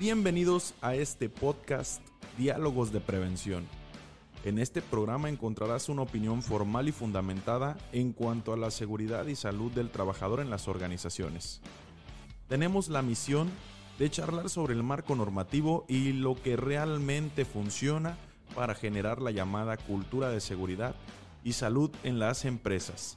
Bienvenidos 0.00 0.74
a 0.82 0.96
este 0.96 1.28
podcast 1.28 2.02
Diálogos 2.36 2.92
de 2.92 2.98
Prevención. 2.98 3.64
En 4.44 4.58
este 4.58 4.82
programa 4.82 5.28
encontrarás 5.28 5.88
una 5.88 6.02
opinión 6.02 6.42
formal 6.42 6.88
y 6.88 6.92
fundamentada 6.92 7.76
en 7.92 8.12
cuanto 8.12 8.52
a 8.52 8.56
la 8.56 8.72
seguridad 8.72 9.26
y 9.26 9.36
salud 9.36 9.70
del 9.70 9.90
trabajador 9.90 10.40
en 10.40 10.50
las 10.50 10.66
organizaciones. 10.66 11.60
Tenemos 12.48 12.88
la 12.88 13.02
misión 13.02 13.48
de 14.00 14.10
charlar 14.10 14.50
sobre 14.50 14.74
el 14.74 14.82
marco 14.82 15.14
normativo 15.14 15.84
y 15.86 16.12
lo 16.12 16.34
que 16.34 16.56
realmente 16.56 17.44
funciona 17.44 18.18
para 18.56 18.74
generar 18.74 19.22
la 19.22 19.30
llamada 19.30 19.76
cultura 19.76 20.28
de 20.28 20.40
seguridad 20.40 20.96
y 21.44 21.52
salud 21.52 21.92
en 22.02 22.18
las 22.18 22.44
empresas. 22.44 23.16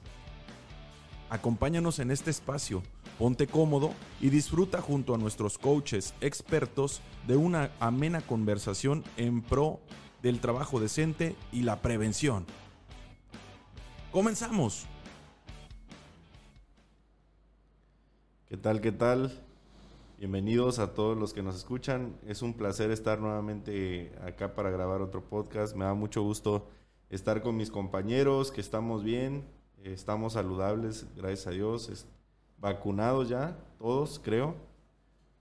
Acompáñanos 1.32 1.98
en 1.98 2.12
este 2.12 2.30
espacio, 2.30 2.84
ponte 3.18 3.48
cómodo 3.48 3.94
y 4.22 4.30
disfruta 4.30 4.82
junto 4.82 5.16
a 5.16 5.18
nuestros 5.18 5.58
coaches 5.58 6.14
expertos 6.22 7.02
de 7.26 7.36
una 7.36 7.72
amena 7.80 8.22
conversación 8.22 9.04
en 9.18 9.42
pro 9.42 9.80
del 10.22 10.40
trabajo 10.40 10.80
decente 10.80 11.36
y 11.52 11.64
la 11.64 11.82
prevención. 11.82 12.46
¡Comenzamos! 14.12 14.86
¿Qué 18.48 18.58
tal? 18.58 18.82
¿Qué 18.82 18.92
tal? 18.92 19.44
Bienvenidos 20.18 20.80
a 20.80 20.94
todos 20.94 21.18
los 21.18 21.34
que 21.34 21.44
nos 21.44 21.56
escuchan. 21.56 22.16
Es 22.26 22.42
un 22.42 22.54
placer 22.54 22.92
estar 22.92 23.20
nuevamente 23.20 24.12
acá 24.26 24.56
para 24.56 24.72
grabar 24.72 25.02
otro 25.02 25.22
podcast. 25.22 25.76
Me 25.76 25.86
da 25.86 25.94
mucho 25.94 26.24
gusto 26.24 26.68
estar 27.10 27.42
con 27.42 27.58
mis 27.58 27.70
compañeros, 27.70 28.52
que 28.52 28.62
estamos 28.62 29.04
bien, 29.04 29.46
estamos 29.84 30.34
saludables, 30.34 31.06
gracias 31.16 31.48
a 31.48 31.52
Dios, 31.52 32.08
vacunados 32.60 33.30
ya, 33.30 33.56
todos 33.80 34.20
creo, 34.24 34.56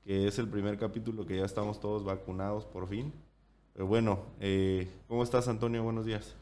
que 0.04 0.26
es 0.28 0.38
el 0.38 0.48
primer 0.48 0.78
capítulo 0.78 1.26
que 1.26 1.36
ya 1.36 1.44
estamos 1.44 1.80
todos 1.80 2.04
vacunados 2.04 2.64
por 2.64 2.86
fin. 2.86 3.12
Pero 3.72 3.86
bueno, 3.86 4.20
eh, 4.40 4.88
¿cómo 5.08 5.22
estás 5.22 5.48
Antonio? 5.48 5.82
Buenos 5.82 6.06
días. 6.06 6.34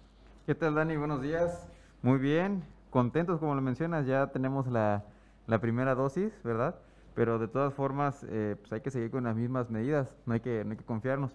¿Qué 0.47 0.55
tal 0.55 0.75
Dani? 0.75 0.97
Buenos 0.97 1.23
días. 1.23 1.67
Muy 2.03 2.19
bien, 2.19 2.63
contentos 2.91 3.41
como 3.41 3.55
lo 3.55 3.63
mencionas, 3.63 4.07
ya 4.07 4.27
tenemos 4.29 4.67
la, 4.67 5.05
la 5.47 5.61
primera 5.61 5.95
dosis, 5.95 6.33
¿verdad? 6.43 6.77
pero 7.15 7.39
de 7.39 7.49
todas 7.49 7.73
formas 7.73 8.27
eh, 8.29 8.57
pues 8.61 8.73
hay 8.73 8.81
que 8.81 8.91
seguir 8.91 9.11
con 9.11 9.25
las 9.25 9.37
mismas 9.37 9.71
medidas, 9.71 10.15
no 10.27 10.35
hay 10.35 10.41
que, 10.41 10.65
no 10.65 10.73
hay 10.73 10.77
que 10.77 10.85
confiarnos. 10.85 11.31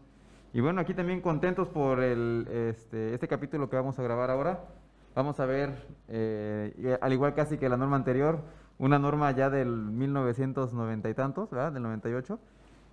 Y 0.54 0.62
bueno, 0.62 0.82
aquí 0.82 0.94
también 0.94 1.22
contentos 1.22 1.68
por 1.70 2.02
el, 2.02 2.48
este, 2.52 3.14
este 3.14 3.28
capítulo 3.28 3.70
que 3.70 3.76
vamos 3.76 3.98
a 4.00 4.04
grabar 4.04 4.30
ahora. 4.30 4.60
Vamos 5.16 5.40
a 5.40 5.46
ver, 5.46 5.86
eh, 6.08 6.98
al 7.02 7.14
igual 7.14 7.34
casi 7.34 7.58
que 7.58 7.70
la 7.70 7.78
norma 7.78 7.96
anterior, 7.96 8.40
una 8.80 8.98
norma 8.98 9.30
ya 9.32 9.52
del 9.52 9.70
1990 9.70 11.10
y 11.10 11.14
tantos, 11.14 11.52
¿verdad? 11.52 11.72
Del 11.72 11.84
98. 11.84 12.40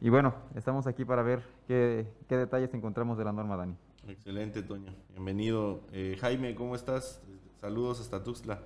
Y 0.03 0.11
bueno, 0.11 0.35
estamos 0.55 0.87
aquí 0.87 1.07
para 1.07 1.23
ver 1.23 1.41
qué, 1.67 2.07
qué 2.29 2.37
detalles 2.37 2.75
encontramos 2.75 3.17
de 3.17 3.25
la 3.25 3.33
norma, 3.33 3.57
Dani. 3.57 3.75
Excelente, 4.07 4.63
Toño. 4.63 4.93
Bienvenido. 5.13 5.81
Eh, 5.93 6.19
Jaime, 6.21 6.55
¿cómo 6.55 6.75
estás? 6.77 7.23
Saludos 7.61 8.01
hasta 8.01 8.23
Tuxtla. 8.23 8.61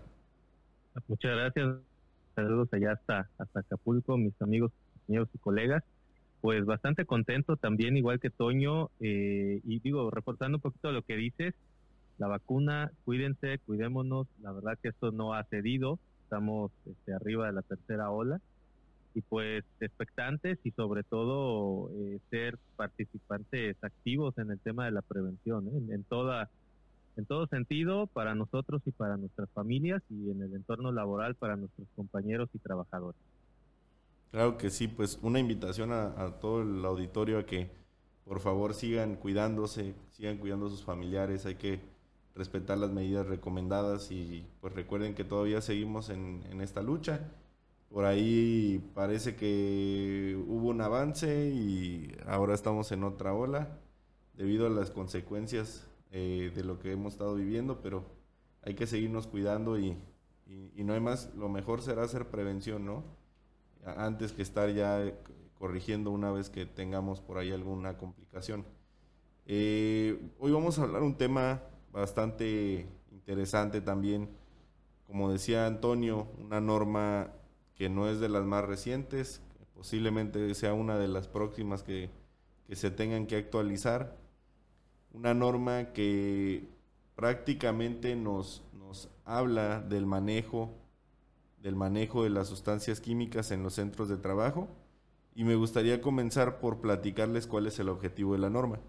Muchas 1.06 1.30
gracias 1.36 1.76
saludos 2.34 2.68
allá 2.72 2.92
hasta, 2.92 3.28
hasta 3.38 3.60
Acapulco, 3.60 4.16
mis 4.16 4.40
amigos, 4.40 4.72
compañeros 4.94 5.28
y 5.34 5.38
colegas. 5.38 5.84
Pues 6.40 6.64
bastante 6.64 7.04
contento 7.04 7.56
también, 7.56 7.96
igual 7.96 8.18
que 8.18 8.30
Toño, 8.30 8.90
eh, 9.00 9.60
y 9.62 9.80
digo, 9.80 10.10
reforzando 10.10 10.56
un 10.56 10.62
poquito 10.62 10.90
lo 10.90 11.02
que 11.02 11.16
dices, 11.16 11.54
la 12.16 12.28
vacuna, 12.28 12.90
cuídense, 13.04 13.58
cuidémonos, 13.66 14.26
la 14.40 14.52
verdad 14.52 14.78
que 14.82 14.88
esto 14.88 15.12
no 15.12 15.34
ha 15.34 15.44
cedido, 15.44 15.98
estamos 16.30 16.70
este, 16.86 17.12
arriba 17.12 17.46
de 17.46 17.52
la 17.54 17.62
tercera 17.62 18.08
ola, 18.10 18.40
y 19.14 19.20
pues 19.22 19.64
expectantes 19.80 20.60
y 20.62 20.70
sobre 20.70 21.02
todo 21.02 21.90
eh, 21.90 22.20
ser 22.30 22.56
participantes 22.76 23.76
activos 23.82 24.38
en 24.38 24.52
el 24.52 24.60
tema 24.60 24.84
de 24.84 24.92
la 24.92 25.02
prevención, 25.02 25.66
¿eh? 25.66 25.94
en 25.94 26.04
toda 26.04 26.48
en 27.16 27.26
todo 27.26 27.48
sentido 27.48 28.06
para 28.06 28.36
nosotros 28.36 28.80
y 28.86 28.92
para 28.92 29.16
nuestras 29.16 29.50
familias 29.50 30.00
y 30.08 30.30
en 30.30 30.40
el 30.42 30.54
entorno 30.54 30.92
laboral 30.92 31.34
para 31.34 31.56
nuestros 31.56 31.88
compañeros 31.96 32.48
y 32.54 32.58
trabajadores. 32.58 33.20
Claro 34.30 34.56
que 34.56 34.70
sí, 34.70 34.86
pues 34.86 35.18
una 35.20 35.40
invitación 35.40 35.90
a, 35.90 36.38
todo 36.40 36.62
el 36.62 36.84
auditorio 36.84 37.40
a 37.40 37.44
que 37.44 37.68
por 38.24 38.38
favor 38.38 38.74
sigan 38.74 39.16
cuidándose, 39.16 39.96
sigan 40.12 40.38
cuidando 40.38 40.66
a 40.66 40.70
sus 40.70 40.84
familiares, 40.84 41.46
hay 41.46 41.56
que 41.56 41.80
respetar 42.40 42.78
las 42.78 42.90
medidas 42.90 43.26
recomendadas 43.26 44.10
y 44.10 44.46
pues 44.62 44.72
recuerden 44.72 45.14
que 45.14 45.24
todavía 45.24 45.60
seguimos 45.60 46.08
en, 46.08 46.42
en 46.50 46.62
esta 46.62 46.80
lucha. 46.80 47.30
Por 47.90 48.06
ahí 48.06 48.82
parece 48.94 49.36
que 49.36 50.42
hubo 50.48 50.68
un 50.68 50.80
avance 50.80 51.50
y 51.50 52.16
ahora 52.26 52.54
estamos 52.54 52.92
en 52.92 53.04
otra 53.04 53.34
ola 53.34 53.78
debido 54.34 54.66
a 54.66 54.70
las 54.70 54.90
consecuencias 54.90 55.86
eh, 56.12 56.50
de 56.54 56.64
lo 56.64 56.78
que 56.78 56.92
hemos 56.92 57.12
estado 57.12 57.34
viviendo, 57.34 57.82
pero 57.82 58.04
hay 58.62 58.74
que 58.74 58.86
seguirnos 58.86 59.26
cuidando 59.26 59.78
y, 59.78 59.96
no 60.76 60.94
hay 60.94 61.00
más, 61.00 61.32
lo 61.36 61.50
mejor 61.50 61.82
será 61.82 62.04
hacer 62.04 62.30
prevención, 62.30 62.86
¿no? 62.86 63.04
Antes 63.84 64.32
que 64.32 64.42
estar 64.42 64.72
ya 64.72 65.12
corrigiendo 65.58 66.10
una 66.10 66.32
vez 66.32 66.48
que 66.48 66.64
tengamos 66.64 67.20
por 67.20 67.36
ahí 67.36 67.52
alguna 67.52 67.98
complicación. 67.98 68.64
Eh, 69.44 70.32
hoy 70.38 70.52
vamos 70.52 70.78
a 70.78 70.84
hablar 70.84 71.02
un 71.02 71.16
tema 71.16 71.62
bastante 71.92 72.86
interesante 73.12 73.80
también. 73.80 74.28
Como 75.06 75.32
decía 75.32 75.66
Antonio, 75.66 76.28
una 76.38 76.60
norma 76.60 77.32
que 77.74 77.88
no 77.88 78.08
es 78.08 78.20
de 78.20 78.28
las 78.28 78.44
más 78.44 78.64
recientes, 78.64 79.40
posiblemente 79.74 80.54
sea 80.54 80.74
una 80.74 80.98
de 80.98 81.08
las 81.08 81.28
próximas 81.28 81.82
que, 81.82 82.10
que 82.66 82.76
se 82.76 82.90
tengan 82.90 83.26
que 83.26 83.36
actualizar 83.36 84.16
una 85.12 85.34
norma 85.34 85.92
que 85.92 86.68
prácticamente 87.16 88.16
nos, 88.16 88.62
nos 88.72 89.08
habla 89.24 89.80
del 89.80 90.06
manejo, 90.06 90.70
del 91.62 91.76
manejo 91.76 92.24
de 92.24 92.30
las 92.30 92.48
sustancias 92.48 93.00
químicas 93.00 93.50
en 93.50 93.62
los 93.62 93.74
centros 93.74 94.08
de 94.08 94.16
trabajo 94.16 94.68
y 95.34 95.44
me 95.44 95.54
gustaría 95.54 96.00
comenzar 96.00 96.60
por 96.60 96.80
platicarles 96.80 97.46
cuál 97.46 97.66
es 97.66 97.78
el 97.78 97.88
objetivo 97.88 98.32
de 98.32 98.38
la 98.38 98.50
norma. 98.50 98.80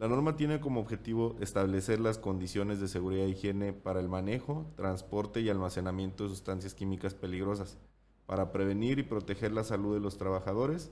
La 0.00 0.08
norma 0.08 0.34
tiene 0.34 0.58
como 0.58 0.80
objetivo 0.80 1.36
establecer 1.38 2.00
las 2.00 2.18
condiciones 2.18 2.80
de 2.80 2.88
seguridad 2.88 3.26
e 3.26 3.28
higiene 3.28 3.72
para 3.72 4.00
el 4.00 4.08
manejo, 4.08 4.66
transporte 4.74 5.40
y 5.40 5.48
almacenamiento 5.48 6.24
de 6.24 6.30
sustancias 6.30 6.74
químicas 6.74 7.14
peligrosas, 7.14 7.78
para 8.26 8.50
prevenir 8.50 8.98
y 8.98 9.04
proteger 9.04 9.52
la 9.52 9.62
salud 9.62 9.94
de 9.94 10.00
los 10.00 10.18
trabajadores 10.18 10.90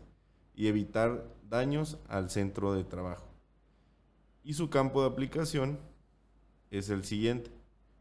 y 0.54 0.68
evitar 0.68 1.26
daños 1.48 1.98
al 2.06 2.30
centro 2.30 2.72
de 2.72 2.84
trabajo 2.84 3.28
y 4.48 4.54
su 4.54 4.70
campo 4.70 5.02
de 5.02 5.08
aplicación 5.08 5.78
es 6.70 6.88
el 6.88 7.04
siguiente. 7.04 7.50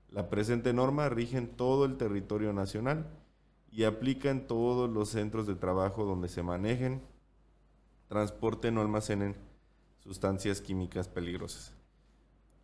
La 0.10 0.30
presente 0.30 0.72
norma 0.72 1.10
rige 1.10 1.38
en 1.38 1.50
todo 1.50 1.84
el 1.84 1.98
territorio 1.98 2.54
nacional 2.54 3.06
y 3.70 3.84
aplica 3.84 4.30
en 4.30 4.48
todos 4.48 4.90
los 4.90 5.10
centros 5.10 5.46
de 5.46 5.56
trabajo 5.56 6.06
donde 6.06 6.30
se 6.30 6.44
manejen, 6.44 7.02
transporten 8.08 8.78
o 8.78 8.82
almacenen 8.82 9.36
sustancias 10.08 10.62
químicas 10.62 11.10
peligrosas. 11.10 11.74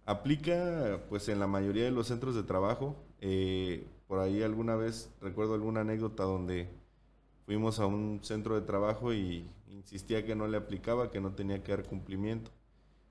Aplica 0.06 1.02
pues 1.10 1.28
en 1.28 1.40
la 1.40 1.48
mayoría 1.48 1.84
de 1.84 1.92
los 1.92 2.08
centros 2.08 2.36
de 2.36 2.44
trabajo. 2.44 2.96
Eh, 3.20 3.86
por 4.08 4.20
ahí 4.20 4.42
alguna 4.42 4.76
vez 4.78 5.10
recuerdo 5.22 5.54
alguna 5.54 5.82
anécdota 5.82 6.24
donde 6.24 6.70
fuimos 7.46 7.80
a 7.80 7.86
un 7.86 8.22
centro 8.24 8.56
de 8.56 8.66
trabajo 8.66 9.14
y 9.14 9.46
insistía 9.68 10.26
que 10.26 10.36
no 10.36 10.48
le 10.48 10.56
aplicaba, 10.56 11.12
que 11.12 11.20
no 11.20 11.34
tenía 11.34 11.64
que 11.64 11.74
dar 11.74 11.84
cumplimiento. 11.84 12.50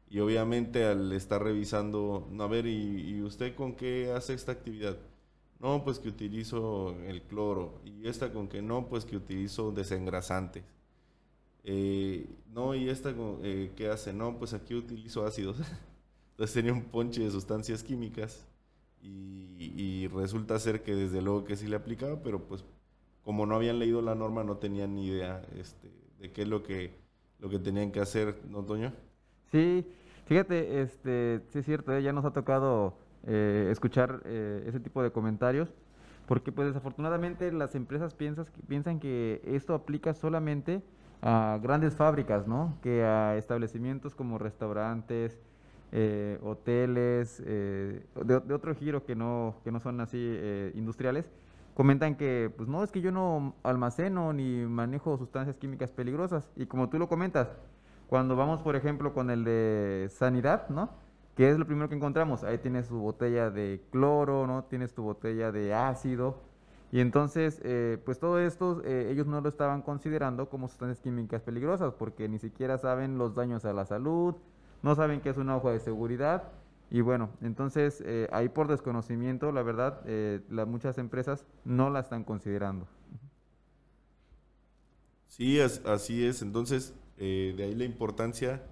Y 0.08 0.20
obviamente 0.20 0.84
al 0.86 1.12
estar 1.12 1.42
revisando, 1.42 2.28
a 2.38 2.46
ver, 2.46 2.66
¿y, 2.66 3.22
usted 3.22 3.54
con 3.54 3.74
qué 3.74 4.12
hace 4.12 4.34
esta 4.34 4.52
actividad? 4.52 4.96
No, 5.60 5.84
pues 5.84 5.98
que 5.98 6.08
utilizo 6.08 6.96
el 7.06 7.22
cloro. 7.22 7.80
¿Y 7.84 8.08
esta 8.08 8.32
con 8.32 8.48
qué? 8.48 8.62
No, 8.62 8.88
pues 8.88 9.04
que 9.04 9.16
utilizo 9.16 9.72
desengrasantes. 9.72 10.64
Eh, 11.64 12.28
no, 12.52 12.74
¿y 12.74 12.88
esta 12.88 13.14
eh, 13.42 13.72
qué 13.76 13.88
hace? 13.88 14.12
No, 14.12 14.38
pues 14.38 14.52
aquí 14.54 14.74
utilizo 14.74 15.24
ácidos. 15.24 15.58
Entonces 16.32 16.54
tenía 16.54 16.72
un 16.72 16.84
ponche 16.84 17.22
de 17.22 17.30
sustancias 17.30 17.82
químicas 17.82 18.46
y, 19.02 20.08
resulta 20.08 20.58
ser 20.58 20.82
que 20.82 20.94
desde 20.94 21.22
luego 21.22 21.44
que 21.44 21.56
sí 21.56 21.66
le 21.66 21.76
aplicaba, 21.76 22.22
pero 22.22 22.42
pues 22.44 22.64
como 23.22 23.46
no 23.46 23.54
habían 23.54 23.78
leído 23.78 24.02
la 24.02 24.14
norma 24.14 24.44
no 24.44 24.56
tenían 24.56 24.94
ni 24.94 25.06
idea 25.06 25.42
este, 25.56 25.90
de 26.18 26.32
qué 26.32 26.42
es 26.42 26.48
lo 26.48 26.62
que, 26.62 26.92
lo 27.38 27.48
que 27.48 27.58
tenían 27.58 27.92
que 27.92 28.00
hacer, 28.00 28.40
¿no, 28.48 28.62
Toño? 28.64 28.92
Sí, 29.50 29.86
Fíjate, 30.26 30.80
este, 30.80 31.40
sí 31.50 31.58
es 31.58 31.64
cierto, 31.66 31.92
¿eh? 31.92 32.02
ya 32.02 32.12
nos 32.12 32.24
ha 32.24 32.30
tocado 32.30 32.94
eh, 33.26 33.68
escuchar 33.70 34.22
eh, 34.24 34.64
ese 34.66 34.80
tipo 34.80 35.02
de 35.02 35.10
comentarios, 35.10 35.68
porque 36.26 36.52
pues 36.52 36.68
desafortunadamente 36.68 37.50
las 37.52 37.74
empresas 37.74 38.14
piensan, 38.14 38.46
piensan 38.68 39.00
que 39.00 39.42
esto 39.44 39.74
aplica 39.74 40.14
solamente 40.14 40.80
a 41.22 41.58
grandes 41.62 41.94
fábricas, 41.96 42.46
¿no? 42.46 42.76
Que 42.82 43.04
a 43.04 43.36
establecimientos 43.36 44.14
como 44.14 44.38
restaurantes, 44.38 45.38
hoteles, 46.42 47.38
de, 47.44 48.02
de, 48.24 48.54
otro 48.54 48.74
giro 48.74 49.04
que 49.04 49.14
no, 49.14 49.54
que 49.64 49.70
no 49.70 49.78
son 49.80 50.00
así 50.00 50.38
industriales, 50.74 51.30
comentan 51.74 52.16
que, 52.16 52.50
pues 52.56 52.68
no, 52.68 52.82
es 52.84 52.90
que 52.92 53.00
yo 53.00 53.12
no 53.12 53.54
almaceno 53.62 54.32
ni 54.32 54.64
manejo 54.66 55.16
sustancias 55.18 55.56
químicas 55.58 55.92
peligrosas. 55.92 56.50
Y 56.56 56.66
como 56.66 56.88
tú 56.88 56.98
lo 56.98 57.08
comentas, 57.08 57.48
Cuando 58.08 58.36
vamos, 58.36 58.60
por 58.62 58.76
ejemplo, 58.76 59.14
con 59.14 59.30
el 59.30 59.42
de 59.44 60.08
sanidad, 60.10 60.68
¿no? 60.68 60.90
¿Qué 61.34 61.50
es 61.50 61.58
lo 61.58 61.64
primero 61.66 61.88
que 61.88 61.94
encontramos? 61.94 62.44
Ahí 62.44 62.58
tienes 62.58 62.88
tu 62.88 62.98
botella 62.98 63.50
de 63.50 63.80
cloro, 63.90 64.46
¿no? 64.46 64.64
Tienes 64.64 64.92
tu 64.94 65.02
botella 65.02 65.50
de 65.50 65.72
ácido. 65.72 66.42
Y 66.92 67.00
entonces, 67.00 67.58
eh, 67.64 67.96
pues 68.04 68.18
todo 68.18 68.38
esto 68.38 68.82
eh, 68.84 69.08
ellos 69.10 69.26
no 69.26 69.40
lo 69.40 69.48
estaban 69.48 69.80
considerando 69.80 70.50
como 70.50 70.68
sustancias 70.68 71.00
químicas 71.00 71.40
peligrosas 71.40 71.94
porque 71.94 72.28
ni 72.28 72.38
siquiera 72.38 72.76
saben 72.76 73.16
los 73.16 73.34
daños 73.34 73.64
a 73.64 73.72
la 73.72 73.86
salud, 73.86 74.34
no 74.82 74.94
saben 74.94 75.22
qué 75.22 75.30
es 75.30 75.38
una 75.38 75.56
hoja 75.56 75.70
de 75.70 75.80
seguridad. 75.80 76.52
Y 76.90 77.00
bueno, 77.00 77.30
entonces 77.40 78.02
eh, 78.04 78.28
ahí 78.30 78.50
por 78.50 78.68
desconocimiento, 78.68 79.50
la 79.52 79.62
verdad, 79.62 80.02
muchas 80.66 80.98
empresas 80.98 81.46
no 81.64 81.88
la 81.88 82.00
están 82.00 82.24
considerando. 82.24 82.86
Sí, 85.28 85.58
así 85.60 86.26
es. 86.26 86.42
Entonces, 86.42 86.94
de 87.16 87.56
ahí 87.58 87.74
la 87.74 87.84
importancia 87.84 88.62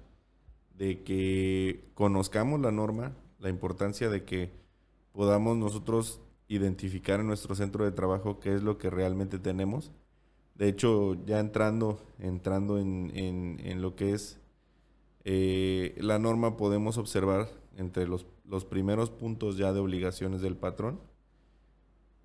de 0.77 1.03
que 1.03 1.89
conozcamos 1.95 2.61
la 2.61 2.71
norma, 2.71 3.13
la 3.39 3.49
importancia 3.49 4.11
de 4.11 4.25
que 4.25 4.51
podamos 5.13 5.57
nosotros 5.57 6.21
identificar 6.51 7.21
en 7.21 7.29
nuestro 7.29 7.55
centro 7.55 7.85
de 7.85 7.93
trabajo 7.93 8.41
qué 8.41 8.55
es 8.55 8.63
lo 8.63 8.77
que 8.77 8.91
realmente 8.91 9.39
tenemos. 9.39 9.93
De 10.57 10.69
hecho, 10.69 11.15
ya 11.25 11.39
entrando, 11.39 11.99
entrando 12.19 12.79
en, 12.79 13.81
lo 13.81 13.95
que 13.95 14.13
es 14.13 14.39
eh, 15.25 15.97
la 15.99 16.19
norma, 16.19 16.57
podemos 16.57 16.99
observar 16.99 17.49
entre 17.77 18.07
los, 18.07 18.27
primeros 18.69 19.11
puntos 19.11 19.57
ya 19.57 19.73
de 19.73 19.81
obligaciones 19.81 20.43
del 20.43 20.57
patrón. 20.57 21.01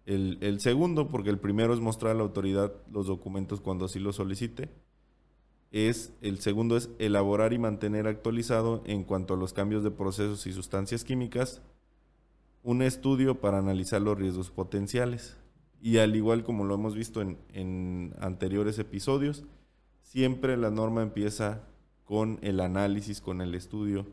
El, 0.06 0.40
el, 0.42 0.60
segundo, 0.60 1.08
porque 1.08 1.30
el 1.30 1.40
primero 1.40 1.74
es 1.74 1.80
mostrar 1.80 2.12
a 2.12 2.16
la 2.16 2.24
autoridad 2.24 2.74
los 2.92 3.08
documentos 3.08 3.62
cuando 3.62 3.86
así 3.86 4.00
lo 4.00 4.12
solicite 4.12 4.70
es 5.72 6.14
el 6.22 6.40
segundo 6.40 6.78
es 6.78 6.90
elaborar 7.00 7.52
y 7.52 7.60
mantener 7.60 8.08
actualizado 8.08 8.82
en 8.86 9.04
cuanto 9.04 9.34
a 9.34 9.38
los 9.38 9.52
cambios 9.52 9.84
de 9.84 9.92
procesos 9.92 10.48
y 10.48 10.54
sustancias 10.54 11.04
químicas 11.04 11.62
un 12.66 12.82
estudio 12.82 13.40
para 13.40 13.60
analizar 13.60 14.02
los 14.02 14.18
riesgos 14.18 14.50
potenciales. 14.50 15.38
Y 15.80 16.00
al 16.00 16.16
igual 16.16 16.44
como 16.44 16.66
lo 16.66 16.76
hemos 16.76 16.96
visto 16.96 17.22
en, 17.22 18.14
anteriores 18.20 18.80
episodios, 18.80 19.46
siempre 20.02 20.58
la 20.58 20.72
norma 20.72 21.04
empieza 21.04 21.62
con 22.04 22.40
el 22.42 22.60
análisis, 22.60 23.22
con 23.22 23.42
el 23.42 23.56
estudio, 23.56 24.08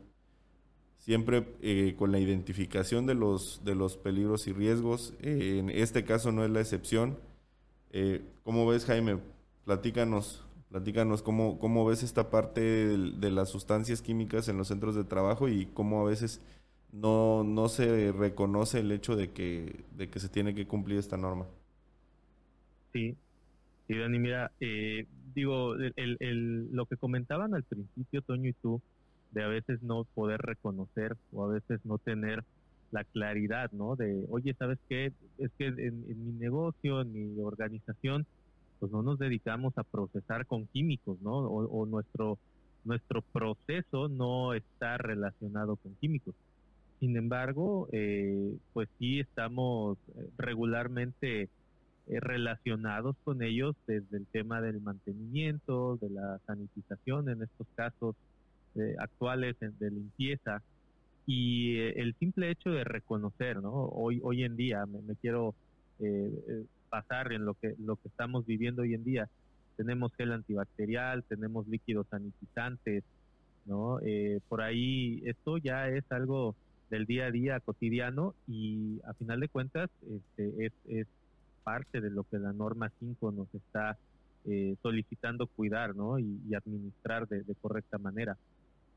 siempre 0.97 1.55
eh, 1.61 1.95
con 1.97 2.11
la 2.11 2.19
identificación 2.19 3.05
de 3.07 3.15
los, 3.15 3.61
de 3.65 3.75
los 3.75 3.97
peligros 3.97 4.47
y 4.47 4.53
riesgos. 4.53 5.15
Eh, 5.19 5.57
en 5.59 5.69
este 5.69 6.05
caso 6.05 6.31
no 6.31 6.45
es 6.45 6.51
la 6.51 6.61
excepción. 6.61 7.17
Eh, 7.89 8.23
¿Cómo 8.43 8.67
ves, 8.67 8.85
Jaime? 8.85 9.17
Platícanos 9.65 10.45
Platícanos 10.73 11.21
cómo, 11.21 11.59
cómo 11.59 11.85
ves 11.85 12.01
esta 12.01 12.31
parte 12.31 12.59
de, 12.59 13.29
las 13.29 13.49
sustancias 13.49 14.01
químicas 14.01 14.47
en 14.47 14.57
los 14.57 14.69
centros 14.69 14.95
de 14.95 15.03
trabajo 15.03 15.47
y 15.47 15.67
cómo 15.67 16.01
a 16.01 16.09
veces 16.09 16.41
no, 16.93 17.43
no 17.43 17.67
se 17.67 18.11
reconoce 18.11 18.79
el 18.79 18.91
hecho 18.91 19.15
de 19.15 19.31
que, 19.31 19.83
de 19.97 20.09
que 20.09 20.19
se 20.19 20.29
tiene 20.29 20.55
que 20.55 20.65
cumplir 20.67 20.99
esta 20.99 21.17
norma. 21.17 21.45
Sí, 22.93 23.15
sí 23.87 23.97
Dani, 23.97 24.19
mira, 24.19 24.51
eh, 24.61 25.05
digo, 25.35 25.75
el, 25.75 26.17
el, 26.19 26.71
lo 26.71 26.85
que 26.85 26.95
comentaban 26.95 27.53
al 27.53 27.63
principio, 27.63 28.21
Toño 28.21 28.49
y 28.49 28.53
tú, 28.53 28.81
de 29.31 29.43
a 29.43 29.47
veces 29.47 29.81
no 29.81 30.05
poder 30.13 30.39
reconocer 30.41 31.17
o 31.33 31.43
a 31.43 31.47
veces 31.47 31.79
no 31.83 31.97
tener 31.97 32.43
la 32.91 33.03
claridad, 33.03 33.71
¿no? 33.71 33.95
De, 33.95 34.25
oye, 34.29 34.53
¿sabes 34.53 34.77
qué? 34.87 35.11
Es 35.39 35.51
que 35.57 35.65
en 35.65 36.25
mi 36.25 36.33
negocio, 36.33 37.01
en 37.01 37.11
mi 37.11 37.41
organización, 37.41 38.27
pues 38.83 38.91
no 38.91 39.01
nos 39.01 39.17
dedicamos 39.17 39.77
a 39.77 39.83
procesar 39.83 40.45
con 40.45 40.67
químicos, 40.67 41.17
¿no? 41.21 41.37
O, 41.37 41.85
nuestro, 41.85 42.37
nuestro 42.83 43.21
proceso 43.21 44.09
no 44.09 44.53
está 44.53 44.97
relacionado 44.97 45.77
con 45.77 45.95
químicos. 45.95 46.35
Sin 47.03 47.17
embargo, 47.17 47.89
eh, 47.91 48.55
pues 48.71 48.87
sí 48.97 49.19
estamos 49.19 49.97
eh, 50.15 50.25
regularmente 50.37 51.41
eh, 51.41 51.49
relacionados 52.21 53.17
con 53.25 53.43
ellos 53.43 53.75
desde 53.87 54.15
el 54.15 54.25
tema 54.27 54.61
del 54.61 54.79
mantenimiento, 54.79 55.97
de 55.97 56.11
la 56.11 56.39
sanitización 56.47 57.27
en 57.27 57.43
estos 57.43 57.67
casos 57.75 58.15
actuales 58.99 59.57
de 59.59 59.91
limpieza 59.91 60.63
y 61.27 61.77
el 61.77 62.15
simple 62.15 62.51
hecho 62.51 62.69
de 62.71 62.85
reconocer, 62.85 63.61
¿no? 63.61 63.71
Hoy, 63.71 64.21
hoy 64.23 64.45
en 64.45 64.55
día 64.55 64.85
me, 64.85 65.15
quiero 65.17 65.53
pasar 66.89 67.33
en 67.33 67.43
lo 67.43 67.53
que, 67.55 67.75
lo 67.79 67.97
que 67.97 68.07
estamos 68.07 68.45
viviendo 68.45 68.83
hoy 68.83 68.93
en 68.93 69.03
día. 69.03 69.29
Tenemos 69.75 70.15
gel 70.15 70.31
antibacterial, 70.31 71.25
tenemos 71.25 71.67
líquidos 71.67 72.07
sanitizantes, 72.09 73.03
¿no? 73.65 73.99
Eh, 74.01 74.39
por 74.47 74.61
ahí 74.61 75.21
esto 75.25 75.57
ya 75.57 75.89
es 75.89 76.09
algo 76.11 76.55
del 76.93 77.07
día 77.07 77.25
a 77.25 77.31
día 77.31 77.59
cotidiano 77.59 78.35
y 78.47 79.01
a 79.07 79.13
final 79.15 79.39
de 79.39 79.47
cuentas 79.47 79.89
este, 80.07 80.67
es, 80.67 80.73
es 80.87 81.07
parte 81.63 82.01
de 82.01 82.11
lo 82.11 82.23
que 82.23 82.37
la 82.37 82.53
norma 82.53 82.91
5 82.99 83.31
nos 83.31 83.47
está 83.55 83.97
eh, 84.45 84.75
solicitando 84.83 85.47
cuidar 85.47 85.95
¿no? 85.95 86.19
y, 86.19 86.53
administrar 86.53 87.27
de, 87.27 87.55
correcta 87.59 87.97
manera. 87.97 88.37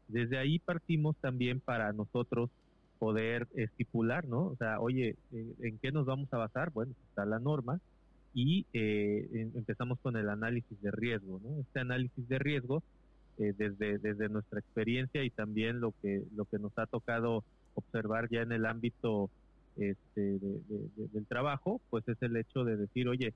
Desde 0.09 0.37
ahí 0.37 0.59
partimos 0.59 1.17
también 1.23 1.59
para 1.59 1.91
nosotros 1.95 2.51
poder 2.99 3.49
estipular, 3.55 4.27
¿no? 4.27 4.47
O 4.47 4.57
sea, 4.57 4.79
oye, 4.79 5.17
eh, 5.33 5.55
¿en 5.61 5.79
qué 5.79 5.91
nos 5.91 6.05
vamos 6.05 6.31
a 6.33 6.39
basar? 6.39 6.71
Bueno, 6.73 6.93
está 7.09 7.25
la 7.25 7.39
norma 7.39 7.81
y 8.35 8.67
eh, 8.75 9.27
em, 9.33 9.51
empezamos 9.55 9.99
con 10.01 10.17
el 10.17 10.29
análisis 10.29 10.81
de 10.83 10.91
riesgo, 10.91 11.41
¿no? 11.43 11.61
Este 11.61 11.81
análisis 11.81 12.29
de 12.29 12.39
riesgo, 12.39 12.83
eh, 13.39 13.53
desde, 13.57 13.99
desde 13.99 14.29
nuestra 14.29 14.61
experiencia 14.61 15.23
y 15.23 15.31
también 15.31 15.81
lo 15.81 15.93
que, 16.03 16.23
lo 16.35 16.47
que 16.47 16.59
nos 16.59 16.73
ha 16.79 16.87
tocado 16.87 17.45
observar 17.77 18.29
ya 18.29 18.43
en 18.43 18.53
el 18.53 18.67
ámbito 18.67 19.31
este, 19.77 20.39
del 20.41 21.27
trabajo, 21.27 21.81
pues 21.91 22.07
es 22.09 22.21
el 22.23 22.37
hecho 22.37 22.65
de 22.65 22.77
decir, 22.77 23.09
oye, 23.09 23.33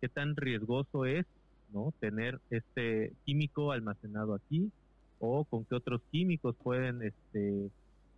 ¿qué 0.00 0.08
tan 0.08 0.36
riesgoso 0.36 1.04
es, 1.04 1.26
¿no? 1.72 1.92
Tener 2.00 2.40
este 2.50 3.12
químico 3.24 3.72
almacenado 3.72 4.34
aquí 4.34 4.70
o 5.18 5.44
con 5.44 5.64
qué 5.64 5.74
otros 5.74 6.00
químicos 6.10 6.56
pueden, 6.62 7.02
este, 7.02 7.70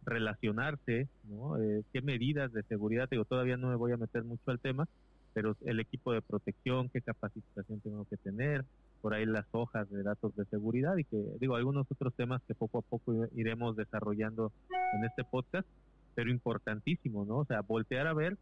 relacionarse, 0.05 1.09
¿no? 1.29 1.61
Eh, 1.63 1.83
¿Qué 1.93 2.03
medidas 2.03 2.53
de 2.53 2.63
seguridad? 2.65 3.09
Digo, 3.11 3.25
todavía 3.25 3.57
no 3.57 3.69
me 3.69 3.77
voy 3.77 3.93
a 3.93 3.97
meter 3.97 4.25
mucho 4.25 4.51
al 4.51 4.59
tema, 4.59 4.89
pero 5.33 5.57
el 5.65 5.81
equipo 5.81 6.13
de 6.13 6.23
protección, 6.23 6.89
qué 6.89 7.01
capacitación 7.01 7.81
tengo 7.81 8.05
que 8.05 8.17
tener, 8.17 8.65
por 9.03 9.15
ahí 9.15 9.27
las 9.27 9.45
hojas 9.51 9.91
de 9.91 10.03
datos 10.03 10.35
de 10.37 10.45
seguridad 10.47 10.97
y 10.97 11.05
que, 11.05 11.21
digo, 11.41 11.57
algunos 11.57 11.87
otros 11.91 12.15
temas 12.15 12.41
que 12.47 12.55
poco 12.55 12.79
a 12.79 12.83
poco 12.83 13.27
iremos 13.35 13.77
desarrollando 13.77 14.53
en 14.95 15.05
este 15.05 15.25
podcast, 15.25 15.67
pero 16.15 16.31
importantísimo, 16.31 17.25
¿no? 17.25 17.39
O 17.39 17.45
sea, 17.45 17.61
voltear 17.63 18.07
a 18.07 18.15
ver 18.15 18.39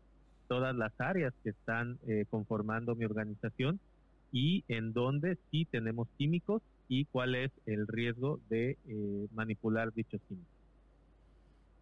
todas 0.48 0.76
las 0.76 0.92
áreas 1.00 1.32
que 1.42 1.50
están 1.50 1.98
eh, 2.06 2.26
conformando 2.28 2.94
mi 2.94 3.06
organización 3.06 3.80
y 4.32 4.64
en 4.68 4.92
dónde 4.92 5.38
sí 5.50 5.64
tenemos 5.64 6.08
químicos 6.18 6.62
y 6.88 7.06
cuál 7.06 7.34
es 7.34 7.50
el 7.66 7.86
riesgo 7.86 8.38
de 8.50 8.76
eh, 8.86 9.26
manipular 9.32 9.92
dichos 9.94 10.20
químicos. 10.28 10.60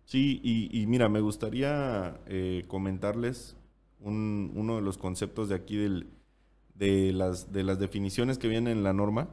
Sí, 0.04 0.40
y, 0.72 0.86
mira, 0.86 1.10
me 1.10 1.20
gustaría 1.20 2.18
eh, 2.26 2.64
comentarles 2.66 3.56
un, 4.00 4.52
uno 4.54 4.76
de 4.76 4.82
los 4.82 4.96
conceptos 4.96 5.50
de 5.50 5.54
aquí 5.54 5.76
del, 5.76 6.06
de, 6.78 7.12
las, 7.12 7.52
de 7.52 7.64
las 7.64 7.78
definiciones 7.78 8.38
que 8.38 8.48
vienen 8.48 8.78
en 8.78 8.84
la 8.84 8.92
norma, 8.92 9.28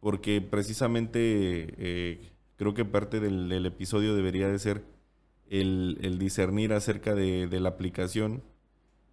porque 0.00 0.40
precisamente 0.40 1.74
eh, 1.76 2.32
creo 2.56 2.74
que 2.74 2.84
parte 2.84 3.20
del, 3.20 3.66
episodio 3.66 4.14
debería 4.14 4.48
de 4.48 4.58
ser 4.58 4.84
el, 5.48 6.16
discernir 6.18 6.72
acerca 6.72 7.14
de, 7.14 7.60
la 7.60 7.68
aplicación. 7.68 8.42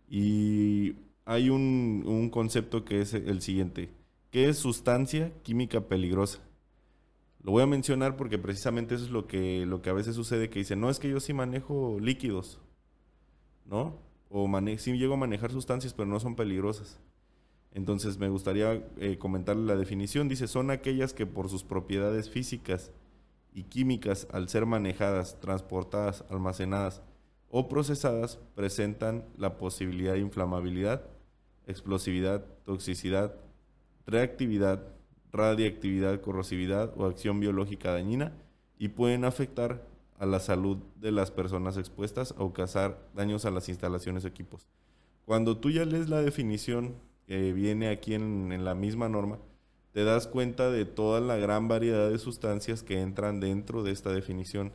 Y 0.09 0.95
hay 1.25 1.49
un, 1.49 2.03
un 2.05 2.29
concepto 2.29 2.85
que 2.85 3.01
es 3.01 3.13
el 3.13 3.41
siguiente. 3.41 3.89
¿Qué 4.31 4.49
es 4.49 4.57
sustancia 4.57 5.31
química 5.43 5.81
peligrosa? 5.81 6.39
Lo 7.41 7.51
voy 7.51 7.63
a 7.63 7.67
mencionar 7.67 8.17
porque 8.17 8.37
precisamente 8.37 8.95
eso 8.95 9.05
es 9.05 9.11
lo 9.11 9.27
que, 9.27 9.65
lo 9.65 9.81
que 9.81 9.89
a 9.89 9.93
veces 9.93 10.15
sucede, 10.15 10.49
que 10.49 10.59
dicen, 10.59 10.79
no, 10.79 10.89
es 10.89 10.99
que 10.99 11.09
yo 11.09 11.19
sí 11.19 11.33
manejo 11.33 11.97
líquidos, 11.99 12.59
¿no? 13.65 13.97
O 14.29 14.47
mane 14.47 14.77
sí 14.77 14.91
llego 14.97 15.13
a 15.13 15.17
manejar 15.17 15.51
sustancias, 15.51 15.93
pero 15.93 16.07
no 16.07 16.19
son 16.19 16.35
peligrosas. 16.35 16.99
Entonces 17.73 18.17
me 18.17 18.29
gustaría 18.29 18.83
eh, 18.97 19.17
comentarle 19.17 19.65
la 19.65 19.75
definición. 19.75 20.27
Dice, 20.27 20.47
son 20.47 20.71
aquellas 20.71 21.13
que 21.13 21.25
por 21.25 21.49
sus 21.49 21.63
propiedades 21.63 22.29
físicas 22.29 22.91
y 23.53 23.63
químicas, 23.63 24.27
al 24.31 24.49
ser 24.49 24.65
manejadas, 24.65 25.39
transportadas, 25.39 26.23
almacenadas 26.29 27.01
o 27.49 27.67
procesadas, 27.67 28.39
presentan 28.55 29.25
la 29.37 29.57
posibilidad 29.57 30.13
de 30.13 30.19
inflamabilidad, 30.19 31.03
explosividad, 31.67 32.45
toxicidad, 32.65 33.35
reactividad, 34.05 34.83
radiactividad, 35.31 36.21
corrosividad 36.21 36.93
o 36.97 37.05
acción 37.05 37.39
biológica 37.39 37.91
dañina 37.91 38.33
y 38.77 38.89
pueden 38.89 39.25
afectar 39.25 39.85
a 40.17 40.25
la 40.25 40.39
salud 40.39 40.77
de 40.95 41.11
las 41.11 41.31
personas 41.31 41.77
expuestas 41.77 42.33
o 42.37 42.51
causar 42.51 42.99
daños 43.15 43.45
a 43.45 43.51
las 43.51 43.69
instalaciones 43.69 44.25
o 44.25 44.27
equipos. 44.27 44.67
Cuando 45.25 45.57
tú 45.57 45.69
ya 45.69 45.85
lees 45.85 46.09
la 46.09 46.21
definición 46.21 46.95
que 47.29 47.53
viene 47.53 47.89
aquí 47.89 48.15
en, 48.15 48.65
la 48.65 48.73
misma 48.73 49.07
norma, 49.07 49.37
te 49.91 50.03
das 50.03 50.25
cuenta 50.25 50.71
de 50.71 50.85
toda 50.85 51.21
la 51.21 51.35
gran 51.37 51.67
variedad 51.67 52.09
de 52.09 52.17
sustancias 52.17 52.81
que 52.81 53.01
entran 53.01 53.39
dentro 53.39 53.83
de 53.83 53.91
esta 53.91 54.11
definición. 54.11 54.73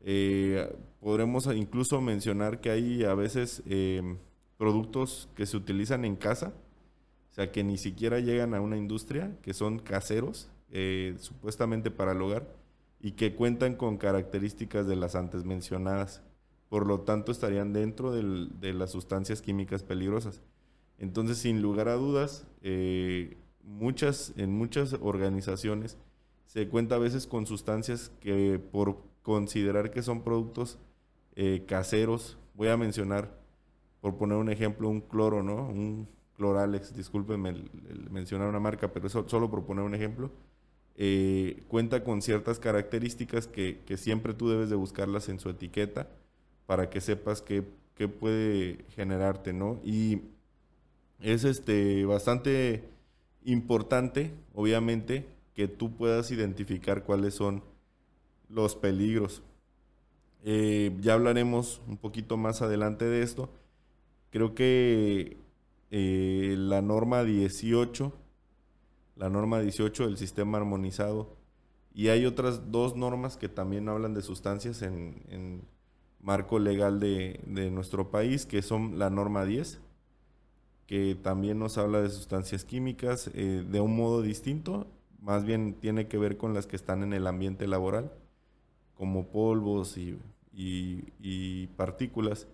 Eh, 0.00 0.72
podremos 1.00 1.46
incluso 1.52 2.00
mencionar 2.00 2.60
que 2.60 2.70
hay 2.70 3.02
a 3.02 3.14
veces 3.16 3.60
em, 3.66 4.18
productos 4.56 5.28
que 5.34 5.46
se 5.46 5.56
utilizan 5.56 6.04
en 6.04 6.14
casa, 6.14 6.52
o 7.32 7.34
sea, 7.34 7.50
que 7.50 7.64
ni 7.64 7.76
siquiera 7.76 8.20
llegan 8.20 8.54
a 8.54 8.60
una 8.60 8.76
industria, 8.76 9.36
que 9.42 9.52
son 9.52 9.80
caseros, 9.80 10.48
eh, 10.70 11.16
supuestamente 11.18 11.90
para 11.90 12.12
el 12.12 12.22
hogar, 12.22 12.46
y 13.00 13.12
que 13.12 13.34
cuentan 13.34 13.74
con 13.74 13.96
características 13.96 14.86
de 14.86 14.94
las 14.94 15.16
antes 15.16 15.44
mencionadas. 15.44 16.22
Por 16.68 16.86
lo 16.86 17.00
tanto, 17.00 17.32
estarían 17.32 17.72
dentro 17.72 18.12
de 18.12 18.72
las 18.74 18.92
sustancias 18.92 19.42
químicas 19.42 19.82
peligrosas. 19.82 20.40
Entonces, 20.98 21.38
sin 21.38 21.60
lugar 21.62 21.88
a 21.88 21.94
dudas, 21.94 22.46
eh, 22.62 23.36
muchas, 23.62 24.32
en 24.36 24.52
muchas 24.56 24.94
organizaciones 25.00 25.96
se 26.46 26.68
cuenta 26.68 26.96
a 26.96 26.98
veces 26.98 27.26
con 27.26 27.46
sustancias 27.46 28.12
que 28.20 28.60
por 28.70 28.98
considerar 29.22 29.90
que 29.90 30.02
son 30.02 30.22
productos 30.22 30.78
eh, 31.34 31.64
caseros, 31.66 32.38
voy 32.54 32.68
a 32.68 32.76
mencionar, 32.76 33.36
por 34.00 34.16
poner 34.16 34.36
un 34.36 34.50
ejemplo, 34.50 34.88
un 34.88 35.00
cloro, 35.00 35.42
¿no? 35.42 35.66
Un 35.66 36.06
cloralex, 36.36 36.94
discúlpenme 36.94 37.64
mencionar 38.10 38.48
una 38.48 38.60
marca, 38.60 38.92
pero 38.92 39.06
eso, 39.06 39.28
solo 39.28 39.50
por 39.50 39.64
poner 39.64 39.84
un 39.84 39.94
ejemplo, 39.94 40.30
eh, 40.96 41.64
cuenta 41.68 42.04
con 42.04 42.22
ciertas 42.22 42.60
características 42.60 43.48
que, 43.48 43.82
siempre 43.96 44.34
tú 44.34 44.48
debes 44.48 44.70
de 44.70 44.76
buscarlas 44.76 45.28
en 45.28 45.40
su 45.40 45.48
etiqueta 45.48 46.08
para 46.66 46.88
que 46.90 47.00
sepas 47.00 47.42
qué 47.42 47.62
puede 48.08 48.84
generarte, 48.90 49.52
¿no? 49.52 49.80
Y 49.84 50.20
es 51.20 51.44
este 51.44 52.04
bastante 52.04 52.84
importante, 53.44 54.32
obviamente, 54.54 55.26
que 55.54 55.68
tú 55.68 55.94
puedas 55.96 56.30
identificar 56.30 57.04
cuáles 57.04 57.34
son 57.34 57.62
los 58.48 58.74
peligros. 58.74 59.42
Eh, 60.42 60.94
ya 61.00 61.14
hablaremos 61.14 61.80
un 61.88 61.96
poquito 61.96 62.36
más 62.36 62.60
adelante 62.62 63.04
de 63.04 63.22
esto. 63.22 63.50
Creo 64.30 64.54
que 64.54 65.36
eh, 65.90 66.54
la 66.58 66.82
norma 66.82 67.24
18, 67.24 68.12
la 69.16 69.28
norma 69.28 69.60
18 69.60 70.06
del 70.06 70.18
sistema 70.18 70.58
armonizado, 70.58 71.36
y 71.94 72.08
hay 72.08 72.26
otras 72.26 72.72
dos 72.72 72.96
normas 72.96 73.36
que 73.36 73.48
también 73.48 73.88
hablan 73.88 74.14
de 74.14 74.22
sustancias 74.22 74.82
en, 74.82 75.62
marco 76.20 76.58
legal 76.58 77.00
de, 77.00 77.38
de, 77.46 77.70
nuestro 77.70 78.10
país, 78.10 78.46
que 78.46 78.62
son 78.62 78.98
la 78.98 79.10
norma 79.10 79.44
10 79.44 79.78
que 80.86 81.14
también 81.14 81.58
nos 81.58 81.78
habla 81.78 82.02
de 82.02 82.10
sustancias 82.10 82.64
químicas 82.64 83.30
eh, 83.34 83.64
de 83.68 83.80
un 83.80 83.96
modo 83.96 84.22
distinto, 84.22 84.86
más 85.20 85.44
bien 85.44 85.74
tiene 85.74 86.06
que 86.06 86.18
ver 86.18 86.36
con 86.36 86.52
las 86.52 86.66
que 86.66 86.76
están 86.76 87.02
en 87.02 87.12
el 87.12 87.26
ambiente 87.26 87.66
laboral, 87.66 88.12
como 88.94 89.28
polvos 89.28 89.96
y, 89.96 90.18
partículas. 91.76 92.46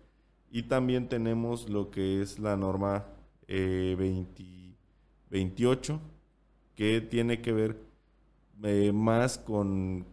Y 0.51 0.65
también 0.65 1.09
tenemos 1.09 1.69
lo 1.69 1.91
que 1.91 2.23
es 2.23 2.39
la 2.39 2.57
norma 2.57 3.07
28, 3.47 5.95
eh, 5.95 5.99
que 6.77 7.01
tiene 7.01 7.41
que 7.41 7.53
ver 7.53 7.77
eh, 8.63 8.93
más 8.93 9.39
con 9.39 10.07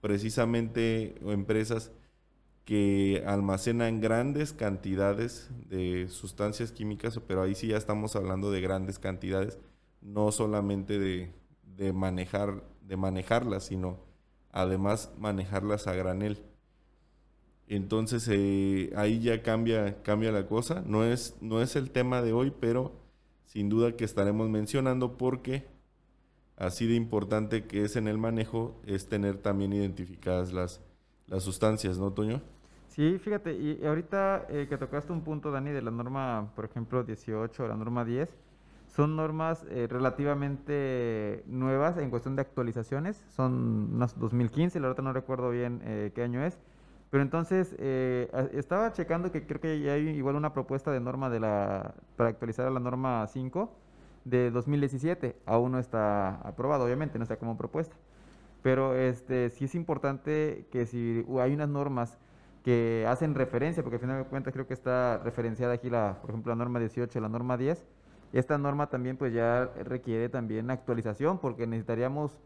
precisamente 0.00 1.14
empresas 1.30 1.92
que 2.70 3.24
almacenan 3.26 4.00
grandes 4.00 4.52
cantidades 4.52 5.50
de 5.68 6.06
sustancias 6.08 6.70
químicas, 6.70 7.18
pero 7.26 7.42
ahí 7.42 7.56
sí 7.56 7.66
ya 7.66 7.76
estamos 7.76 8.14
hablando 8.14 8.52
de 8.52 8.60
grandes 8.60 9.00
cantidades, 9.00 9.58
no 10.00 10.30
solamente 10.30 11.00
de, 11.00 11.92
manejar, 11.92 12.62
de 12.82 12.96
manejarlas, 12.96 13.64
sino 13.64 13.98
además 14.52 15.10
manejarlas 15.18 15.88
a 15.88 15.94
granel. 15.94 16.44
Entonces 17.66 18.28
eh, 18.30 18.92
ahí 18.94 19.18
ya 19.18 19.42
cambia, 19.42 20.00
cambia 20.04 20.30
la 20.30 20.46
cosa. 20.46 20.84
No 20.86 21.02
es, 21.02 21.38
no 21.40 21.62
es 21.62 21.74
el 21.74 21.90
tema 21.90 22.22
de 22.22 22.32
hoy, 22.32 22.52
pero 22.60 22.92
sin 23.46 23.68
duda 23.68 23.96
que 23.96 24.04
estaremos 24.04 24.48
mencionando 24.48 25.18
porque 25.18 25.66
así 26.56 26.86
de 26.86 26.94
importante 26.94 27.64
que 27.64 27.82
es 27.82 27.96
en 27.96 28.06
el 28.06 28.18
manejo 28.18 28.80
es 28.86 29.08
tener 29.08 29.38
también 29.38 29.72
identificadas 29.72 30.52
las, 30.52 30.80
las 31.26 31.42
sustancias, 31.42 31.98
¿no, 31.98 32.12
Toño? 32.12 32.40
Sí, 32.90 33.20
fíjate, 33.20 33.52
y 33.52 33.86
ahorita 33.86 34.46
eh, 34.48 34.66
que 34.68 34.76
tocaste 34.76 35.12
un 35.12 35.22
punto, 35.22 35.52
Dani, 35.52 35.70
de 35.70 35.80
la 35.80 35.92
norma, 35.92 36.50
por 36.56 36.64
ejemplo, 36.64 37.04
18 37.04 37.64
o 37.64 37.68
la 37.68 37.76
norma 37.76 38.04
10, 38.04 38.28
son 38.88 39.14
normas 39.14 39.64
eh, 39.70 39.86
relativamente 39.88 41.44
nuevas 41.46 41.96
en 41.98 42.10
cuestión 42.10 42.34
de 42.34 42.42
actualizaciones, 42.42 43.24
son 43.28 43.90
unas 43.94 44.18
2015, 44.18 44.80
la 44.80 44.88
verdad 44.88 45.04
no 45.04 45.12
recuerdo 45.12 45.50
bien 45.50 45.80
eh, 45.84 46.10
qué 46.16 46.24
año 46.24 46.44
es, 46.44 46.58
pero 47.10 47.22
entonces 47.22 47.74
estaba 48.52 48.92
checando 48.92 49.32
que 49.32 49.46
creo 49.46 49.60
que 49.60 49.80
ya 49.80 49.92
hay 49.92 50.08
igual 50.08 50.36
una 50.36 50.52
propuesta 50.52 50.90
de 50.90 51.00
norma 51.00 51.30
de 51.30 51.40
la, 51.40 51.94
para 52.16 52.30
actualizar 52.30 52.66
a 52.66 52.70
la 52.70 52.80
norma 52.80 53.26
5 53.28 53.72
de 54.24 54.50
2017, 54.50 55.36
aún 55.46 55.72
no 55.72 55.78
está 55.78 56.36
aprobado, 56.40 56.84
obviamente, 56.84 57.18
no 57.18 57.22
está 57.22 57.36
como 57.36 57.56
propuesta, 57.56 57.96
pero 58.62 58.96
este 58.96 59.50
sí 59.50 59.66
es 59.66 59.74
importante 59.76 60.66
que 60.72 60.86
si 60.86 61.24
hay 61.40 61.54
unas 61.54 61.68
normas 61.68 62.18
que 62.64 63.06
hacen 63.08 63.34
referencia, 63.34 63.82
porque 63.82 63.96
al 63.96 64.00
final 64.00 64.18
de 64.18 64.28
cuentas 64.28 64.52
creo 64.52 64.66
que 64.66 64.74
está 64.74 65.18
referenciada 65.18 65.74
aquí 65.74 65.88
la, 65.88 66.18
por 66.20 66.30
ejemplo, 66.30 66.52
la 66.52 66.56
norma 66.56 66.78
18, 66.78 67.20
la 67.20 67.28
norma 67.28 67.56
10. 67.56 67.86
Esta 68.32 68.58
norma 68.58 68.88
también 68.88 69.16
pues 69.16 69.32
ya 69.32 69.70
requiere 69.84 70.28
también 70.28 70.70
actualización 70.70 71.38
porque 71.38 71.66
necesitaríamos 71.66 72.38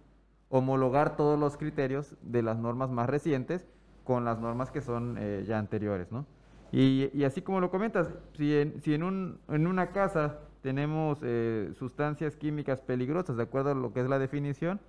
homologar 0.49 1.17
todos 1.17 1.39
los 1.39 1.57
criterios 1.57 2.17
de 2.23 2.43
las 2.43 2.57
normas 2.59 2.91
más 2.91 3.09
recientes 3.09 3.67
con 4.05 4.25
las 4.25 4.39
normas 4.39 4.71
que 4.71 4.81
son 4.81 5.17
eh, 5.19 5.45
ya 5.47 5.59
anteriores, 5.59 6.11
¿no? 6.13 6.27
Y, 6.73 7.11
y, 7.13 7.25
así 7.25 7.43
como 7.43 7.61
lo 7.61 7.71
comentas, 7.71 8.09
si 8.37 8.57
en, 8.57 8.81
si 8.83 8.95
en, 8.95 9.05
un, 9.05 9.39
en 9.49 9.67
una 9.67 9.93
casa 9.93 10.41
tenemos 10.63 11.19
eh, 11.23 11.71
sustancias 11.79 12.37
químicas 12.37 12.81
peligrosas, 12.81 13.37
de 13.37 13.45
acuerdo 13.45 13.71
a 13.71 13.75
lo 13.75 13.93
que 13.93 14.01
es 14.01 14.09
la 14.09 14.19
definición, 14.19 14.81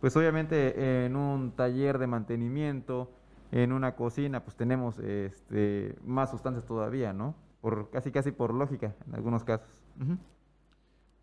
pues 0.00 0.16
obviamente 0.16 1.06
en 1.06 1.16
un 1.16 1.52
taller 1.52 1.98
de 1.98 2.06
mantenimiento, 2.06 3.10
en 3.54 3.72
una 3.72 3.94
cocina, 3.94 4.42
pues 4.42 4.56
tenemos 4.56 4.98
este, 4.98 5.94
más 6.02 6.32
sustancias 6.32 6.66
todavía, 6.66 7.12
¿no? 7.12 7.36
Por, 7.60 7.88
casi 7.88 8.10
casi 8.10 8.32
por 8.32 8.52
lógica, 8.52 8.96
en 9.06 9.14
algunos 9.14 9.44
casos. 9.44 9.68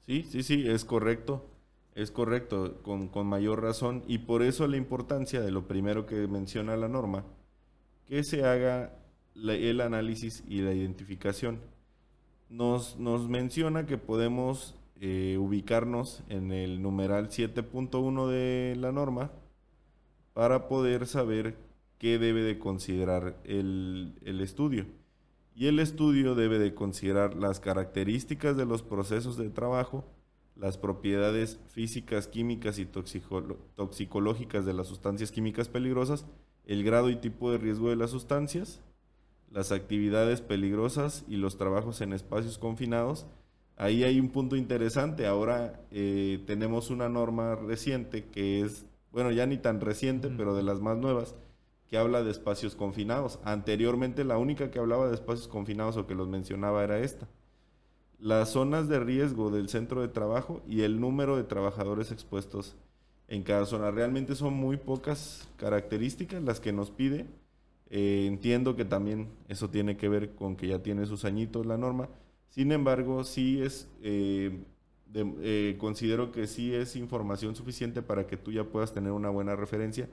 Sí, 0.06 0.24
sí, 0.24 0.42
sí, 0.42 0.66
es 0.66 0.86
correcto. 0.86 1.46
Es 1.94 2.10
correcto, 2.10 2.82
con, 2.84 3.10
con, 3.10 3.28
mayor 3.28 3.62
razón. 3.62 4.06
Y 4.08 4.20
por 4.20 4.44
eso 4.44 4.66
la 4.68 4.78
importancia 4.78 5.42
de 5.42 5.52
lo 5.52 5.68
primero 5.68 6.06
que 6.06 6.26
menciona 6.30 6.78
la 6.78 6.88
norma, 6.88 7.26
que 8.06 8.24
se 8.24 8.46
haga 8.46 8.94
el 9.36 9.82
análisis 9.82 10.42
y 10.48 10.62
la 10.62 10.74
identificación. 10.74 11.60
Nos, 12.50 12.98
nos 12.98 13.28
menciona 13.28 13.86
que 13.86 13.98
podemos 13.98 14.80
eh, 15.02 15.38
ubicarnos 15.38 16.24
en 16.30 16.54
el 16.54 16.82
numeral 16.82 17.28
7.1 17.28 18.30
de 18.30 18.76
la 18.78 18.94
norma 18.94 19.32
para 20.34 20.70
poder 20.70 21.08
saber 21.08 21.71
qué 22.02 22.18
debe 22.18 22.42
de 22.42 22.58
considerar 22.58 23.38
el, 23.44 24.16
estudio. 24.42 24.88
Y 25.54 25.68
el 25.68 25.78
estudio 25.78 26.34
debe 26.34 26.58
de 26.58 26.74
considerar 26.74 27.36
las 27.36 27.60
características 27.60 28.58
de 28.58 28.66
los 28.66 28.82
procesos 28.82 29.38
de 29.38 29.52
trabajo, 29.52 30.04
las 30.56 30.80
propiedades 30.80 31.60
físicas, 31.68 32.28
químicas 32.28 32.80
y 32.80 32.88
toxicológicas 32.88 34.66
de 34.66 34.74
las 34.74 34.88
sustancias 34.88 35.32
químicas 35.32 35.70
peligrosas, 35.70 36.26
el 36.66 36.84
grado 36.84 37.12
y 37.12 37.18
tipo 37.18 37.52
de 37.52 37.60
riesgo 37.60 37.92
de 37.92 37.98
las 37.98 38.10
sustancias, 38.10 38.82
las 39.52 39.72
actividades 39.72 40.42
peligrosas 40.42 41.24
y 41.28 41.36
los 41.36 41.56
trabajos 41.56 42.02
en 42.02 42.14
espacios 42.14 42.58
confinados. 42.58 43.28
Ahí 43.78 44.04
hay 44.04 44.20
un 44.20 44.30
punto 44.30 44.56
interesante. 44.56 45.28
Ahora 45.28 45.80
eh, 45.92 46.44
tenemos 46.48 46.90
una 46.90 47.10
norma 47.10 47.54
reciente 47.58 48.26
que 48.26 48.62
es, 48.62 48.88
bueno, 49.12 49.30
ya 49.30 49.46
ni 49.46 49.60
tan 49.60 49.80
reciente, 49.82 50.30
pero 50.36 50.56
de 50.56 50.64
las 50.64 50.80
más 50.82 50.98
nuevas, 50.98 51.36
que 51.92 51.98
habla 51.98 52.24
de 52.24 52.32
espacios 52.32 52.74
confinados. 52.74 53.38
Anteriormente 53.44 54.24
la 54.24 54.38
única 54.38 54.72
que 54.72 54.80
hablaba 54.80 55.10
de 55.10 55.14
espacios 55.14 55.50
confinados 55.50 55.98
o 55.98 56.08
que 56.08 56.16
los 56.16 56.30
mencionaba 56.30 56.86
era 56.86 57.00
esta. 57.00 57.28
Las 58.18 58.52
zonas 58.52 58.88
de 58.88 59.02
riesgo 59.02 59.52
del 59.52 59.68
centro 59.68 60.00
de 60.00 60.08
trabajo 60.08 60.64
y 60.66 60.84
el 60.84 61.02
número 61.02 61.36
de 61.36 61.44
trabajadores 61.44 62.14
expuestos 62.14 62.78
en 63.28 63.44
cada 63.44 63.66
zona. 63.66 63.92
Realmente 63.92 64.36
son 64.36 64.54
muy 64.54 64.78
pocas 64.78 65.50
características 65.58 66.42
las 66.42 66.62
que 66.62 66.72
nos 66.72 66.92
pide. 66.92 67.26
Eh, 67.90 68.26
entiendo 68.26 68.78
que 68.78 68.86
también 68.86 69.28
eso 69.50 69.70
tiene 69.70 69.98
que 69.98 70.08
ver 70.08 70.34
con 70.34 70.56
que 70.56 70.68
ya 70.68 70.82
tiene 70.82 71.06
sus 71.06 71.26
añitos 71.26 71.66
la 71.66 71.78
norma. 71.78 72.08
Sin 72.48 72.72
embargo, 72.72 73.26
sí 73.26 73.62
es, 73.62 73.90
eh, 74.02 74.64
eh, 75.14 75.76
considero 75.78 76.32
que 76.32 76.48
sí 76.48 76.74
es 76.74 76.96
información 76.96 77.54
suficiente 77.54 78.02
para 78.02 78.28
que 78.28 78.38
tú 78.38 78.54
ya 78.54 78.64
puedas 78.64 78.94
tener 78.94 79.12
una 79.12 79.30
buena 79.30 79.58
referencia. 79.58 80.08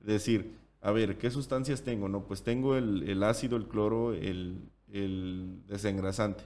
Decir, 0.00 0.67
a 0.88 0.92
ver, 0.92 1.18
¿qué 1.18 1.30
sustancias 1.30 1.82
tengo? 1.82 2.08
No, 2.08 2.24
pues 2.24 2.42
tengo 2.42 2.74
el, 2.74 3.22
ácido, 3.22 3.58
el 3.58 3.66
cloro, 3.68 4.14
el, 4.14 4.70
desengrasante. 5.68 6.44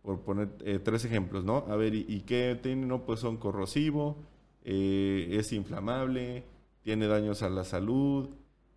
por 0.00 0.20
poner 0.20 0.50
eh, 0.64 0.78
tres 0.78 1.04
ejemplos, 1.04 1.44
¿no? 1.44 1.64
A 1.68 1.74
ver, 1.74 1.92
¿y, 1.94 2.20
qué 2.20 2.58
tiene? 2.62 2.86
No, 2.86 3.04
pues 3.04 3.18
son 3.18 3.36
corrosivo, 3.36 4.16
eh, 4.62 5.28
es 5.32 5.52
inflamable, 5.52 6.44
tiene 6.82 7.08
daños 7.08 7.42
a 7.42 7.50
la 7.50 7.64
salud. 7.64 8.28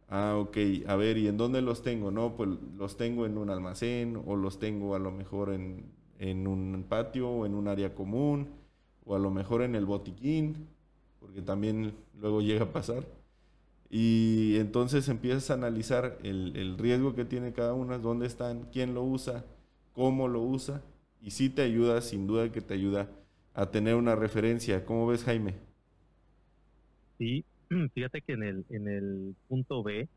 Ah, 0.10 0.36
ok, 0.40 0.58
a 0.88 0.96
ver, 0.96 1.18
¿y 1.20 1.28
en 1.28 1.38
dónde 1.38 1.62
los 1.62 1.84
tengo? 1.84 2.10
No, 2.10 2.36
pues 2.36 2.50
los 2.76 2.98
tengo 2.98 3.28
en 3.28 3.38
un 3.38 3.52
almacén 3.52 4.20
o 4.26 4.36
los 4.36 4.58
tengo 4.58 4.96
a 4.96 5.00
lo 5.00 5.12
mejor 5.12 5.54
en, 5.54 5.92
en 6.18 6.48
un 6.48 6.86
patio 6.90 7.30
o 7.30 7.46
en 7.46 7.54
un 7.54 7.68
área 7.68 7.94
común 7.94 8.48
o 9.06 9.16
a 9.16 9.20
lo 9.20 9.30
mejor 9.30 9.62
en 9.62 9.76
el 9.76 9.86
botiquín, 9.86 10.68
porque 11.20 11.44
también 11.44 11.94
luego 12.20 12.42
llega 12.42 12.64
a 12.66 12.72
pasar. 12.74 13.17
Y 13.90 14.58
entonces 14.58 15.08
empiezas 15.10 15.50
a 15.50 15.54
analizar 15.54 16.18
el, 16.24 16.56
el 16.58 16.78
riesgo 16.78 17.16
que 17.16 17.26
tiene 17.26 17.54
cada 17.54 17.74
una, 17.74 17.98
dónde 17.98 18.28
están, 18.28 18.70
quién 18.72 18.94
lo 18.94 19.04
usa, 19.04 19.46
cómo 19.94 20.28
lo 20.28 20.42
usa, 20.42 20.84
y 21.22 21.32
sí 21.32 21.50
te 21.50 21.62
ayuda, 21.62 22.02
sin 22.02 22.28
duda 22.28 22.52
que 22.52 22.62
te 22.62 22.74
ayuda 22.74 23.10
a 23.54 23.72
tener 23.72 23.96
una 23.96 24.16
referencia. 24.16 24.86
¿Cómo 24.86 25.08
ves, 25.08 25.24
Jaime? 25.24 25.56
Sí, 27.18 27.44
fíjate 27.94 28.22
que 28.22 28.34
en 28.34 28.44
el, 28.44 28.66
en 28.70 28.88
el 28.88 29.36
punto 29.48 29.84
B, 29.84 30.08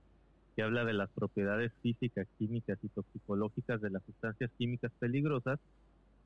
que 0.55 0.63
habla 0.63 0.85
de 0.85 0.93
las 0.93 1.11
propiedades 1.11 1.73
físicas, 1.83 2.27
químicas 2.39 2.79
y 2.83 2.89
toxicológicas 2.89 3.81
de 3.81 3.91
las 3.91 4.03
sustancias 4.05 4.51
químicas 4.59 4.93
peligrosas, 4.99 5.59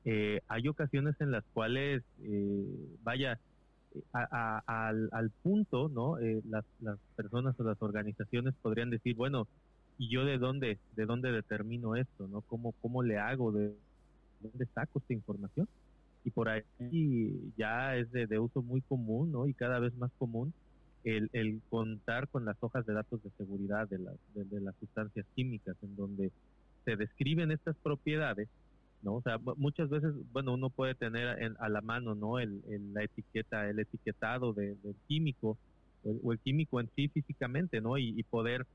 eh, 0.03 0.41
hay 0.47 0.67
ocasiones 0.67 1.15
en 1.19 1.31
las 1.31 1.43
cuales, 1.53 2.03
eh, 2.23 2.65
vaya, 3.03 3.39
al, 4.11 5.09
al, 5.11 5.29
punto, 5.43 5.89
¿no? 5.89 6.19
Eh, 6.19 6.41
las, 6.49 6.65
las 6.81 6.97
personas 7.15 7.59
o 7.59 7.63
las 7.63 7.81
organizaciones 7.81 8.53
podrían 8.61 8.89
decir, 8.89 9.15
bueno, 9.15 9.47
¿y 9.97 10.09
yo 10.09 10.25
de 10.25 10.37
dónde, 10.37 10.79
de 10.95 11.05
dónde 11.05 11.31
determino 11.31 11.95
esto, 11.95 12.27
¿no? 12.27 12.41
¿Cómo, 12.41 12.73
cómo 12.81 13.03
le 13.03 13.17
hago? 13.17 13.51
¿De 13.51 13.73
dónde 14.41 14.65
saco 14.73 14.99
esta 14.99 15.13
información? 15.13 15.67
Y 16.23 16.31
por 16.31 16.49
ahí 16.49 16.63
ya 17.57 17.95
es 17.95 18.11
de, 18.11 18.27
de 18.27 18.39
uso 18.39 18.61
muy 18.61 18.81
común, 18.81 19.31
¿no? 19.31 19.47
Y 19.47 19.53
cada 19.53 19.79
vez 19.79 19.95
más 19.95 20.11
común 20.17 20.53
el, 21.03 21.29
el, 21.33 21.61
contar 21.69 22.27
con 22.29 22.45
las 22.45 22.57
hojas 22.61 22.85
de 22.85 22.93
datos 22.93 23.21
de 23.23 23.29
seguridad 23.37 23.87
de, 23.87 23.99
de, 24.33 24.61
las 24.61 24.75
sustancias 24.77 25.25
químicas, 25.35 25.75
en 25.83 25.95
donde 25.95 26.31
se 26.83 26.95
describen 26.95 27.51
estas 27.51 27.75
propiedades, 27.77 28.49
¿no? 29.05 29.15
O 29.15 29.21
sea, 29.21 29.39
muchas 29.55 29.89
veces, 29.89 30.13
bueno, 30.33 30.53
uno 30.53 30.69
puede 30.69 30.95
tener 30.95 31.55
a 31.59 31.69
la 31.69 31.81
mano, 31.81 32.15
¿no? 32.15 32.39
El, 32.39 32.61
la 32.93 33.03
etiqueta, 33.03 33.69
el 33.69 33.79
etiquetado 33.79 34.51
del 34.51 34.77
químico, 35.07 35.57
o, 36.03 36.33
el 36.33 36.39
químico 36.39 36.81
en 36.81 36.89
sí 36.95 37.07
físicamente, 37.07 37.79
¿no? 37.79 37.97
Y, 37.97 38.21
poder 38.23 38.65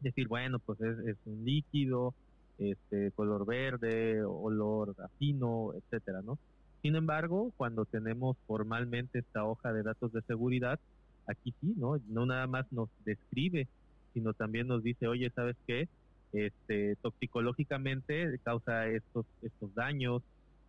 decir, 0.00 0.28
bueno, 0.28 0.60
pues 0.60 0.80
es, 0.80 0.98
es, 1.06 1.16
un 1.26 1.44
líquido, 1.44 2.14
este, 2.58 3.10
color 3.10 3.44
verde, 3.44 4.22
olor 4.22 4.94
afino, 5.02 5.72
etcétera, 5.74 6.22
¿no? 6.22 6.38
Sin 6.80 6.94
embargo, 6.94 7.52
cuando 7.56 7.84
tenemos 7.84 8.36
formalmente 8.46 9.18
esta 9.18 9.44
hoja 9.44 9.72
de 9.72 9.82
datos 9.82 10.12
de 10.12 10.22
seguridad, 10.22 10.78
aquí 11.26 11.52
sí, 11.60 11.74
¿no? 11.76 12.00
No 12.08 12.26
nada 12.26 12.46
más 12.46 12.70
nos 12.72 12.88
describe, 13.04 13.66
sino 14.12 14.34
también 14.34 14.68
nos 14.68 14.84
dice, 14.84 15.08
oye, 15.08 15.30
¿sabes 15.34 15.56
qué? 15.66 15.88
Este, 16.34 16.96
toxicológicamente 16.96 18.38
causa 18.42 18.88
estos, 18.88 19.24
estos 19.40 19.72
daños, 19.74 20.20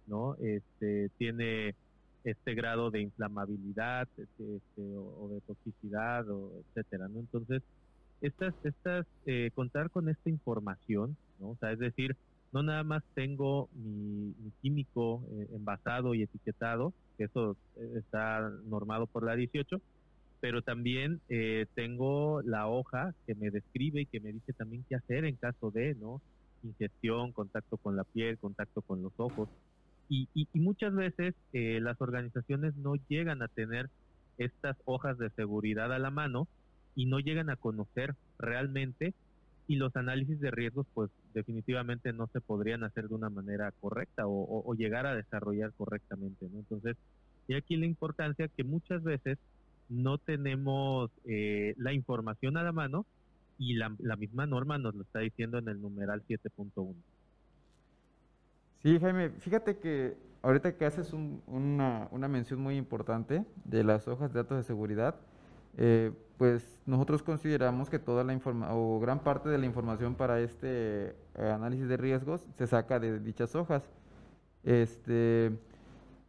¿no? 0.05 0.35
Este, 0.35 1.09
tiene 1.17 1.73
este 2.23 2.53
grado 2.53 2.91
de 2.91 3.01
inflamabilidad 3.01 4.07
este, 4.15 4.57
este 4.57 4.81
o, 4.95 5.27
de 5.31 5.41
toxicidad, 5.41 6.29
o 6.29 6.51
etcétera, 6.69 7.07
¿no? 7.07 7.19
Entonces, 7.19 7.63
estas, 8.21 8.53
estas, 8.63 9.07
eh, 9.25 9.49
contar 9.55 9.89
con 9.89 10.07
esta 10.07 10.29
información, 10.29 11.17
¿no? 11.39 11.49
O 11.49 11.57
sea, 11.59 11.71
es 11.71 11.79
decir, 11.79 12.15
no 12.51 12.61
nada 12.61 12.83
más 12.83 13.03
tengo 13.15 13.67
mi, 13.73 14.33
químico 14.61 15.23
eh, 15.31 15.47
envasado 15.55 16.13
y 16.13 16.21
etiquetado, 16.21 16.93
que 17.17 17.25
eso 17.25 17.57
eh, 17.77 17.93
está 17.97 18.51
normado 18.65 19.07
por 19.07 19.25
la 19.25 19.35
18, 19.35 19.81
pero 20.45 20.61
también 20.61 21.21
eh, 21.27 21.65
tengo 21.73 22.43
la 22.43 22.67
hoja 22.67 23.15
que 23.25 23.33
me 23.33 23.49
describe 23.49 24.01
y 24.01 24.05
que 24.05 24.19
me 24.19 24.31
dice 24.31 24.53
también 24.53 24.85
qué 24.87 24.93
hacer 24.93 25.25
en 25.25 25.37
caso 25.37 25.71
de, 25.71 25.95
¿no? 25.95 26.21
Ingestión, 26.61 27.31
contacto 27.31 27.77
con 27.77 27.95
la 27.95 28.03
piel, 28.03 28.37
contacto 28.37 28.83
con 28.83 29.01
los 29.01 29.11
ojos. 29.17 29.49
Y, 30.07 30.27
muchas 30.53 30.93
veces 30.93 31.33
eh, 31.51 31.79
las 31.81 31.99
organizaciones 31.99 32.75
no 32.75 32.93
llegan 33.09 33.41
a 33.41 33.47
tener 33.47 33.89
estas 34.37 34.77
hojas 34.85 35.17
de 35.17 35.31
seguridad 35.31 35.91
a 35.91 35.97
la 35.97 36.11
mano 36.11 36.47
y 36.95 37.07
no 37.07 37.17
llegan 37.17 37.49
a 37.49 37.55
conocer 37.55 38.13
realmente 38.37 39.15
y 39.67 39.77
los 39.77 39.95
análisis 39.95 40.39
de 40.39 40.51
riesgos 40.51 40.85
pues 40.93 41.09
definitivamente 41.33 42.13
no 42.13 42.27
se 42.27 42.39
podrían 42.39 42.83
hacer 42.83 43.07
de 43.07 43.15
una 43.15 43.31
manera 43.31 43.71
correcta 43.81 44.27
o, 44.27 44.75
llegar 44.75 45.07
a 45.07 45.15
desarrollar 45.15 45.73
correctamente. 45.73 46.45
Entonces, 46.45 46.97
y 47.47 47.55
aquí 47.55 47.77
la 47.77 47.87
importancia 47.87 48.47
que 48.47 48.63
muchas 48.63 49.01
veces 49.01 49.39
no 49.89 50.17
tenemos 50.17 51.11
eh, 51.25 51.73
la 51.77 51.93
información 51.93 52.57
a 52.57 52.63
la 52.63 52.71
mano 52.71 53.05
y 53.57 53.75
la, 53.75 53.89
misma 54.17 54.45
norma 54.45 54.77
nos 54.77 54.95
lo 54.95 55.03
está 55.03 55.19
diciendo 55.19 55.57
en 55.57 55.69
el 55.69 55.81
numeral 55.81 56.23
7.1. 56.27 56.93
Sí, 58.83 58.99
Jaime, 58.99 59.29
fíjate 59.29 59.77
que 59.77 60.17
ahorita 60.41 60.75
que 60.75 60.85
haces 60.85 61.13
una, 61.13 62.09
mención 62.27 62.59
muy 62.61 62.75
importante 62.75 63.45
de 63.63 63.83
las 63.83 64.07
hojas 64.07 64.33
de 64.33 64.43
datos 64.43 64.57
de 64.57 64.63
seguridad, 64.63 65.15
eh, 65.77 66.11
pues 66.37 66.81
nosotros 66.85 67.23
consideramos 67.23 67.89
que 67.89 67.99
toda 67.99 68.23
la 68.23 68.33
información 68.33 68.77
o 68.77 68.99
gran 68.99 69.19
parte 69.19 69.49
de 69.49 69.57
la 69.57 69.65
información 69.65 70.15
para 70.15 70.39
este 70.41 71.15
eh, 71.35 71.51
análisis 71.53 71.87
de 71.87 71.97
riesgos 71.97 72.45
se 72.57 72.67
saca 72.67 72.99
de 72.99 73.19
dichas 73.19 73.55
hojas. 73.55 73.89
Este, 74.63 75.57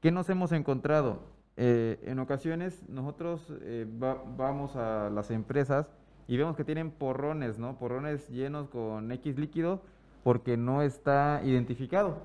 ¿Qué 0.00 0.10
nos 0.12 0.28
hemos 0.30 0.52
encontrado? 0.52 1.35
Eh, 1.58 1.98
en 2.02 2.18
ocasiones 2.18 2.86
nosotros 2.88 3.50
eh, 3.62 3.86
vamos 3.88 4.76
a 4.76 5.08
las 5.08 5.30
empresas 5.30 5.88
y 6.28 6.36
vemos 6.36 6.54
que 6.54 6.64
tienen 6.64 6.90
porrones, 6.90 7.58
¿no? 7.58 7.78
Porrones 7.78 8.28
llenos 8.28 8.68
con 8.68 9.10
X 9.10 9.38
líquido 9.38 9.80
porque 10.22 10.56
no 10.56 10.82
está 10.82 11.40
identificado. 11.44 12.18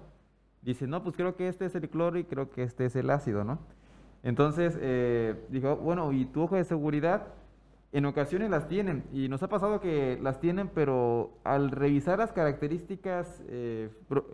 Dice, 0.61 0.85
no, 0.85 1.03
pues 1.03 1.15
creo 1.15 1.35
que 1.35 1.47
este 1.47 1.65
es 1.65 1.75
el 1.75 1.89
cloro 1.89 2.19
y 2.19 2.25
creo 2.25 2.49
que 2.49 2.63
este 2.63 2.85
es 2.85 2.95
el 2.95 3.09
ácido, 3.09 3.43
¿no? 3.43 3.59
Entonces, 4.23 4.77
eh, 4.81 5.35
dijo, 5.49 5.77
bueno, 5.77 6.11
¿y 6.11 6.25
tu 6.25 6.43
hoja 6.43 6.57
de 6.57 6.63
seguridad? 6.65 7.27
En 7.93 8.05
ocasiones 8.05 8.49
las 8.49 8.67
tienen 8.67 9.03
y 9.11 9.27
nos 9.27 9.43
ha 9.43 9.49
pasado 9.49 9.81
que 9.81 10.17
las 10.21 10.39
tienen, 10.39 10.69
pero 10.69 11.31
al 11.43 11.71
revisar 11.71 12.19
las 12.19 12.31
características, 12.31 13.41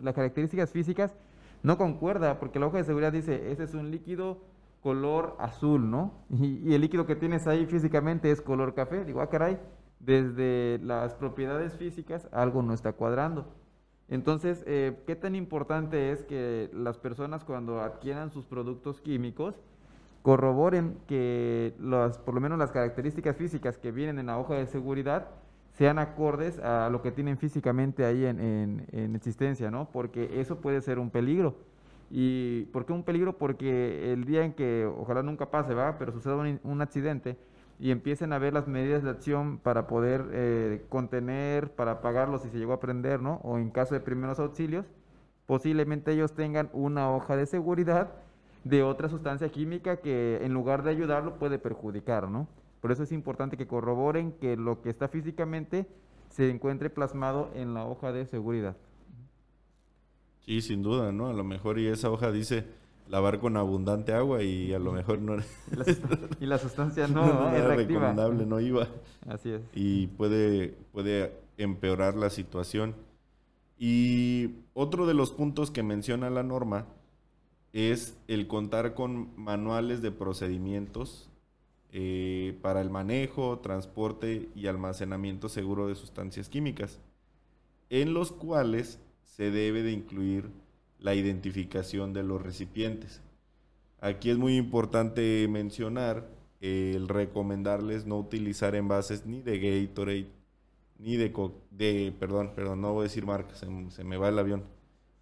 las 0.02 0.14
características 0.14 0.72
físicas, 0.72 1.16
no 1.64 1.78
concuerda 1.78 2.40
porque 2.40 2.60
la 2.60 2.68
hoja 2.68 2.78
de 2.78 2.84
seguridad 2.84 3.12
dice, 3.12 3.52
este 3.52 3.64
es 3.64 3.74
un 3.74 3.90
líquido 3.90 4.38
color 4.88 5.36
azul, 5.38 5.92
¿no? 5.92 6.14
Y, 6.30 6.74
el 6.74 6.80
líquido 6.80 7.06
que 7.06 7.18
tienes 7.18 7.46
ahí 7.46 7.66
físicamente 7.66 8.32
es 8.32 8.40
color 8.42 8.74
café. 8.74 9.04
Digo, 9.04 9.20
ah, 9.20 9.30
caray, 9.30 9.60
desde 10.00 10.80
las 10.82 11.14
propiedades 11.14 11.76
físicas 11.76 12.30
algo 12.32 12.62
no 12.62 12.74
está 12.74 12.94
cuadrando. 12.94 13.48
Entonces, 14.08 14.64
eh, 14.66 14.98
¿qué 15.06 15.18
tan 15.18 15.36
importante 15.36 16.14
es 16.14 16.24
que 16.24 16.70
las 16.74 16.98
personas 16.98 17.44
cuando 17.44 17.82
adquieran 17.82 18.32
sus 18.32 18.46
productos 18.46 19.02
químicos 19.02 19.56
corroboren 20.22 20.98
que 21.06 21.74
las, 21.82 22.18
por 22.18 22.34
lo 22.34 22.40
menos 22.40 22.58
las 22.58 22.72
características 22.72 23.36
físicas 23.36 23.78
que 23.78 23.92
vienen 23.92 24.20
en 24.20 24.28
la 24.28 24.40
hoja 24.40 24.54
de 24.54 24.68
seguridad 24.68 25.28
sean 25.74 26.00
acordes 26.00 26.60
a 26.60 26.90
lo 26.90 27.02
que 27.02 27.12
tienen 27.12 27.38
físicamente 27.38 28.06
ahí 28.06 28.26
en, 28.26 28.88
en 28.94 29.16
existencia, 29.18 29.70
¿no? 29.70 29.90
Porque 29.92 30.40
eso 30.40 30.62
puede 30.62 30.80
ser 30.80 30.98
un 30.98 31.10
peligro. 31.10 31.58
¿Y 32.10 32.64
por 32.66 32.86
qué 32.86 32.94
un 32.94 33.04
peligro? 33.04 33.38
Porque 33.38 34.14
el 34.14 34.26
día 34.26 34.46
en 34.46 34.54
que, 34.54 34.86
ojalá 34.86 35.24
nunca 35.24 35.52
pase, 35.52 35.74
va, 35.74 35.98
pero 35.98 36.12
suceda 36.12 36.36
un, 36.36 36.82
accidente 36.82 37.38
y 37.80 37.92
empiecen 37.92 38.34
a 38.34 38.40
ver 38.40 38.54
las 38.54 38.68
medidas 38.68 39.04
de 39.04 39.10
acción 39.10 39.60
para 39.60 39.88
poder 39.88 40.26
eh, 40.32 40.86
contener, 40.90 41.72
para 41.72 41.92
apagarlo 41.92 42.40
si 42.40 42.50
se 42.50 42.58
llegó 42.58 42.74
a 42.74 42.80
prender, 42.80 43.22
¿no? 43.22 43.42
O 43.44 43.58
en 43.58 43.70
caso 43.70 43.94
de 43.94 44.00
primeros 44.00 44.40
auxilios, 44.40 44.86
posiblemente 45.46 46.12
ellos 46.14 46.34
tengan 46.34 46.70
una 46.74 47.12
hoja 47.12 47.36
de 47.36 47.46
seguridad 47.46 48.12
de 48.64 48.84
otra 48.84 49.10
sustancia 49.10 49.50
química 49.50 49.98
que 49.98 50.40
en 50.44 50.54
lugar 50.54 50.84
de 50.84 50.92
ayudarlo 50.92 51.36
puede 51.36 51.60
perjudicar, 51.60 52.30
¿no? 52.30 52.48
Por 52.82 52.92
eso 52.92 53.04
es 53.04 53.12
importante 53.12 53.58
que 53.58 53.68
corroboren 53.68 54.32
que 54.34 54.56
lo 54.56 54.82
que 54.82 54.90
está 54.90 55.08
físicamente 55.08 55.88
se 56.30 56.50
encuentre 56.50 56.90
plasmado 56.90 57.50
en 57.54 57.74
la 57.74 57.86
hoja 57.86 58.12
de 58.12 58.26
seguridad. 58.26 58.76
Sí, 60.48 60.62
sin 60.62 60.82
duda, 60.82 61.12
¿no? 61.12 61.28
A 61.28 61.34
lo 61.34 61.44
mejor 61.44 61.78
y 61.78 61.88
esa 61.88 62.10
hoja 62.10 62.32
dice 62.32 62.64
lavar 63.10 63.40
con 63.40 63.58
abundante 63.58 64.14
agua 64.14 64.44
y 64.44 64.74
a 64.74 64.80
lo 64.80 64.94
mejor 64.94 65.20
no 65.20 65.36
y 66.40 66.46
la 66.46 66.58
sustancia 66.58 67.08
no, 67.08 67.50
era 67.54 67.76
recomendable, 67.76 68.46
no 68.46 68.62
iba. 68.62 68.88
Así 69.28 69.52
es. 69.52 69.62
Y 69.74 70.08
puede 70.08 70.70
puede 70.94 71.34
empeorar 71.58 72.16
la 72.16 72.30
situación. 72.30 72.96
Y 73.78 74.52
otro 74.74 75.06
de 75.06 75.14
los 75.14 75.32
puntos 75.32 75.70
que 75.70 75.84
menciona 75.84 76.30
la 76.30 76.44
norma 76.44 76.86
es 77.74 78.18
el 78.30 78.48
contar 78.48 78.94
con 78.94 79.30
manuales 79.36 80.02
de 80.02 80.12
procedimientos 80.12 81.30
eh, 81.92 82.58
para 82.62 82.80
el 82.80 82.90
manejo, 82.90 83.60
transporte 83.60 84.48
y 84.56 84.68
almacenamiento 84.68 85.50
seguro 85.50 85.90
de 85.90 85.96
sustancias 85.96 86.48
químicas, 86.48 87.02
en 87.90 88.14
los 88.14 88.32
cuales 88.32 89.02
se 89.38 89.52
debe 89.52 89.84
de 89.84 89.92
incluir 89.92 90.50
la 91.00 91.14
identificación 91.14 92.12
de 92.12 92.24
los 92.24 92.42
recipientes. 92.42 93.22
Aquí 94.02 94.32
es 94.32 94.38
muy 94.38 94.58
importante 94.58 95.48
mencionar 95.48 96.28
el 96.60 97.08
recomendarles 97.08 98.08
no 98.08 98.18
utilizar 98.18 98.74
envases 98.74 99.28
ni 99.28 99.42
de 99.42 99.60
Gatorade, 99.60 100.26
ni 100.98 101.18
de, 101.18 101.32
de 101.70 102.12
perdón, 102.20 102.54
perdón, 102.56 102.82
no 102.82 102.94
voy 102.94 103.02
a 103.02 103.04
decir 103.04 103.28
marcas, 103.28 103.64
se, 103.90 104.04
me 104.04 104.18
va 104.18 104.30
el 104.30 104.40
avión, 104.40 104.64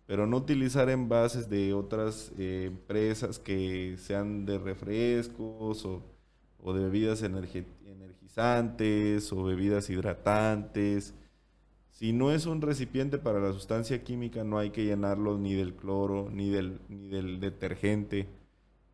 pero 0.06 0.28
no 0.28 0.38
utilizar 0.38 0.90
envases 0.90 1.50
de 1.50 1.74
otras 1.74 2.32
eh, 2.38 2.68
empresas 2.68 3.38
que 3.38 3.98
sean 3.98 4.46
de 4.46 4.60
refrescos 4.60 5.84
o, 5.84 6.02
o 6.64 6.74
de 6.74 6.86
bebidas 6.86 7.22
energizantes 7.22 9.34
o 9.34 9.44
bebidas 9.44 9.90
hidratantes. 9.90 11.14
Si 11.96 12.12
no 12.12 12.32
es 12.32 12.46
un 12.46 12.62
recipiente 12.62 13.18
para 13.18 13.40
la 13.40 13.54
sustancia 13.54 14.04
química, 14.04 14.44
no 14.44 14.58
hay 14.58 14.72
que 14.72 14.84
llenarlo 14.84 15.38
ni 15.38 15.54
del 15.54 15.76
cloro 15.76 16.30
ni 16.30 16.50
del, 16.50 16.82
ni 16.90 17.08
del 17.08 17.40
detergente 17.40 18.28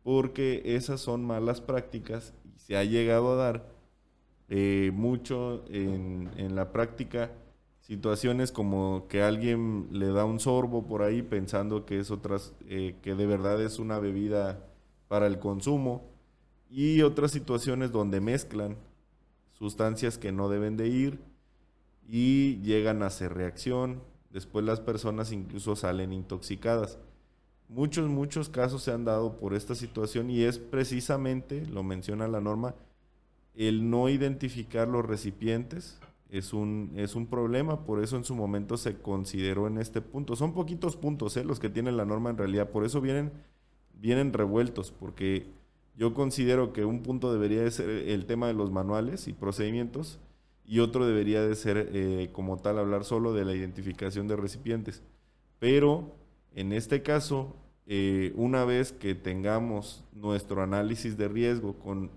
porque 0.04 0.62
esas 0.76 1.00
son 1.00 1.24
malas 1.24 1.60
prácticas 1.60 2.32
y 2.44 2.60
se 2.60 2.76
ha 2.76 2.84
llegado 2.84 3.32
a 3.32 3.36
dar 3.36 3.66
eh, 4.48 4.92
mucho 4.94 5.64
en, 5.68 6.54
la 6.54 6.70
práctica 6.70 7.32
situaciones 7.80 8.52
como 8.52 9.06
que 9.08 9.20
alguien 9.20 9.88
le 9.90 10.06
da 10.12 10.24
un 10.24 10.38
sorbo 10.38 10.86
por 10.86 11.02
ahí 11.02 11.22
pensando 11.22 11.84
que 11.84 11.98
es 11.98 12.12
otras 12.12 12.54
eh, 12.68 12.94
que 13.02 13.16
de 13.16 13.26
verdad 13.26 13.60
es 13.60 13.80
una 13.80 13.98
bebida 13.98 14.64
para 15.08 15.26
el 15.26 15.40
consumo 15.40 16.04
y 16.70 17.02
otras 17.02 17.32
situaciones 17.32 17.90
donde 17.90 18.20
mezclan 18.20 18.76
sustancias 19.58 20.18
que 20.18 20.30
no 20.30 20.48
deben 20.48 20.76
de 20.76 20.86
ir 20.86 21.31
y 22.08 22.60
llegan 22.62 23.02
a 23.02 23.06
hacer 23.06 23.34
reacción 23.34 24.02
después 24.30 24.64
las 24.64 24.80
personas 24.80 25.32
incluso 25.32 25.76
salen 25.76 26.12
intoxicadas 26.12 26.98
Muchos, 27.72 28.06
muchos 28.10 28.50
casos 28.50 28.82
se 28.82 28.92
han 28.92 29.06
dado 29.06 29.38
por 29.38 29.54
esta 29.54 29.74
situación 29.74 30.30
y 30.30 30.42
es 30.42 30.58
precisamente, 30.58 31.64
lo 31.64 31.82
menciona 31.82 32.28
la 32.28 32.42
norma, 32.42 32.74
el 33.54 33.88
no 33.88 34.10
identificar 34.10 34.88
los 34.88 35.06
recipientes 35.06 35.98
es 36.28 36.52
un, 36.52 36.92
es 36.96 37.14
un 37.14 37.26
problema, 37.26 37.86
por 37.86 38.02
eso 38.02 38.18
en 38.18 38.24
su 38.24 38.34
momento 38.34 38.76
se 38.76 38.98
consideró 38.98 39.68
en 39.68 39.78
este 39.78 40.02
punto. 40.02 40.36
Son 40.36 40.52
poquitos 40.52 40.96
puntos 40.96 41.34
¿eh? 41.38 41.44
los 41.44 41.60
que 41.60 41.70
tiene 41.70 41.92
la 41.92 42.04
norma 42.04 42.28
en 42.28 42.36
realidad, 42.36 42.68
por 42.68 42.84
eso 42.84 43.00
vienen, 43.00 43.32
vienen 43.94 44.34
revueltos, 44.34 44.90
porque 44.90 45.46
yo 45.96 46.12
considero 46.12 46.74
que 46.74 46.84
un 46.84 47.02
punto 47.02 47.32
debería 47.32 47.62
de 47.62 47.70
ser 47.70 47.88
el 47.88 48.26
tema 48.26 48.48
de 48.48 48.54
los 48.54 48.70
manuales 48.70 49.28
y 49.28 49.32
procedimientos 49.32 50.18
y 50.64 50.80
otro 50.80 51.06
debería 51.06 51.42
de 51.42 51.54
ser 51.54 51.90
eh, 51.92 52.30
como 52.32 52.58
tal 52.58 52.78
hablar 52.78 53.04
solo 53.04 53.32
de 53.34 53.44
la 53.44 53.54
identificación 53.54 54.28
de 54.28 54.36
recipientes. 54.36 55.02
Pero 55.58 56.14
en 56.54 56.72
este 56.72 57.02
caso, 57.02 57.56
eh, 57.86 58.32
una 58.36 58.64
vez 58.64 58.92
que 58.92 59.14
tengamos 59.14 60.04
nuestro 60.12 60.62
análisis 60.62 61.16
de 61.16 61.28
riesgo 61.28 61.74
con, 61.74 62.10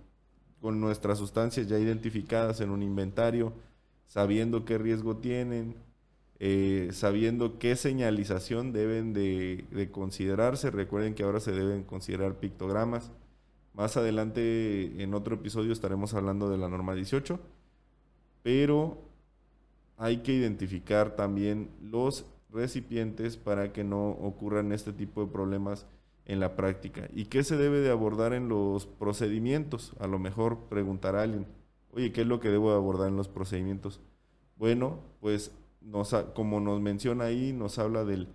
nuestras 0.62 1.20
sustancias 1.20 1.68
ya 1.68 1.78
identificadas 1.78 2.60
en 2.60 2.72
un 2.72 2.82
inventario, 2.82 3.54
sabiendo 4.08 4.66
qué 4.66 4.80
riesgo 4.80 5.18
tienen, 5.18 5.76
eh, 6.40 6.90
sabiendo 6.92 7.60
qué 7.60 7.76
señalización 7.76 8.74
deben 8.74 9.14
de, 9.14 9.90
considerarse. 9.92 10.72
Recuerden 10.72 11.14
que 11.14 11.22
ahora 11.22 11.40
se 11.40 11.52
deben 11.52 11.84
considerar 11.84 12.40
pictogramas. 12.40 13.12
Más 13.74 13.96
adelante 13.96 15.04
en 15.04 15.14
otro 15.14 15.36
episodio 15.36 15.72
estaremos 15.72 16.16
hablando 16.16 16.50
de 16.50 16.58
la 16.58 16.68
norma 16.68 16.96
18, 16.96 17.40
pero 18.46 19.00
hay 19.98 20.18
que 20.18 20.32
identificar 20.32 21.16
también 21.16 21.68
los 21.82 22.28
recipientes 22.52 23.38
para 23.38 23.74
que 23.74 23.84
no 23.84 24.10
ocurran 24.10 24.72
este 24.72 24.94
tipo 24.94 25.26
de 25.26 25.32
problemas 25.32 25.88
en 26.28 26.40
la 26.40 26.56
práctica. 26.56 27.10
¿Y 27.12 27.26
qué 27.26 27.44
se 27.44 27.58
debe 27.58 27.80
de 27.80 27.90
abordar 27.90 28.34
en 28.34 28.48
los 28.48 28.86
procedimientos? 28.86 29.94
A 30.00 30.06
lo 30.06 30.20
mejor 30.20 30.60
preguntará 30.70 31.24
alguien, 31.24 31.48
oye, 31.92 32.12
¿qué 32.12 32.22
es 32.22 32.28
lo 32.28 32.40
que 32.40 32.52
debo 32.52 32.70
de 32.70 32.76
abordar 32.76 33.08
en 33.08 33.18
los 33.18 33.30
procedimientos? 33.30 34.00
Bueno, 34.58 35.00
pues 35.22 35.52
nos, 35.82 36.14
como 36.36 36.60
nos 36.60 36.80
menciona 36.80 37.24
ahí, 37.24 37.52
nos 37.52 37.80
habla 37.80 38.06
del, 38.06 38.28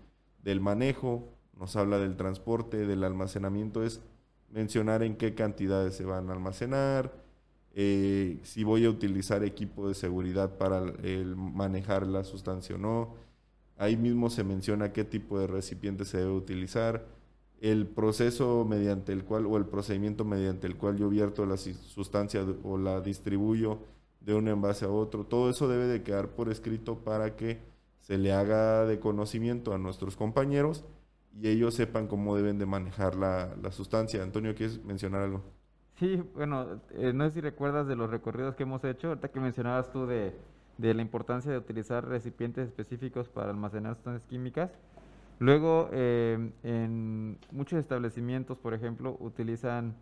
del 0.43 0.61
manejo, 0.61 1.29
nos 1.57 1.77
habla 1.77 1.99
del 1.99 2.17
transporte, 2.17 2.79
del 2.79 3.05
almacenamiento, 3.05 3.85
es 3.85 4.01
mencionar 4.51 5.05
en 5.05 5.15
qué 5.15 5.37
cantidades 5.37 5.95
se 5.95 6.05
van 6.05 6.31
a 6.31 6.33
almacenar, 6.33 7.13
eh, 7.75 8.39
si 8.43 8.65
voy 8.65 8.85
a 8.85 8.91
utilizar 8.91 9.45
equipo 9.45 9.89
de 9.89 9.95
seguridad 9.95 10.59
para 10.59 10.79
el 11.03 11.37
manejar 11.37 12.07
la 12.07 12.25
sustancia 12.25 12.77
o 12.77 12.79
no, 12.79 13.15
Ahí 13.81 13.97
mismo 13.97 14.29
se 14.29 14.45
menciona 14.45 14.93
qué 14.93 15.05
tipo 15.05 15.39
de 15.39 15.47
recipiente 15.47 16.05
se 16.05 16.19
debe 16.19 16.33
utilizar, 16.33 17.07
el 17.63 17.87
proceso 17.87 18.67
mediante 18.69 19.11
el 19.11 19.25
cual 19.25 19.47
o 19.47 19.57
el 19.57 19.65
procedimiento 19.65 20.23
mediante 20.27 20.67
el 20.67 20.77
cual 20.77 20.99
yo 20.99 21.09
vierto 21.09 21.47
la 21.47 21.57
sustancia 21.57 22.45
o 22.63 22.77
la 22.77 23.01
distribuyo 23.01 23.79
de 24.21 24.35
un 24.35 24.49
envase 24.49 24.85
a 24.85 24.91
otro. 24.91 25.25
Todo 25.25 25.49
eso 25.49 25.67
debe 25.67 25.87
de 25.87 26.03
quedar 26.03 26.29
por 26.29 26.51
escrito 26.51 26.99
para 26.99 27.37
que 27.37 27.59
se 28.01 28.19
le 28.19 28.35
haga 28.35 28.85
de 28.85 29.01
conocimiento 29.01 29.73
a 29.73 29.79
nuestros 29.79 30.15
compañeros 30.15 30.85
y 31.41 31.49
ellos 31.49 31.73
sepan 31.73 32.07
cómo 32.07 32.37
deben 32.37 32.59
de 32.59 32.67
manejar 32.67 33.17
la, 33.17 33.57
sustancia. 33.73 34.23
Antonio, 34.23 34.55
¿quieres 34.55 34.85
mencionar 34.85 35.23
algo? 35.23 35.43
Sí, 36.01 36.23
bueno, 36.35 36.81
eh, 36.93 37.13
no 37.13 37.25
sé 37.27 37.33
si 37.33 37.41
recuerdas 37.43 37.87
de 37.87 37.95
los 37.95 38.09
recorridos 38.09 38.55
que 38.55 38.63
hemos 38.63 38.83
hecho, 38.85 39.09
ahorita 39.09 39.29
que 39.29 39.39
mencionabas 39.39 39.93
tú 39.93 40.07
de 40.07 40.33
la 40.79 41.03
importancia 41.03 41.53
de 41.53 41.59
utilizar 41.59 42.09
recipientes 42.09 42.69
específicos 42.69 43.29
para 43.29 43.51
almacenar 43.51 43.97
sustancias 43.97 44.27
químicas. 44.27 44.71
Luego, 45.41 45.91
eh, 45.93 46.53
en 46.63 47.39
muchos 47.53 47.79
establecimientos, 47.79 48.57
por 48.57 48.73
ejemplo, 48.73 49.15
utilizan 49.21 49.95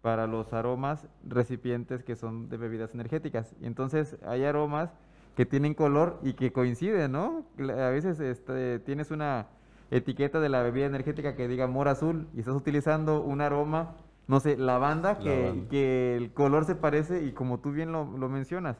para 0.00 0.26
los 0.26 0.54
aromas 0.54 1.06
recipientes 1.22 2.02
que 2.02 2.16
son 2.16 2.48
de 2.48 2.56
bebidas 2.56 2.94
energéticas. 2.94 3.54
Y 3.60 3.66
entonces 3.66 4.16
hay 4.24 4.44
aromas 4.44 4.94
que 5.36 5.44
tienen 5.44 5.74
color 5.74 6.18
y 6.22 6.32
que 6.32 6.50
coinciden, 6.50 7.12
¿no? 7.12 7.44
A 7.58 7.90
veces 7.90 8.20
este, 8.20 8.78
tienes 8.78 9.10
una 9.10 9.48
etiqueta 9.90 10.40
de 10.40 10.48
la 10.48 10.62
bebida 10.62 10.86
energética 10.86 11.36
que 11.36 11.46
diga 11.46 11.66
mora 11.66 11.90
azul 11.90 12.26
y 12.32 12.40
estás 12.40 12.54
utilizando 12.54 13.20
un 13.20 13.42
aroma, 13.42 13.96
no 14.28 14.40
sé, 14.40 14.56
lavanda, 14.56 15.18
que, 15.18 15.64
que 15.70 16.16
el 16.16 16.32
color 16.32 16.64
se 16.64 16.74
parece 16.74 17.24
y 17.24 17.32
como 17.32 17.58
tú 17.58 17.72
bien 17.72 17.92
lo, 17.92 18.04
lo 18.16 18.28
mencionas, 18.28 18.76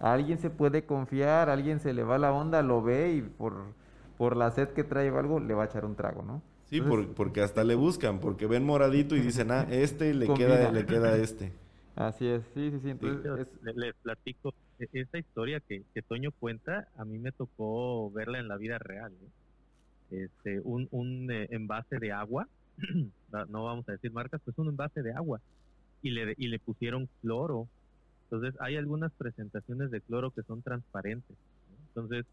alguien 0.00 0.38
se 0.38 0.50
puede 0.50 0.84
confiar, 0.84 1.48
alguien 1.48 1.80
se 1.80 1.92
le 1.92 2.04
va 2.04 2.18
la 2.18 2.32
onda, 2.32 2.62
lo 2.62 2.82
ve 2.82 3.12
y 3.12 3.22
por, 3.22 3.54
por 4.18 4.36
la 4.36 4.50
sed 4.50 4.68
que 4.70 4.84
trae 4.84 5.10
o 5.10 5.18
algo 5.18 5.40
le 5.40 5.54
va 5.54 5.64
a 5.64 5.66
echar 5.66 5.84
un 5.84 5.94
trago, 5.94 6.22
¿no? 6.22 6.42
Sí, 6.66 6.80
porque 7.14 7.40
hasta 7.40 7.62
le 7.62 7.74
buscan, 7.74 8.20
porque 8.20 8.46
ven 8.46 8.64
moradito 8.64 9.14
y 9.16 9.20
dicen, 9.20 9.50
ah, 9.50 9.66
este 9.70 10.14
le 10.14 10.32
queda, 10.32 10.72
le 10.72 10.86
queda 10.86 11.16
este. 11.16 11.52
Así 11.94 12.26
es, 12.26 12.42
sí, 12.54 12.70
sí, 12.72 12.80
sí. 12.82 12.90
Entonces, 12.90 13.46
les, 13.62 13.94
platico, 14.02 14.52
e, 14.80 14.88
esta 14.92 15.18
historia 15.18 15.60
que, 15.60 15.84
que, 15.94 16.02
Toño 16.02 16.32
cuenta, 16.32 16.88
a 16.96 17.04
mí 17.04 17.18
me 17.18 17.30
tocó 17.30 18.10
verla 18.10 18.40
en 18.40 18.48
la 18.48 18.56
vida 18.56 18.78
real. 18.78 19.12
¿eh? 19.12 20.24
Este, 20.24 20.60
un, 20.60 20.88
un 20.90 21.30
eh, 21.30 21.46
envase 21.50 21.98
de 21.98 22.12
agua, 22.12 22.48
no 23.48 23.64
vamos 23.64 23.88
a 23.88 23.92
decir 23.92 24.12
marcas, 24.12 24.40
pues 24.44 24.56
un 24.58 24.68
envase 24.68 25.02
de 25.02 25.12
agua, 25.12 25.40
y 26.02 26.10
le, 26.10 26.34
y 26.36 26.48
le 26.48 26.58
pusieron 26.58 27.08
cloro 27.20 27.68
entonces, 28.34 28.60
hay 28.60 28.76
algunas 28.76 29.12
presentaciones 29.12 29.90
de 29.90 30.00
cloro 30.00 30.30
que 30.30 30.42
son 30.42 30.62
transparentes. 30.62 31.36
Entonces, 31.88 32.26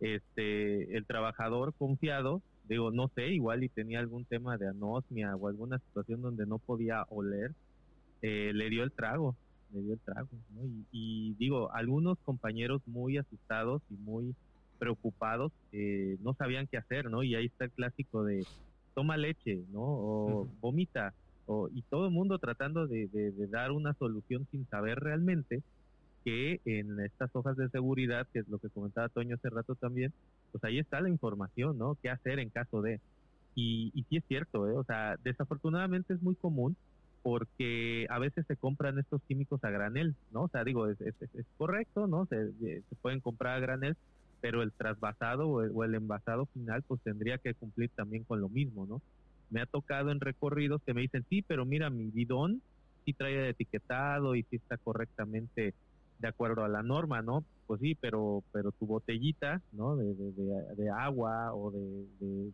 este, 0.00 0.96
el 0.96 1.04
trabajador 1.04 1.74
confiado, 1.74 2.42
digo, 2.68 2.92
no 2.92 3.08
sé, 3.08 3.28
igual 3.28 3.64
y 3.64 3.68
tenía 3.68 3.98
algún 3.98 4.24
tema 4.24 4.56
de 4.56 4.68
anosmia 4.68 5.34
o 5.34 5.48
alguna 5.48 5.78
situación 5.78 6.22
donde 6.22 6.46
no 6.46 6.58
podía 6.58 7.04
oler, 7.08 7.54
eh, 8.22 8.52
le 8.54 8.70
dio 8.70 8.84
el 8.84 8.92
trago, 8.92 9.34
le 9.72 9.82
dio 9.82 9.94
el 9.94 10.00
trago. 10.00 10.28
Y, 10.92 11.34
digo, 11.38 11.72
algunos 11.72 12.18
compañeros 12.20 12.80
muy 12.86 13.16
asustados 13.18 13.82
y 13.90 13.94
muy 13.94 14.36
preocupados 14.78 15.50
eh, 15.72 16.18
no 16.20 16.34
sabían 16.34 16.68
qué 16.68 16.76
hacer, 16.76 17.10
¿no? 17.10 17.24
Y 17.24 17.34
ahí 17.34 17.46
está 17.46 17.64
el 17.64 17.72
clásico 17.72 18.22
de 18.22 18.46
toma 18.98 19.16
leche, 19.16 19.62
¿no? 19.70 19.82
O 19.82 20.48
vomita 20.60 21.14
y 21.72 21.82
todo 21.82 22.06
el 22.06 22.10
mundo 22.10 22.40
tratando 22.40 22.88
de, 22.88 23.08
dar 23.48 23.70
una 23.70 23.94
solución 23.94 24.44
sin 24.50 24.66
saber 24.66 24.98
realmente 24.98 25.62
que 26.24 26.60
en 26.64 26.98
estas 26.98 27.30
hojas 27.32 27.56
de 27.56 27.68
seguridad, 27.68 28.26
que 28.32 28.40
es 28.40 28.48
lo 28.48 28.58
que 28.58 28.68
comentaba 28.70 29.08
Toño 29.08 29.36
hace 29.36 29.50
rato 29.50 29.76
también, 29.76 30.12
pues 30.50 30.64
ahí 30.64 30.80
está 30.80 31.00
la 31.00 31.10
información, 31.10 31.78
¿no? 31.78 31.96
¿Qué 32.02 32.10
hacer 32.10 32.40
en 32.40 32.50
caso 32.50 32.82
de? 32.82 33.00
Y, 33.54 33.92
y 33.94 34.02
sí 34.08 34.16
es 34.16 34.24
cierto, 34.26 34.68
¿eh? 34.68 34.72
O 34.72 34.82
sea, 34.82 35.16
desafortunadamente 35.22 36.14
es 36.14 36.20
muy 36.20 36.34
común 36.34 36.74
porque 37.22 38.08
a 38.10 38.18
veces 38.18 38.46
se 38.46 38.56
compran 38.56 38.98
estos 38.98 39.22
químicos 39.28 39.62
a 39.62 39.70
granel, 39.70 40.16
¿no? 40.32 40.42
O 40.42 40.48
sea, 40.48 40.64
digo, 40.64 40.88
es, 40.88 41.00
es, 41.00 41.46
correcto, 41.56 42.08
¿no? 42.08 42.26
Se, 42.26 42.50
se, 42.58 42.96
pueden 43.00 43.20
comprar 43.20 43.58
a 43.58 43.60
granel, 43.60 43.96
pero 44.40 44.62
el 44.62 44.72
trasvasado 44.72 45.48
o 45.48 45.62
o 45.62 45.84
el 45.84 45.94
envasado 45.94 46.46
final 46.46 46.82
pues 46.82 47.00
tendría 47.02 47.38
que 47.38 47.54
cumplir 47.54 47.90
también 47.94 48.24
con 48.24 48.40
lo 48.40 48.48
mismo, 48.48 48.86
¿no? 48.86 49.00
me 49.50 49.60
ha 49.60 49.66
tocado 49.66 50.10
en 50.10 50.20
recorridos 50.20 50.82
que 50.84 50.94
me 50.94 51.02
dicen, 51.02 51.24
sí, 51.28 51.42
pero 51.42 51.64
mira, 51.64 51.90
mi 51.90 52.10
bidón 52.10 52.60
sí 53.04 53.12
trae 53.12 53.50
etiquetado 53.50 54.34
y 54.34 54.42
sí 54.44 54.56
está 54.56 54.76
correctamente 54.76 55.74
de 56.18 56.28
acuerdo 56.28 56.64
a 56.64 56.68
la 56.68 56.82
norma, 56.82 57.22
¿no? 57.22 57.44
Pues 57.66 57.80
sí, 57.80 57.94
pero 57.94 58.42
pero 58.52 58.72
tu 58.72 58.86
botellita, 58.86 59.62
¿no? 59.72 59.96
De, 59.96 60.14
de, 60.14 60.74
de, 60.76 60.90
agua 60.90 61.54
o 61.54 61.70
de, 61.70 62.50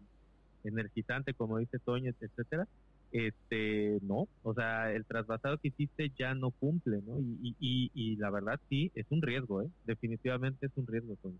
energizante, 0.64 1.34
como 1.34 1.58
dice 1.58 1.78
Toño, 1.78 2.12
etcétera, 2.20 2.66
este, 3.10 3.98
no, 4.02 4.28
o 4.42 4.54
sea, 4.54 4.92
el 4.92 5.04
trasvasado 5.04 5.58
que 5.58 5.68
hiciste 5.68 6.10
ya 6.18 6.34
no 6.34 6.50
cumple, 6.50 7.00
¿no? 7.06 7.18
Y, 7.20 7.54
y, 7.60 7.90
y, 7.94 8.16
la 8.16 8.30
verdad 8.30 8.60
sí, 8.68 8.90
es 8.94 9.06
un 9.10 9.22
riesgo, 9.22 9.62
¿eh? 9.62 9.68
Definitivamente 9.86 10.66
es 10.66 10.72
un 10.76 10.86
riesgo, 10.86 11.16
Toño. 11.22 11.38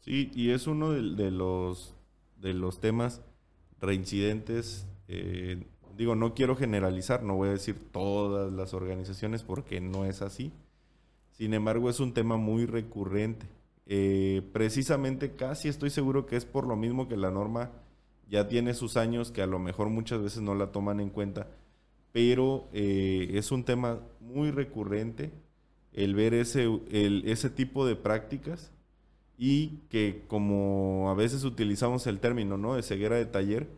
Sí, 0.00 0.30
y 0.34 0.50
es 0.50 0.66
uno 0.66 0.92
de, 0.92 1.30
los, 1.30 1.94
de 2.40 2.54
los 2.54 2.80
temas 2.80 3.22
reincidentes. 3.80 4.86
Eh, 5.08 5.64
digo, 5.96 6.14
no 6.14 6.34
quiero 6.34 6.56
generalizar, 6.56 7.22
no 7.22 7.36
voy 7.36 7.48
a 7.48 7.52
decir 7.52 7.76
todas 7.92 8.52
las 8.52 8.74
organizaciones 8.74 9.42
porque 9.42 9.80
no 9.80 10.04
es 10.04 10.22
así. 10.22 10.52
Sin 11.32 11.54
embargo, 11.54 11.90
es 11.90 12.00
un 12.00 12.14
tema 12.14 12.36
muy 12.36 12.66
recurrente. 12.66 13.46
Eh, 13.86 14.42
precisamente 14.52 15.36
casi 15.36 15.68
estoy 15.68 15.90
seguro 15.90 16.26
que 16.26 16.36
es 16.36 16.44
por 16.44 16.66
lo 16.66 16.76
mismo 16.76 17.08
que 17.08 17.16
la 17.16 17.30
norma 17.30 17.70
ya 18.28 18.48
tiene 18.48 18.74
sus 18.74 18.96
años 18.96 19.30
que 19.30 19.42
a 19.42 19.46
lo 19.46 19.60
mejor 19.60 19.90
muchas 19.90 20.20
veces 20.20 20.42
no 20.42 20.54
la 20.56 20.72
toman 20.72 20.98
en 20.98 21.10
cuenta, 21.10 21.46
pero 22.10 22.68
eh, 22.72 23.30
es 23.34 23.52
un 23.52 23.64
tema 23.64 24.00
muy 24.20 24.50
recurrente 24.50 25.30
el 25.92 26.14
ver 26.14 26.34
ese, 26.34 26.68
ese 26.90 27.50
tipo 27.50 27.86
de 27.86 27.94
prácticas 27.94 28.72
y 29.38 29.78
que 29.88 30.24
como 30.28 31.10
a 31.10 31.14
veces 31.14 31.44
utilizamos 31.44 32.06
el 32.06 32.20
término 32.20 32.56
¿no? 32.56 32.74
de 32.74 32.82
ceguera 32.82 33.16
de 33.16 33.26
taller, 33.26 33.68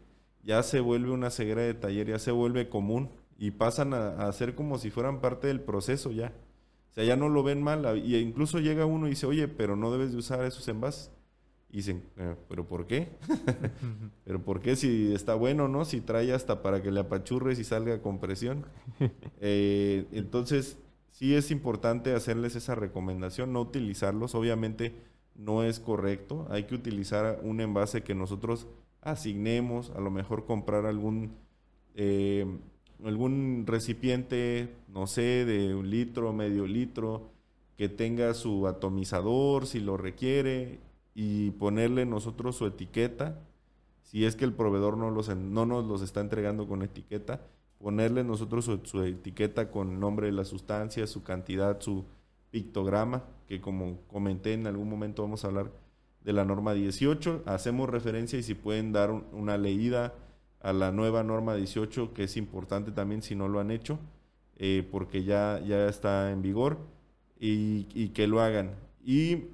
ya 0.42 0.62
se 0.62 0.80
vuelve 0.80 1.10
una 1.10 1.30
ceguera 1.30 1.62
de 1.62 1.74
taller, 1.74 2.08
ya 2.08 2.18
se 2.18 2.30
vuelve 2.30 2.68
común 2.68 3.10
y 3.38 3.50
pasan 3.50 3.94
a, 3.94 4.28
a 4.28 4.32
ser 4.32 4.54
como 4.54 4.78
si 4.78 4.90
fueran 4.90 5.20
parte 5.20 5.48
del 5.48 5.60
proceso 5.60 6.10
ya. 6.10 6.32
O 6.90 6.94
sea, 6.94 7.04
ya 7.04 7.16
no 7.16 7.28
lo 7.28 7.42
ven 7.42 7.62
mal, 7.62 8.02
y 8.04 8.16
incluso 8.16 8.58
llega 8.60 8.86
uno 8.86 9.06
y 9.06 9.10
dice, 9.10 9.26
oye, 9.26 9.46
pero 9.46 9.76
no 9.76 9.92
debes 9.92 10.12
de 10.12 10.18
usar 10.18 10.44
esos 10.44 10.66
envases. 10.68 11.10
Y 11.70 11.78
dicen, 11.78 12.02
eh, 12.16 12.34
¿pero 12.48 12.66
por 12.66 12.86
qué? 12.86 13.10
¿Pero 14.24 14.42
por 14.42 14.62
qué 14.62 14.74
si 14.74 15.12
está 15.12 15.34
bueno, 15.34 15.68
no? 15.68 15.84
Si 15.84 16.00
trae 16.00 16.32
hasta 16.32 16.62
para 16.62 16.82
que 16.82 16.90
le 16.90 17.00
apachurres 17.00 17.58
y 17.58 17.64
salga 17.64 18.00
con 18.00 18.18
presión. 18.20 18.66
Eh, 19.40 20.06
entonces, 20.10 20.78
sí 21.12 21.36
es 21.36 21.52
importante 21.52 22.12
hacerles 22.12 22.56
esa 22.56 22.74
recomendación, 22.74 23.52
no 23.52 23.60
utilizarlos. 23.60 24.34
Obviamente 24.34 24.94
no 25.38 25.62
es 25.62 25.80
correcto. 25.80 26.46
Hay 26.50 26.64
que 26.64 26.74
utilizar 26.74 27.40
un 27.42 27.62
envase 27.62 28.02
que 28.02 28.14
nosotros 28.14 28.66
asignemos, 29.00 29.90
a 29.90 30.00
lo 30.00 30.10
mejor 30.10 30.44
comprar 30.44 30.84
algún, 30.84 31.32
eh, 31.94 32.44
algún 33.04 33.64
recipiente, 33.66 34.74
no 34.88 35.06
sé, 35.06 35.46
de 35.46 35.74
un 35.74 35.88
litro, 35.88 36.34
medio 36.34 36.66
litro, 36.66 37.30
que 37.78 37.88
tenga 37.88 38.34
su 38.34 38.66
atomizador 38.66 39.66
si 39.66 39.80
lo 39.80 39.96
requiere 39.96 40.80
y 41.14 41.52
ponerle 41.52 42.04
nosotros 42.04 42.56
su 42.56 42.66
etiqueta, 42.66 43.38
si 44.02 44.24
es 44.24 44.34
que 44.36 44.44
el 44.44 44.52
proveedor 44.52 44.96
no, 44.96 45.10
los, 45.10 45.34
no 45.36 45.64
nos 45.64 45.84
los 45.84 46.02
está 46.02 46.20
entregando 46.20 46.66
con 46.66 46.82
etiqueta, 46.82 47.40
ponerle 47.78 48.24
nosotros 48.24 48.64
su, 48.82 49.02
etiqueta 49.02 49.70
con 49.70 50.00
nombre 50.00 50.26
de 50.26 50.32
la 50.32 50.44
sustancia, 50.44 51.06
su 51.06 51.22
cantidad, 51.22 51.80
su 51.80 52.04
pictograma, 52.50 53.24
que 53.46 53.60
como 53.60 54.00
comenté 54.08 54.54
en 54.54 54.66
algún 54.66 54.88
momento 54.88 55.22
vamos 55.22 55.44
a 55.44 55.48
hablar 55.48 55.70
de 56.22 56.32
la 56.32 56.44
norma 56.44 56.74
18, 56.74 57.44
hacemos 57.46 57.88
referencia 57.88 58.38
y 58.38 58.42
si 58.42 58.54
pueden 58.54 58.92
dar 58.92 59.10
una 59.10 59.56
leída 59.56 60.14
a 60.60 60.72
la 60.72 60.92
nueva 60.92 61.22
norma 61.22 61.54
18, 61.54 62.12
que 62.12 62.24
es 62.24 62.36
importante 62.36 62.90
también 62.90 63.22
si 63.22 63.34
no 63.34 63.48
lo 63.48 63.60
han 63.60 63.70
hecho, 63.70 63.98
eh, 64.56 64.86
porque 64.90 65.24
ya, 65.24 65.60
ya 65.64 65.88
está 65.88 66.30
en 66.32 66.42
vigor, 66.42 66.78
y, 67.40 68.08
que 68.08 68.26
lo 68.26 68.40
hagan. 68.40 68.74
Y 69.04 69.44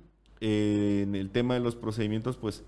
en 0.41 1.15
el 1.15 1.31
tema 1.31 1.55
de 1.55 1.61
los 1.61 1.77
procedimientos, 1.77 2.37
pues 2.37 2.65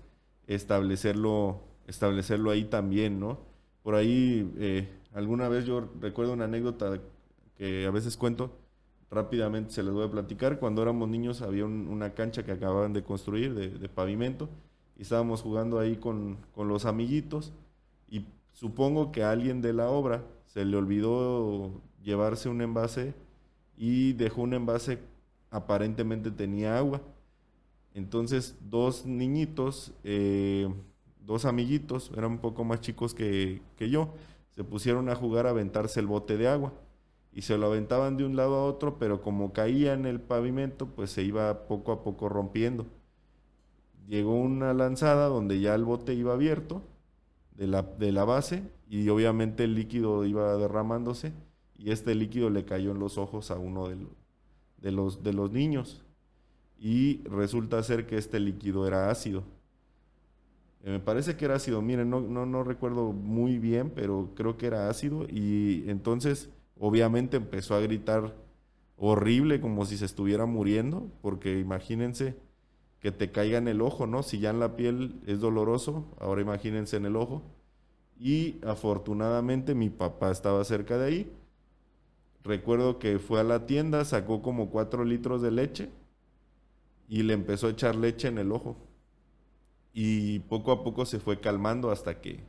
establecerlo, 0.47 1.61
establecerlo 1.87 2.51
ahí 2.51 2.65
también, 2.65 3.19
¿no? 3.19 3.39
Por 3.83 3.95
ahí, 3.95 4.51
eh, 4.57 4.87
alguna 5.13 5.49
vez 5.49 5.65
yo 5.65 5.89
recuerdo 5.99 6.33
una 6.33 6.45
anécdota 6.45 6.99
que 7.57 7.85
a 7.85 7.91
veces 7.91 8.17
cuento, 8.17 8.57
rápidamente 9.09 9.71
se 9.71 9.83
les 9.83 9.93
voy 9.93 10.05
a 10.05 10.11
platicar. 10.11 10.59
Cuando 10.59 10.81
éramos 10.81 11.09
niños 11.09 11.41
había 11.41 11.65
una 11.65 12.13
cancha 12.13 12.43
que 12.43 12.51
acababan 12.51 12.93
de 12.93 13.03
construir 13.03 13.53
de, 13.53 13.89
pavimento 13.89 14.49
y 14.97 15.03
estábamos 15.03 15.41
jugando 15.41 15.79
ahí 15.79 15.97
con, 15.97 16.37
con, 16.53 16.67
los 16.67 16.85
amiguitos 16.85 17.53
y 18.09 18.25
supongo 18.51 19.11
que 19.11 19.23
a 19.23 19.31
alguien 19.31 19.61
de 19.61 19.73
la 19.73 19.89
obra 19.89 20.23
se 20.45 20.65
le 20.65 20.77
olvidó 20.77 21.71
llevarse 22.03 22.49
un 22.49 22.61
envase 22.61 23.13
y 23.77 24.13
dejó 24.13 24.41
un 24.41 24.53
envase 24.53 24.99
aparentemente 25.51 26.31
tenía 26.31 26.77
agua 26.77 27.01
entonces, 27.97 28.55
dos 28.61 29.07
niñitos, 29.07 29.91
eh, 30.03 30.71
dos 31.25 31.45
amiguitos, 31.45 32.11
eran 32.15 32.33
un 32.33 32.37
poco 32.37 32.63
más 32.63 32.79
chicos 32.79 33.15
que, 33.15 33.63
yo, 33.79 34.13
se 34.55 34.63
pusieron 34.63 35.09
a 35.09 35.15
jugar 35.15 35.47
a 35.47 35.49
aventarse 35.49 35.99
el 35.99 36.05
bote 36.05 36.37
de 36.37 36.47
agua. 36.47 36.73
Y 37.37 37.43
se 37.43 37.55
lo 37.59 37.67
aventaban 37.67 38.17
de 38.17 38.25
un 38.25 38.35
lado 38.35 38.55
a 38.55 38.63
otro, 38.63 38.97
pero 38.97 39.21
como 39.21 39.53
caía 39.53 39.93
en 39.93 40.07
el 40.07 40.19
pavimento, 40.19 40.87
pues 40.87 41.11
se 41.11 41.21
iba 41.21 41.67
poco 41.67 41.91
a 41.91 42.01
poco 42.01 42.29
rompiendo. 42.29 42.87
Llegó 44.07 44.33
una 44.33 44.73
lanzada 44.73 45.27
donde 45.27 45.59
ya 45.59 45.75
el 45.75 45.83
bote 45.83 46.15
iba 46.15 46.33
abierto 46.33 46.81
de 47.55 47.67
la, 47.67 47.83
de 47.83 48.11
la 48.11 48.25
base 48.25 48.63
y 48.89 49.07
obviamente 49.09 49.65
el 49.65 49.75
líquido 49.75 50.25
iba 50.25 50.57
derramándose 50.57 51.31
y 51.77 51.91
este 51.91 52.15
líquido 52.15 52.49
le 52.49 52.65
cayó 52.65 52.89
en 52.89 52.97
los 52.97 53.19
ojos 53.19 53.51
a 53.51 53.59
uno 53.59 53.87
de 53.87 54.91
los, 54.91 55.21
de 55.21 55.33
los 55.33 55.51
niños 55.51 56.03
y 56.79 57.21
resulta 57.25 57.83
ser 57.83 58.07
que 58.07 58.17
este 58.17 58.39
líquido 58.39 58.87
era 58.87 59.11
ácido. 59.11 59.43
Eh, 60.83 60.89
me 60.89 60.99
parece 60.99 61.37
que 61.37 61.45
era 61.45 61.57
ácido, 61.57 61.83
miren, 61.83 62.09
no, 62.09 62.19
no, 62.19 62.47
no 62.47 62.63
recuerdo 62.63 63.13
muy 63.13 63.59
bien, 63.59 63.91
pero 63.91 64.31
creo 64.33 64.57
que 64.57 64.65
era 64.65 64.89
ácido 64.89 65.27
y 65.29 65.83
entonces 65.87 66.49
obviamente 66.79 67.37
empezó 67.37 67.75
a 67.75 67.79
gritar 67.79 68.35
horrible 68.97 69.61
como 69.61 69.85
si 69.85 69.97
se 69.97 70.05
estuviera 70.05 70.45
muriendo, 70.45 71.09
porque 71.21 71.59
imagínense 71.59 72.35
que 72.99 73.11
te 73.11 73.31
caiga 73.31 73.57
en 73.57 73.67
el 73.67 73.81
ojo, 73.81 74.07
¿no? 74.07 74.23
Si 74.23 74.39
ya 74.39 74.49
en 74.49 74.59
la 74.59 74.75
piel 74.75 75.21
es 75.27 75.39
doloroso, 75.39 76.05
ahora 76.19 76.41
imagínense 76.41 76.97
en 76.97 77.05
el 77.05 77.15
ojo. 77.15 77.43
Y 78.19 78.57
afortunadamente 78.65 79.75
mi 79.75 79.89
papá 79.89 80.31
estaba 80.31 80.63
cerca 80.63 80.97
de 80.97 81.05
ahí. 81.05 81.31
Recuerdo 82.43 82.97
que 82.97 83.19
fue 83.19 83.39
a 83.39 83.43
la 83.43 83.65
tienda, 83.65 84.05
sacó 84.05 84.41
como 84.41 84.69
cuatro 84.69 85.03
litros 85.05 85.41
de 85.41 85.51
leche 85.51 85.89
y 87.07 87.23
le 87.23 87.33
empezó 87.33 87.67
a 87.67 87.71
echar 87.71 87.95
leche 87.95 88.27
en 88.27 88.37
el 88.37 88.51
ojo. 88.51 88.77
Y 89.93 90.39
poco 90.39 90.71
a 90.71 90.83
poco 90.83 91.05
se 91.05 91.19
fue 91.19 91.39
calmando 91.39 91.91
hasta 91.91 92.21
que, 92.21 92.39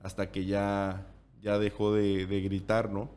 hasta 0.00 0.30
que 0.30 0.44
ya, 0.44 1.06
ya 1.40 1.58
dejó 1.58 1.92
de, 1.92 2.26
gritar, 2.26 2.90
¿no? 2.90 3.10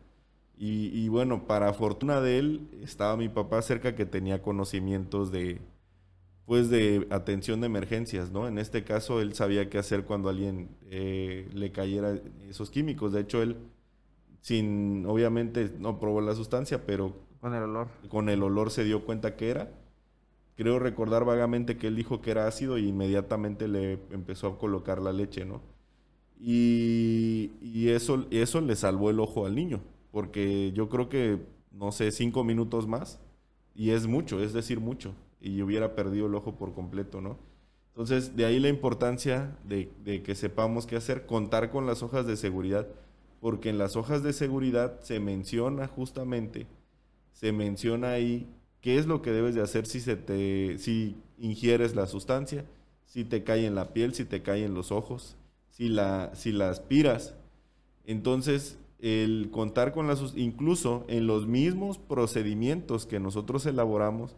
Y, 0.60 1.08
bueno, 1.10 1.46
para 1.46 1.72
fortuna 1.74 2.20
de 2.20 2.40
él, 2.40 2.68
estaba 2.82 3.16
mi 3.16 3.30
papá 3.30 3.62
cerca 3.62 3.94
que 3.94 4.08
tenía 4.08 4.42
conocimientos 4.42 5.32
de, 5.32 5.62
pues 6.46 6.70
de 6.72 7.06
atención 7.12 7.62
de 7.62 7.68
emergencias, 7.68 8.32
¿no? 8.32 8.48
En 8.48 8.58
este 8.58 8.84
caso, 8.84 9.22
él 9.22 9.36
sabía 9.36 9.70
qué 9.70 9.78
hacer 9.78 10.06
cuando 10.06 10.30
alguien 10.30 10.70
eh, 10.90 11.48
le 11.54 11.72
cayera 11.72 12.20
esos 12.50 12.72
químicos. 12.72 13.14
De 13.14 13.22
hecho, 13.22 13.44
él, 13.44 13.58
sin, 14.42 15.06
obviamente, 15.06 15.72
no 15.78 16.00
probó 16.00 16.22
la 16.22 16.34
sustancia, 16.34 16.86
pero... 16.88 17.14
Con 17.40 17.54
el 17.54 17.62
olor. 17.62 17.88
Con 18.10 18.30
el 18.30 18.42
olor 18.42 18.72
se 18.72 18.84
dio 18.84 19.06
cuenta 19.06 19.36
que 19.36 19.52
era 19.52 19.70
creo 20.58 20.80
recordar 20.80 21.24
vagamente 21.24 21.78
que 21.78 21.88
él 21.88 21.96
dijo 21.96 22.20
que 22.20 22.32
era 22.32 22.48
ácido 22.48 22.78
y 22.80 22.88
inmediatamente 22.88 23.68
le 23.68 24.00
empezó 24.12 24.48
a 24.48 24.58
colocar 24.58 25.00
la 25.00 25.14
leche, 25.14 25.46
¿no? 25.46 25.62
Y, 26.40 27.52
eso, 27.90 28.26
eso 28.32 28.60
le 28.60 28.76
salvó 28.76 29.10
el 29.10 29.20
ojo 29.20 29.46
al 29.46 29.56
niño, 29.56 29.82
porque 30.18 30.72
yo 30.74 30.90
creo 30.90 31.10
que, 31.10 31.38
no 31.70 31.92
sé, 31.92 32.10
cinco 32.10 32.44
minutos 32.44 32.88
más, 32.88 33.20
y 33.76 33.92
es 33.92 34.08
mucho, 34.08 34.42
es 34.42 34.52
decir, 34.52 34.80
mucho, 34.80 35.14
y 35.40 35.62
hubiera 35.62 35.94
perdido 35.94 36.26
el 36.26 36.34
ojo 36.34 36.56
por 36.56 36.74
completo, 36.74 37.22
¿no? 37.22 37.38
Entonces, 37.90 38.36
de 38.36 38.46
ahí 38.46 38.60
la 38.60 38.70
importancia 38.70 39.56
de, 39.64 39.92
de 40.04 40.24
que 40.24 40.34
sepamos 40.34 40.88
qué 40.88 40.96
hacer, 40.96 41.28
contar 41.28 41.70
con 41.70 41.86
las 41.86 42.02
hojas 42.02 42.26
de 42.26 42.36
seguridad, 42.36 42.88
porque 43.40 43.70
en 43.70 43.78
las 43.78 43.96
hojas 43.96 44.24
de 44.24 44.34
seguridad 44.34 45.00
se 45.02 45.20
menciona 45.20 45.88
justamente, 45.88 46.66
se 47.32 47.52
menciona 47.52 48.10
ahí 48.10 48.50
qué 48.82 48.98
es 48.98 49.06
lo 49.06 49.22
que 49.22 49.32
debes 49.32 49.54
de 49.54 49.62
hacer 49.62 49.86
si, 49.86 50.00
se 50.00 50.16
te, 50.16 50.80
si 50.80 51.16
ingieres 51.38 51.94
la 51.94 52.08
sustancia, 52.08 52.66
si 53.06 53.24
te 53.24 53.44
cae 53.44 53.68
en 53.68 53.76
la 53.76 53.94
piel, 53.94 54.16
si 54.16 54.26
te 54.26 54.42
cae 54.42 54.66
en 54.66 54.74
los 54.74 54.92
ojos, 54.92 55.36
si 55.70 55.90
la, 55.90 56.32
si 56.34 56.52
la 56.54 56.72
aspiras. 56.72 57.36
Entonces, 58.04 58.80
el 59.00 59.50
contar 59.52 59.94
con 59.94 60.08
las, 60.08 60.34
incluso 60.36 61.06
en 61.08 61.28
los 61.28 61.48
mismos 61.48 61.98
procedimientos 61.98 63.06
que 63.06 63.20
nosotros 63.20 63.66
elaboramos, 63.66 64.36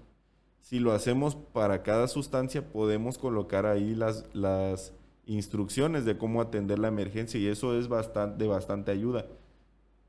si 0.62 0.80
lo 0.80 0.92
hacemos 0.92 1.36
para 1.36 1.84
cada 1.84 2.08
sustancia, 2.08 2.70
podemos 2.72 3.18
colocar 3.18 3.66
ahí 3.66 3.96
las, 3.96 4.26
las 4.34 4.94
instrucciones 5.26 6.06
de 6.06 6.18
cómo 6.18 6.42
atender 6.42 6.80
la 6.80 6.90
emergencia 6.90 7.40
y 7.40 7.48
eso 7.48 7.78
es 7.78 7.88
bastante, 7.88 8.44
de 8.44 8.50
bastante 8.50 8.92
ayuda. 8.92 9.26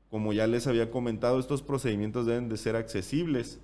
Como 0.09 0.33
ya 0.33 0.45
les 0.47 0.67
había 0.67 0.91
comentado, 0.91 1.39
estos 1.39 1.61
procedimientos 1.61 2.25
deben 2.25 2.49
de 2.49 2.57
ser 2.57 2.75
accesibles 2.75 3.59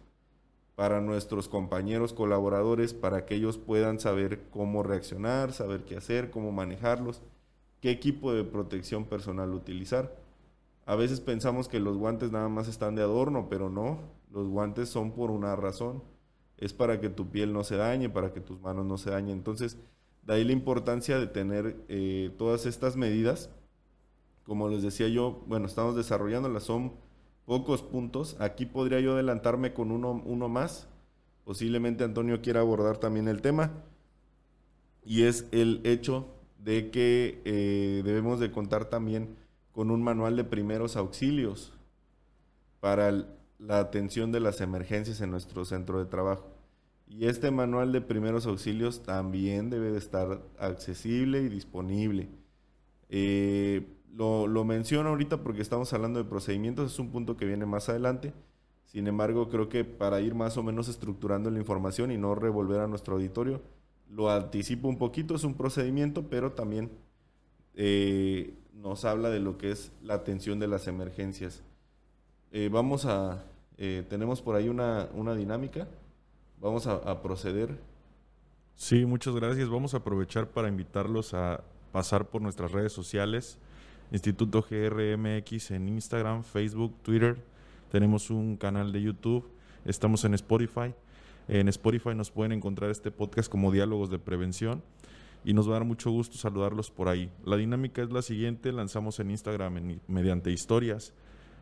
para 0.75 1.01
nuestros 1.01 1.49
compañeros 1.49 2.13
colaboradores, 2.13 2.93
para 2.93 3.25
que 3.25 3.35
ellos 3.35 3.57
puedan 3.57 3.99
saber 3.99 4.43
cómo 4.51 4.83
reaccionar, 4.83 5.51
saber 5.51 5.83
qué 5.83 5.97
hacer, 5.97 6.29
cómo 6.29 6.51
manejarlos. 6.51 7.21
qué 7.81 7.91
equipo 7.91 8.33
de 8.33 8.43
protección 8.43 9.05
personal 9.05 9.53
utilizar. 9.53 10.15
A 10.87 10.95
veces 10.95 11.19
pensamos 11.19 11.67
que 11.67 11.81
los 11.81 11.97
guantes 11.97 12.31
nada 12.31 12.47
más 12.47 12.69
están 12.69 12.95
de 12.95 13.01
adorno, 13.01 13.47
pero 13.49 13.69
no, 13.69 13.99
los 14.31 14.47
guantes 14.47 14.87
son 14.87 15.11
por 15.11 15.31
una 15.31 15.53
razón. 15.57 16.01
Es 16.57 16.71
para 16.71 17.01
que 17.01 17.09
tu 17.09 17.27
piel 17.29 17.51
no 17.51 17.65
se 17.65 17.75
dañe, 17.75 18.09
para 18.09 18.31
que 18.31 18.39
tus 18.39 18.61
manos 18.61 18.85
no 18.85 18.97
se 18.97 19.09
dañen. 19.11 19.37
Entonces, 19.37 19.77
de 20.25 20.33
ahí 20.33 20.45
la 20.45 20.53
importancia 20.53 21.19
de 21.19 21.27
tener 21.27 21.75
eh, 21.89 22.33
todas 22.37 22.65
estas 22.65 22.95
medidas. 22.95 23.49
Como 24.45 24.69
les 24.69 24.81
decía 24.81 25.09
yo, 25.09 25.43
bueno, 25.45 25.65
estamos 25.65 25.93
desarrollándolas, 25.97 26.63
son 26.63 26.93
pocos 27.43 27.83
puntos. 27.83 28.37
Aquí 28.39 28.65
podría 28.65 29.01
yo 29.01 29.11
adelantarme 29.11 29.73
con 29.73 29.91
uno, 29.91 30.23
uno 30.25 30.47
más. 30.47 30.87
Posiblemente 31.43 32.05
Antonio 32.05 32.41
quiera 32.41 32.61
abordar 32.61 32.97
también 32.97 33.27
el 33.27 33.41
tema. 33.41 33.73
Y 35.03 35.23
es 35.23 35.49
el 35.51 35.81
hecho 35.83 36.27
de 36.63 36.91
que 36.91 37.41
eh, 37.43 38.03
debemos 38.05 38.39
de 38.39 38.53
contar 38.53 38.85
también 38.85 39.35
con 39.77 39.91
un 39.91 40.01
manual 40.01 40.35
de 40.35 40.43
primeros 40.43 40.97
auxilios 40.97 41.71
para 42.79 43.11
la 43.59 43.77
atención 43.77 44.31
de 44.31 44.39
las 44.39 44.59
emergencias 44.59 45.21
en 45.21 45.29
nuestro 45.29 45.65
centro 45.65 45.99
de 45.99 46.05
trabajo. 46.05 46.47
Y 47.07 47.27
este 47.27 47.51
manual 47.51 47.91
de 47.91 48.01
primeros 48.01 48.47
auxilios 48.47 49.03
también 49.03 49.69
debe 49.69 49.91
de 49.91 49.99
estar 49.99 50.41
accesible 50.57 51.43
y 51.43 51.49
disponible. 51.49 52.27
Eh, 53.09 53.85
lo, 54.15 54.47
lo, 54.47 54.65
menciono 54.65 55.09
ahorita 55.09 55.43
porque 55.43 55.61
estamos 55.61 55.93
hablando 55.93 56.17
de 56.17 56.27
procedimientos, 56.27 56.93
es 56.93 56.97
un 56.97 57.11
punto 57.11 57.37
que 57.37 57.45
viene 57.45 57.67
más 57.67 57.87
adelante. 57.87 58.33
Sin 58.85 59.05
embargo, 59.05 59.47
creo 59.47 59.69
que 59.69 59.85
para 59.85 60.21
ir 60.21 60.33
más 60.33 60.57
o 60.57 60.63
menos 60.63 60.87
estructurando 60.87 61.51
la 61.51 61.59
información 61.59 62.09
y 62.09 62.17
no 62.17 62.33
revolver 62.33 62.79
a 62.79 62.87
nuestro 62.87 63.13
auditorio, 63.13 63.61
lo 64.09 64.31
anticipo 64.31 64.87
un 64.87 64.97
poquito, 64.97 65.35
es 65.35 65.43
un 65.43 65.53
procedimiento, 65.53 66.29
pero 66.29 66.53
también 66.53 66.89
eh, 67.75 68.55
nos 68.81 69.05
habla 69.05 69.29
de 69.29 69.39
lo 69.39 69.57
que 69.57 69.71
es 69.71 69.91
la 70.01 70.15
atención 70.15 70.59
de 70.59 70.67
las 70.67 70.87
emergencias. 70.87 71.63
Eh, 72.51 72.69
vamos 72.71 73.05
a, 73.05 73.43
eh, 73.77 74.05
tenemos 74.09 74.41
por 74.41 74.55
ahí 74.55 74.69
una, 74.69 75.09
una 75.13 75.35
dinámica, 75.35 75.87
vamos 76.61 76.87
a, 76.87 76.95
a, 76.95 77.21
proceder. 77.21 77.77
Sí, 78.75 79.05
muchas 79.05 79.35
gracias. 79.35 79.69
Vamos 79.69 79.93
a 79.93 79.97
aprovechar 79.97 80.47
para 80.47 80.69
invitarlos 80.69 81.33
a 81.33 81.63
pasar 81.91 82.27
por 82.27 82.41
nuestras 82.41 82.71
redes 82.71 82.93
sociales, 82.93 83.57
Instituto 84.11 84.65
GRMX 84.69 85.71
en 85.71 85.89
Instagram, 85.89 86.43
Facebook, 86.43 86.95
Twitter. 87.01 87.37
Tenemos 87.91 88.29
un 88.29 88.55
canal 88.57 88.91
de 88.91 89.01
YouTube, 89.01 89.49
estamos 89.85 90.23
en 90.23 90.33
Spotify. 90.35 90.93
En 91.49 91.67
Spotify 91.69 92.13
nos 92.13 92.29
pueden 92.29 92.51
encontrar 92.51 92.91
este 92.91 93.09
podcast 93.09 93.49
como 93.49 93.71
Diálogos 93.71 94.09
de 94.09 94.19
Prevención 94.19 94.83
y 95.47 95.53
nos 95.53 95.65
va 95.69 95.71
a 95.71 95.79
dar 95.79 95.85
mucho 95.85 96.11
gusto 96.11 96.37
saludarlos 96.37 96.91
por 96.91 97.07
ahí. 97.07 97.31
La 97.45 97.55
dinámica 97.55 98.01
es 98.01 98.11
la 98.11 98.21
siguiente, 98.21 98.73
lanzamos 98.73 99.21
en 99.21 99.31
Instagram 99.31 99.97
mediante 100.05 100.51
historias 100.51 101.13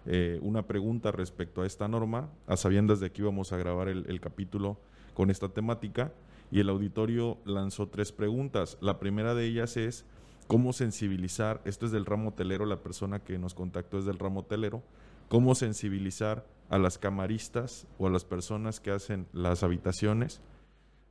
eh, 0.07 0.39
una 0.41 0.65
pregunta 0.65 1.11
respecto 1.11 1.61
a 1.61 1.67
esta 1.67 1.87
norma, 1.87 2.31
a 2.47 2.57
sabiendas 2.57 2.99
de 2.99 3.11
que 3.11 3.21
íbamos 3.21 3.53
a 3.53 3.57
grabar 3.57 3.87
el, 3.87 4.19
capítulo 4.19 4.79
con 5.13 5.29
esta 5.29 5.49
temática 5.49 6.11
y 6.49 6.61
el 6.61 6.69
auditorio 6.69 7.37
lanzó 7.45 7.87
tres 7.87 8.11
preguntas. 8.11 8.79
La 8.81 8.97
primera 8.97 9.35
de 9.35 9.45
ellas 9.45 9.77
es 9.77 10.03
cómo 10.47 10.73
sensibilizar, 10.73 11.61
esto 11.63 11.85
es 11.85 11.91
del 11.91 12.07
ramo 12.07 12.29
hotelero, 12.29 12.65
la 12.65 12.81
persona 12.81 13.19
que 13.19 13.37
nos 13.37 13.53
contactó 13.53 13.99
es 13.99 14.05
del 14.05 14.17
ramo 14.17 14.39
hotelero, 14.39 14.81
cómo 15.29 15.53
sensibilizar 15.53 16.43
a 16.69 16.79
las 16.79 16.97
camaristas 16.97 17.85
o 17.99 18.07
a 18.07 18.09
las 18.09 18.25
personas 18.25 18.79
que 18.79 18.89
hacen 18.89 19.27
las 19.31 19.61
habitaciones 19.61 20.41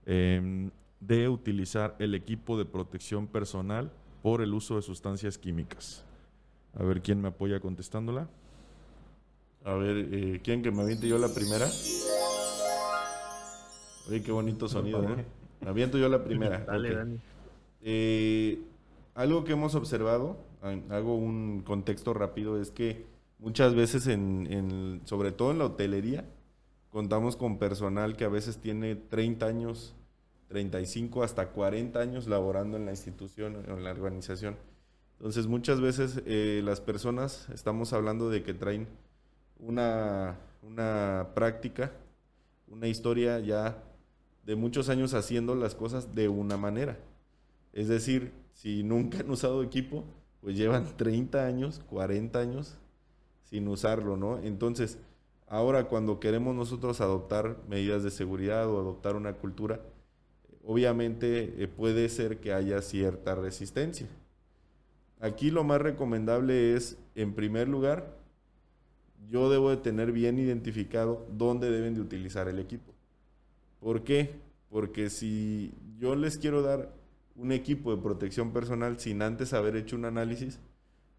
eh, 0.07 0.71
de 1.07 1.29
utilizar 1.29 1.97
el 1.99 2.15
equipo 2.15 2.57
de 2.57 2.65
protección 2.65 3.27
personal 3.27 3.91
por 4.23 4.41
el 4.41 4.55
uso 4.55 4.77
de 4.77 4.83
sustancias 4.83 5.39
químicas. 5.39 6.05
A 6.75 6.83
ver 6.83 7.03
quién 7.03 7.21
me 7.21 7.29
apoya 7.29 7.61
contestándola. 7.61 8.29
A 9.65 9.75
ver, 9.75 10.09
eh, 10.13 10.41
¿quién 10.43 10.63
que 10.63 10.71
me 10.71 10.83
aviente 10.83 11.09
yo 11.09 11.19
la 11.19 11.29
primera? 11.29 11.67
Oye, 14.09 14.23
qué 14.23 14.33
bonito 14.33 14.69
sonido, 14.69 15.03
¿eh? 15.05 15.25
Me 15.61 15.71
aviento 15.71 15.99
yo 15.99 16.09
la 16.09 16.25
primera. 16.25 16.59
Dale, 16.67 16.89
okay. 16.89 16.99
Dani. 16.99 17.21
Eh, 17.83 18.63
algo 19.15 19.45
que 19.45 19.53
hemos 19.53 19.75
observado, 19.75 20.39
hago 20.91 21.17
un 21.17 21.63
contexto 21.63 22.15
rápido, 22.15 22.61
es 22.61 22.71
que 22.71 23.07
muchas 23.39 23.75
veces, 23.75 24.07
en, 24.07 24.47
en, 24.51 25.01
sobre 25.05 25.33
todo 25.33 25.51
en 25.53 25.59
la 25.59 25.67
hotelería, 25.67 26.25
contamos 26.91 27.37
con 27.37 27.59
personal 27.59 28.17
que 28.17 28.25
a 28.25 28.29
veces 28.29 28.59
tiene 28.59 28.97
30 28.97 29.47
años 29.47 29.95
35 30.49 31.23
hasta 31.23 31.51
40 31.51 31.99
años 31.99 32.27
laborando 32.27 32.77
en 32.77 32.87
la 32.87 32.93
institución, 32.93 33.65
en 33.67 33.85
la 33.85 33.91
organización. 33.91 34.57
Entonces 35.19 35.47
muchas 35.47 35.81
veces 35.81 36.23
eh, 36.27 36.61
las 36.65 36.81
personas 36.81 37.49
estamos 37.53 37.93
hablando 37.93 38.31
de 38.31 38.43
que 38.43 38.55
traen 38.55 38.89
una, 39.59 40.37
una 40.63 41.29
práctica, 41.35 41.93
una 42.69 42.89
historia 42.89 43.39
ya 43.41 43.83
de 44.45 44.57
muchos 44.57 44.89
años 44.89 45.15
haciendo 45.15 45.55
las 45.55 45.75
cosas 45.75 46.15
de 46.15 46.29
una 46.29 46.57
manera. 46.57 46.99
Es 47.73 47.89
decir, 47.89 48.33
si 48.53 48.83
nunca 48.83 49.21
han 49.21 49.31
usado 49.31 49.63
equipo, 49.63 50.05
pues 50.41 50.57
llevan 50.57 50.97
30 50.97 51.47
años, 51.47 51.81
40 51.89 52.39
años 52.39 52.77
sin 53.45 53.67
usarlo, 53.69 54.17
¿no? 54.17 54.39
Entonces, 54.39 54.99
ahora 55.47 55.85
cuando 55.85 56.21
queremos 56.21 56.55
nosotros 56.55 57.01
adoptar 57.01 57.57
medidas 57.69 58.03
de 58.03 58.11
seguridad 58.11 58.69
o 58.69 58.79
adoptar 58.79 59.17
una 59.17 59.35
cultura, 59.35 59.81
obviamente 60.67 61.63
eh, 61.63 61.69
puede 61.69 62.09
ser 62.09 62.39
que 62.39 62.53
haya 62.53 62.81
cierta 62.83 63.35
resistencia. 63.35 64.09
Aquí 65.21 65.51
lo 65.51 65.65
más 65.65 65.81
recomendable 65.81 66.75
es, 66.75 66.99
en 67.15 67.35
primer 67.35 67.69
lugar, 67.69 68.17
yo 69.29 69.51
debo 69.51 69.71
de 69.71 69.79
tener 69.79 70.13
bien 70.13 70.39
identificado 70.39 71.27
dónde 71.31 71.71
deben 71.71 71.95
de 71.95 72.01
utilizar 72.01 72.49
el 72.49 72.59
equipo. 72.59 72.93
¿Por 73.81 74.03
qué? 74.05 74.35
Porque 74.71 75.11
si 75.11 75.73
yo 75.99 76.15
les 76.15 76.39
quiero 76.39 76.63
dar 76.63 76.93
un 77.37 77.53
equipo 77.53 77.95
de 77.95 78.03
protección 78.03 78.53
personal 78.53 78.99
sin 78.99 79.23
antes 79.23 79.53
haber 79.53 79.77
hecho 79.77 79.97
un 79.97 80.05
análisis, 80.05 80.61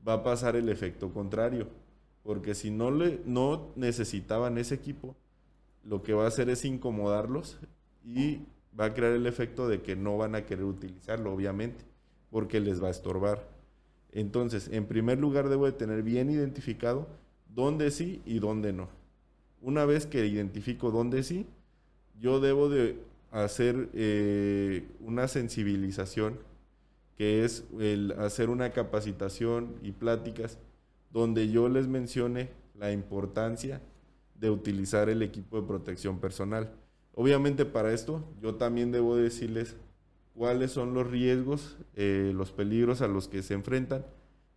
va 0.07 0.13
a 0.13 0.23
pasar 0.23 0.55
el 0.55 0.69
efecto 0.69 1.11
contrario. 1.11 1.67
Porque 2.23 2.55
si 2.55 2.71
no, 2.71 2.91
le, 2.91 3.21
no 3.25 3.71
necesitaban 3.75 4.57
ese 4.57 4.75
equipo, 4.75 5.15
lo 5.83 6.03
que 6.03 6.13
va 6.13 6.25
a 6.25 6.29
hacer 6.29 6.49
es 6.49 6.65
incomodarlos 6.65 7.57
y 8.03 8.39
va 8.79 8.85
a 8.85 8.93
crear 8.93 9.13
el 9.13 9.25
efecto 9.25 9.67
de 9.67 9.81
que 9.81 9.95
no 9.95 10.17
van 10.17 10.35
a 10.35 10.45
querer 10.45 10.65
utilizarlo, 10.65 11.33
obviamente, 11.33 11.85
porque 12.29 12.59
les 12.59 12.83
va 12.83 12.89
a 12.89 12.91
estorbar. 12.91 13.47
Entonces, 14.11 14.69
en 14.71 14.85
primer 14.85 15.19
lugar, 15.19 15.49
debo 15.49 15.65
de 15.65 15.71
tener 15.71 16.03
bien 16.03 16.29
identificado 16.29 17.07
dónde 17.53 17.91
sí 17.91 18.21
y 18.25 18.39
dónde 18.39 18.73
no. 18.73 18.89
Una 19.61 19.85
vez 19.85 20.05
que 20.05 20.25
identifico 20.25 20.91
dónde 20.91 21.23
sí, 21.23 21.45
yo 22.19 22.39
debo 22.39 22.69
de 22.69 22.97
hacer 23.31 23.89
eh, 23.93 24.85
una 24.99 25.27
sensibilización, 25.27 26.37
que 27.17 27.45
es 27.45 27.63
hacer 28.17 28.49
una 28.49 28.71
capacitación 28.71 29.75
y 29.81 29.91
pláticas 29.91 30.57
donde 31.11 31.49
yo 31.49 31.69
les 31.69 31.87
mencione 31.87 32.49
la 32.77 32.91
importancia 32.91 33.81
de 34.39 34.49
utilizar 34.49 35.09
el 35.09 35.21
equipo 35.21 35.59
de 35.59 35.67
protección 35.67 36.19
personal 36.19 36.71
Obviamente 37.15 37.65
para 37.65 37.93
esto 37.93 38.23
yo 38.41 38.55
también 38.55 38.91
debo 38.91 39.15
decirles 39.15 39.77
cuáles 40.35 40.71
son 40.71 40.93
los 40.93 41.09
riesgos, 41.09 41.77
eh, 41.95 42.33
los 42.35 42.51
peligros 42.51 43.01
a 43.01 43.07
los 43.07 43.29
que 43.29 43.41
se 43.41 43.53
enfrentan 43.53 44.05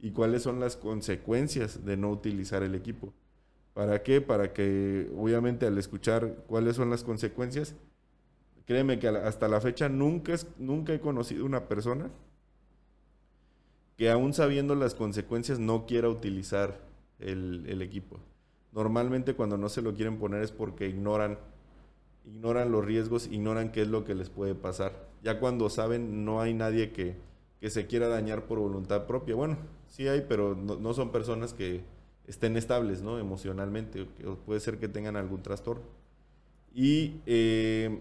y 0.01 0.11
cuáles 0.11 0.43
son 0.43 0.59
las 0.59 0.77
consecuencias 0.77 1.85
de 1.85 1.97
no 1.97 2.11
utilizar 2.11 2.65
el 2.65 2.75
equipo. 2.75 3.15
¿Para 3.75 4.03
qué? 4.03 4.21
Para 4.21 4.53
que 4.53 5.09
obviamente 5.17 5.67
al 5.67 5.79
escuchar 5.79 6.35
cuáles 6.49 6.75
son 6.75 6.91
las 6.91 7.05
consecuencias, 7.05 7.77
créeme 8.67 8.99
que 8.99 9.07
hasta 9.07 9.47
la 9.47 9.61
fecha 9.61 9.89
nunca, 9.89 10.35
nunca 10.59 10.93
he 10.93 11.01
conocido 11.01 11.47
una 11.47 11.69
persona 11.69 12.11
que 13.97 14.11
aún 14.11 14.35
sabiendo 14.35 14.75
las 14.75 14.97
consecuencias 14.97 15.61
no 15.61 15.87
quiera 15.87 16.09
utilizar 16.09 16.81
el, 17.21 17.67
el 17.69 17.83
equipo. 17.83 18.19
Normalmente 18.73 19.35
cuando 19.35 19.57
no 19.57 19.69
se 19.69 19.81
lo 19.81 19.95
quieren 19.95 20.19
poner 20.19 20.43
es 20.43 20.51
porque 20.51 20.89
ignoran 20.89 21.39
ignoran 22.25 22.71
los 22.73 22.85
riesgos, 22.85 23.27
ignoran 23.27 23.73
qué 23.73 23.83
es 23.83 23.89
lo 23.89 24.05
que 24.05 24.15
les 24.15 24.31
puede 24.31 24.55
pasar. 24.55 25.09
Ya 25.23 25.41
cuando 25.41 25.69
saben, 25.71 26.25
no 26.25 26.41
hay 26.41 26.55
nadie 26.55 26.93
que, 26.93 27.17
que 27.61 27.71
se 27.71 27.87
quiera 27.87 28.09
dañar 28.09 28.47
por 28.47 28.59
voluntad 28.59 29.07
propia. 29.07 29.35
Bueno, 29.35 29.57
sí 29.89 30.07
hay, 30.09 30.25
pero 30.29 30.55
no, 30.55 30.95
son 30.95 31.11
personas 31.11 31.53
que 31.55 31.83
estén 32.27 32.57
estables, 32.57 33.03
¿no? 33.03 33.19
Emocionalmente, 33.19 34.07
puede 34.47 34.61
ser 34.61 34.79
que 34.79 34.89
tengan 34.89 35.17
algún 35.17 35.43
trastorno. 35.43 35.85
Y 36.75 37.17
eh, 37.27 37.99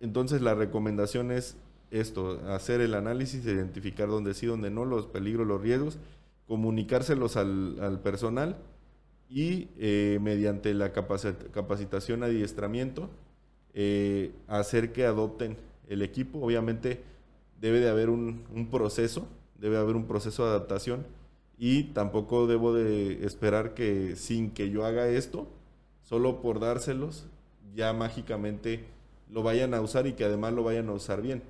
entonces 0.00 0.42
la 0.42 0.54
recomendación 0.54 1.30
es 1.30 1.56
esto, 1.90 2.40
hacer 2.48 2.80
el 2.80 2.94
análisis, 2.94 3.44
identificar 3.44 4.08
dónde 4.08 4.34
sí, 4.34 4.46
dónde 4.46 4.70
no, 4.70 4.84
los 4.84 5.06
peligros, 5.06 5.46
los 5.46 5.60
riesgos, 5.60 5.98
comunicárselos 6.46 7.36
al, 7.36 7.78
al 7.80 8.00
personal 8.00 8.56
y 9.28 9.68
eh, 9.78 10.18
mediante 10.20 10.74
la 10.74 10.92
capacitación, 10.92 12.24
adiestramiento, 12.24 13.08
eh, 13.74 14.32
hacer 14.48 14.92
que 14.92 15.04
adopten 15.04 15.56
el 15.88 16.02
equipo. 16.02 16.40
Obviamente 16.40 17.02
debe 17.60 17.80
de 17.80 17.88
haber 17.88 18.10
un, 18.10 18.68
proceso 18.70 19.26
debe 19.58 19.76
haber 19.76 19.96
un 19.96 20.06
proceso 20.06 20.44
de 20.44 20.50
adaptación 20.50 21.06
y 21.58 21.84
tampoco 21.84 22.46
debo 22.46 22.72
de 22.72 23.24
esperar 23.26 23.74
que 23.74 24.16
sin 24.16 24.50
que 24.50 24.70
yo 24.70 24.86
haga 24.86 25.08
esto, 25.08 25.46
solo 26.02 26.40
por 26.40 26.58
dárselos, 26.58 27.26
ya 27.74 27.92
mágicamente 27.92 28.84
lo 29.30 29.42
vayan 29.42 29.74
a 29.74 29.82
usar 29.82 30.06
y 30.06 30.14
que 30.14 30.24
además 30.24 30.54
lo 30.54 30.64
vayan 30.64 30.88
a 30.88 30.92
usar 30.92 31.20
bien. 31.20 31.42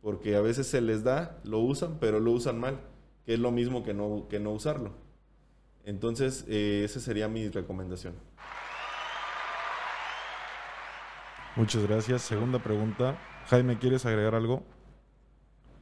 Porque 0.00 0.34
a 0.34 0.40
veces 0.40 0.66
se 0.66 0.80
les 0.80 1.04
da, 1.04 1.38
lo 1.44 1.58
usan, 1.58 1.98
pero 2.00 2.20
lo 2.20 2.32
usan 2.32 2.58
mal, 2.58 2.80
que 3.26 3.34
es 3.34 3.38
lo 3.38 3.50
mismo 3.50 3.84
que 3.84 3.92
no, 3.92 4.26
que 4.30 4.40
no 4.40 4.52
usarlo. 4.52 4.92
Entonces, 5.84 6.46
eh, 6.48 6.82
esa 6.84 7.00
sería 7.00 7.28
mi 7.28 7.48
recomendación. 7.48 8.14
Muchas 11.60 11.86
gracias. 11.86 12.22
Segunda 12.22 12.58
pregunta. 12.58 13.18
Jaime, 13.48 13.78
¿quieres 13.78 14.06
agregar 14.06 14.34
algo? 14.34 14.64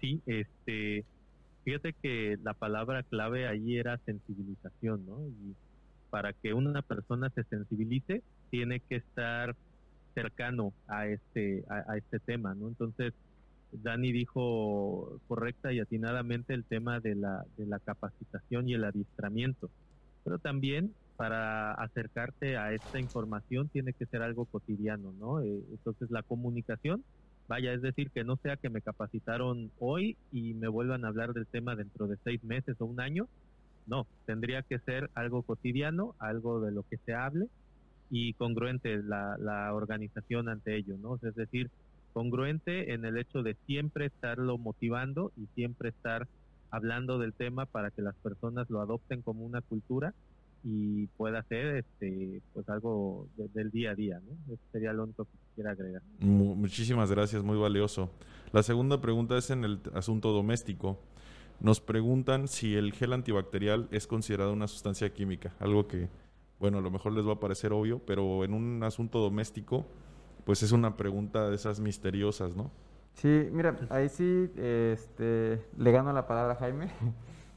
Sí, 0.00 0.20
este, 0.26 1.04
fíjate 1.62 1.92
que 2.02 2.36
la 2.42 2.52
palabra 2.52 3.04
clave 3.04 3.46
ahí 3.46 3.76
era 3.76 3.96
sensibilización, 3.98 5.06
¿no? 5.06 5.20
Y 5.28 5.54
para 6.10 6.32
que 6.32 6.52
una 6.52 6.82
persona 6.82 7.30
se 7.30 7.44
sensibilice, 7.44 8.24
tiene 8.50 8.80
que 8.80 8.96
estar 8.96 9.54
cercano 10.16 10.72
a 10.88 11.06
este, 11.06 11.64
a, 11.68 11.96
este 11.96 12.18
tema, 12.18 12.56
¿no? 12.56 12.66
Entonces, 12.66 13.14
Dani 13.70 14.10
dijo 14.10 15.20
correcta 15.28 15.72
y 15.72 15.78
atinadamente 15.78 16.54
el 16.54 16.64
tema 16.64 16.98
de 16.98 17.14
la, 17.14 17.44
de 17.56 17.66
la 17.66 17.78
capacitación 17.78 18.68
y 18.68 18.74
el 18.74 18.82
adiestramiento, 18.82 19.70
pero 20.24 20.40
también 20.40 20.92
para 21.18 21.74
acercarte 21.74 22.56
a 22.58 22.74
esta 22.74 23.00
información 23.00 23.70
tiene 23.70 23.92
que 23.94 24.06
ser 24.06 24.22
algo 24.22 24.46
cotidiano, 24.46 25.12
¿no? 25.14 25.42
Eh, 25.42 25.64
entonces 25.72 26.10
la 26.12 26.22
comunicación, 26.22 27.04
vaya, 27.48 27.74
es 27.74 27.82
decir, 27.82 28.12
que 28.12 28.24
no 28.24 28.36
sea 28.38 28.56
que 28.56 28.70
me 28.70 28.82
capacitaron 28.82 29.72
hoy 29.78 30.18
y 30.30 30.54
me 30.54 30.68
vuelvan 30.68 31.04
a 31.04 31.08
hablar 31.08 31.34
del 31.34 31.48
tema 31.48 31.76
dentro 31.76 32.06
de 32.08 32.18
seis 32.24 32.44
meses 32.44 32.76
o 32.80 32.86
un 32.86 33.00
año, 33.00 33.28
no, 33.86 34.08
tendría 34.26 34.62
que 34.62 34.78
ser 34.80 35.10
algo 35.14 35.42
cotidiano, 35.42 36.14
algo 36.20 36.60
de 36.60 36.72
lo 36.72 36.84
que 36.84 36.98
se 37.06 37.14
hable 37.14 37.48
y 38.10 38.34
congruente 38.34 38.98
la, 39.02 39.36
la 39.38 39.74
organización 39.74 40.48
ante 40.48 40.76
ello, 40.76 40.96
¿no? 40.98 41.16
Es 41.22 41.34
decir, 41.34 41.70
congruente 42.12 42.94
en 42.94 43.04
el 43.04 43.18
hecho 43.18 43.42
de 43.42 43.56
siempre 43.66 44.06
estarlo 44.06 44.58
motivando 44.58 45.32
y 45.36 45.48
siempre 45.54 45.90
estar 45.90 46.26
hablando 46.70 47.18
del 47.18 47.34
tema 47.34 47.66
para 47.66 47.90
que 47.90 48.02
las 48.02 48.16
personas 48.22 48.68
lo 48.70 48.80
adopten 48.80 49.22
como 49.22 49.44
una 49.44 49.62
cultura 49.62 50.14
y 50.64 51.06
pueda 51.09 51.42
ser 51.44 51.76
este 51.76 52.42
pues 52.52 52.68
algo 52.68 53.28
del 53.36 53.70
día 53.70 53.92
a 53.92 53.94
día 53.94 54.20
¿no? 54.20 54.56
sería 54.72 54.92
lo 54.92 55.04
único 55.04 55.24
que 55.24 55.30
quisiera 55.48 55.70
agregar. 55.72 56.02
Muchísimas 56.20 57.11
gracias 57.11 57.42
muy 57.42 57.56
valioso. 57.56 58.11
La 58.52 58.62
segunda 58.62 59.00
pregunta 59.00 59.36
es 59.36 59.50
en 59.50 59.64
el 59.64 59.80
asunto 59.94 60.32
doméstico. 60.32 60.98
Nos 61.61 61.80
preguntan 61.80 62.48
si 62.48 62.76
el 62.76 62.92
gel 62.92 63.12
antibacterial 63.12 63.88
es 63.90 64.06
considerado 64.06 64.52
una 64.52 64.68
sustancia 64.68 65.12
química 65.12 65.54
algo 65.59 65.88
que 65.88 66.09
bueno 66.61 66.78
a 66.78 66.80
lo 66.80 66.90
mejor 66.90 67.12
les 67.12 67.26
va 67.26 67.34
a 67.34 67.40
parecer 67.40 67.72
obvio 67.72 68.00
pero 68.00 68.44
en 68.44 68.54
un 68.54 68.82
asunto 68.82 69.18
doméstico 69.18 69.86
pues 70.44 70.62
es 70.62 70.72
una 70.72 70.96
pregunta 70.96 71.48
de 71.48 71.56
esas 71.56 71.80
misteriosas 71.80 72.56
no 72.56 72.70
sí 73.14 73.48
mira 73.50 73.76
ahí 73.90 74.09
sí 74.09 74.50
este 74.56 75.61
le 75.76 75.92
gano 75.92 76.12
la 76.12 76.26
palabra 76.26 76.52
a 76.52 76.56
Jaime 76.56 76.90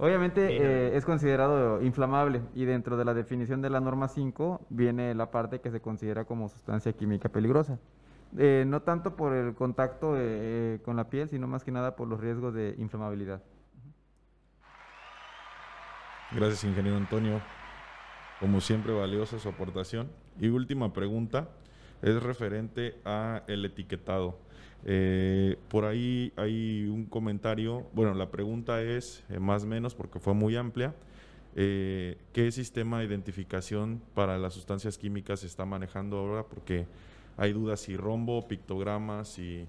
Obviamente 0.02 0.58
eh, 0.58 0.98
es 0.98 1.06
considerado 1.06 1.80
inflamable 1.84 2.42
y 2.56 2.66
dentro 2.66 2.98
de 2.98 3.06
la 3.06 3.14
definición 3.14 3.62
de 3.62 3.70
la 3.70 3.80
norma 3.80 4.08
5 4.08 4.66
viene 4.72 5.14
la 5.14 5.30
parte 5.30 5.62
que 5.62 5.70
se 5.70 5.80
considera 5.80 6.26
como 6.26 6.50
sustancia 6.50 6.92
química 6.92 7.30
peligrosa. 7.30 7.78
Eh, 8.36 8.64
no 8.66 8.82
tanto 8.82 9.16
por 9.16 9.32
el 9.32 9.54
contacto 9.54 10.16
eh, 10.18 10.80
con 10.84 10.96
la 10.96 11.08
piel, 11.08 11.30
sino 11.30 11.46
más 11.46 11.64
que 11.64 11.72
nada 11.72 11.96
por 11.96 12.08
los 12.08 12.20
riesgos 12.20 12.52
de 12.52 12.74
inflamabilidad. 12.80 13.44
Gracias, 16.32 16.64
ingeniero 16.64 16.98
Antonio. 16.98 17.40
Como 18.40 18.60
siempre, 18.60 18.94
valiosa 18.94 19.38
su 19.38 19.50
aportación. 19.50 20.10
Y 20.40 20.48
última 20.48 20.92
pregunta 20.94 21.50
es 22.02 22.24
referente 22.24 23.00
a 23.06 23.44
el 23.46 23.64
etiquetado. 23.66 24.40
Eh, 24.86 25.58
por 25.70 25.86
ahí 25.86 26.34
hay 26.36 26.88
un 26.88 27.06
comentario, 27.06 27.88
bueno, 27.94 28.14
la 28.14 28.32
pregunta 28.32 28.82
es 28.82 29.24
eh, 29.30 29.40
más 29.40 29.64
o 29.64 29.68
menos 29.68 29.96
porque 29.96 30.20
fue 30.20 30.34
muy 30.34 30.56
amplia. 30.56 30.96
Eh, 31.56 32.18
¿Qué 32.34 32.52
sistema 32.52 33.00
de 33.00 33.06
identificación 33.06 34.02
para 34.14 34.38
las 34.38 34.54
sustancias 34.54 34.98
químicas 34.98 35.42
se 35.42 35.48
está 35.48 35.66
manejando 35.66 36.18
ahora? 36.18 36.44
Porque 36.44 36.88
hay 37.38 37.54
dudas 37.54 37.82
si 37.82 37.96
rombo, 37.96 38.48
pictogramas 38.48 39.38
y... 39.40 39.68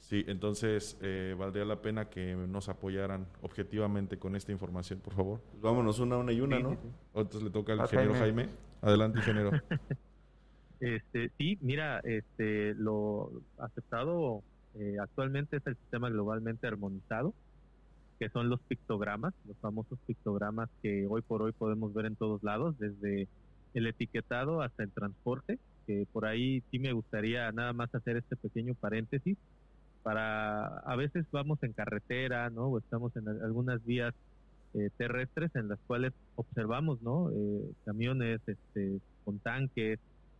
Sí, 0.00 0.24
entonces 0.26 0.96
valdría 1.36 1.66
la 1.66 1.82
pena 1.82 2.08
que 2.08 2.34
nos 2.34 2.70
apoyaran 2.70 3.26
objetivamente 3.42 4.18
con 4.18 4.36
esta 4.36 4.52
información, 4.52 5.00
por 5.00 5.12
favor. 5.12 5.40
Pues 5.50 5.60
vámonos 5.60 5.98
una, 5.98 6.16
una 6.16 6.32
y 6.32 6.40
una, 6.40 6.58
¿no? 6.58 6.78
Entonces 7.14 7.42
le 7.42 7.50
toca 7.50 7.74
al 7.74 7.80
ingeniero 7.80 8.14
Jaime. 8.14 8.48
Adelante, 8.80 9.18
ingeniero. 9.18 9.50
Este, 10.80 11.30
sí, 11.36 11.58
mira, 11.60 12.00
este, 12.00 12.74
lo 12.74 13.32
aceptado 13.58 14.42
eh, 14.74 14.96
actualmente 15.00 15.56
es 15.56 15.66
el 15.66 15.76
sistema 15.76 16.08
globalmente 16.08 16.66
armonizado, 16.66 17.34
que 18.18 18.28
son 18.28 18.48
los 18.48 18.60
pictogramas, 18.60 19.34
los 19.46 19.56
famosos 19.58 19.98
pictogramas 20.06 20.68
que 20.82 21.06
hoy 21.08 21.22
por 21.22 21.42
hoy 21.42 21.52
podemos 21.52 21.92
ver 21.94 22.06
en 22.06 22.16
todos 22.16 22.42
lados, 22.42 22.78
desde 22.78 23.28
el 23.74 23.86
etiquetado 23.86 24.62
hasta 24.62 24.82
el 24.82 24.90
transporte, 24.90 25.58
que 25.86 26.06
por 26.12 26.26
ahí 26.26 26.62
sí 26.70 26.78
me 26.78 26.92
gustaría 26.92 27.50
nada 27.52 27.72
más 27.72 27.94
hacer 27.94 28.16
este 28.16 28.36
pequeño 28.36 28.74
paréntesis, 28.74 29.36
para, 30.02 30.78
a 30.78 30.96
veces 30.96 31.26
vamos 31.32 31.62
en 31.62 31.72
carretera, 31.72 32.50
¿no? 32.50 32.66
O 32.66 32.78
estamos 32.78 33.14
en 33.16 33.28
algunas 33.28 33.84
vías 33.84 34.14
eh, 34.74 34.90
terrestres 34.96 35.54
en 35.54 35.68
las 35.68 35.78
cuales 35.86 36.12
observamos, 36.36 37.02
¿no? 37.02 37.30
Eh, 37.30 37.72
camiones, 37.84 38.40
este, 38.46 39.00
con 39.24 39.38
tanques, 39.38 39.98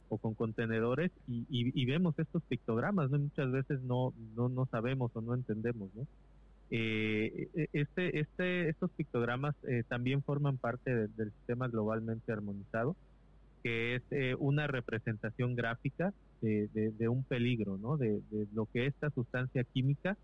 o 0.09 0.18
con 0.18 0.34
contenedores 0.34 1.11
y, 1.26 1.84
vemos 1.86 2.18
estos 2.18 2.42
pictogramas, 2.44 3.11
¿no? 3.11 3.18
Muchas 3.18 3.50
veces 3.50 3.80
no, 3.82 4.12
no, 4.36 4.48
no 4.48 4.66
sabemos 4.66 5.11
o 5.14 5.20
no 5.20 5.34
entendemos, 5.34 5.90
¿no? 5.94 6.06
Eh, 6.70 7.48
e, 7.54 7.68
este, 7.72 8.20
este, 8.20 8.68
estos 8.68 8.90
pictogramas 8.90 9.54
eh, 9.66 9.84
también 9.88 10.22
forman 10.22 10.59
parte 10.59 11.09
del 11.09 11.32
sistema 11.32 11.68
globalmente 11.68 12.32
armonizado, 12.32 12.94
que 13.62 13.96
es 13.96 14.02
eh, 14.11 14.34
una 14.38 14.66
representación 14.66 15.56
gráfica 15.56 16.12
de, 16.40 17.09
un 17.09 17.24
peligro, 17.24 17.78
¿no? 17.78 17.96
De, 17.96 18.20
lo 18.54 18.66
que 18.66 18.86
esta 18.86 19.11
sustancia 19.11 19.64
química 19.64 20.16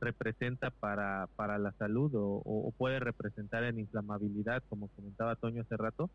representa 0.00 0.70
para, 0.70 1.28
para 1.34 1.58
la 1.58 1.72
salud 1.72 2.14
o, 2.14 2.42
o 2.44 2.72
puede 2.78 3.00
representar 3.00 3.64
en 3.64 3.80
inflamabilidad, 3.80 4.62
como 4.68 4.88
comentaba 4.88 5.34
Toño 5.36 5.62
hace 5.62 5.76
rato, 5.76 6.08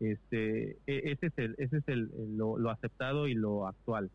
este, 0.00 0.76
e, 0.86 1.12
ese 1.12 1.26
es, 1.26 1.32
el, 1.38 1.54
ese 1.58 1.78
es 1.78 1.88
el, 1.88 2.10
lo, 2.36 2.70
aceptado 2.70 3.28
y 3.28 3.34
lo 3.34 3.66
actual. 3.66 4.10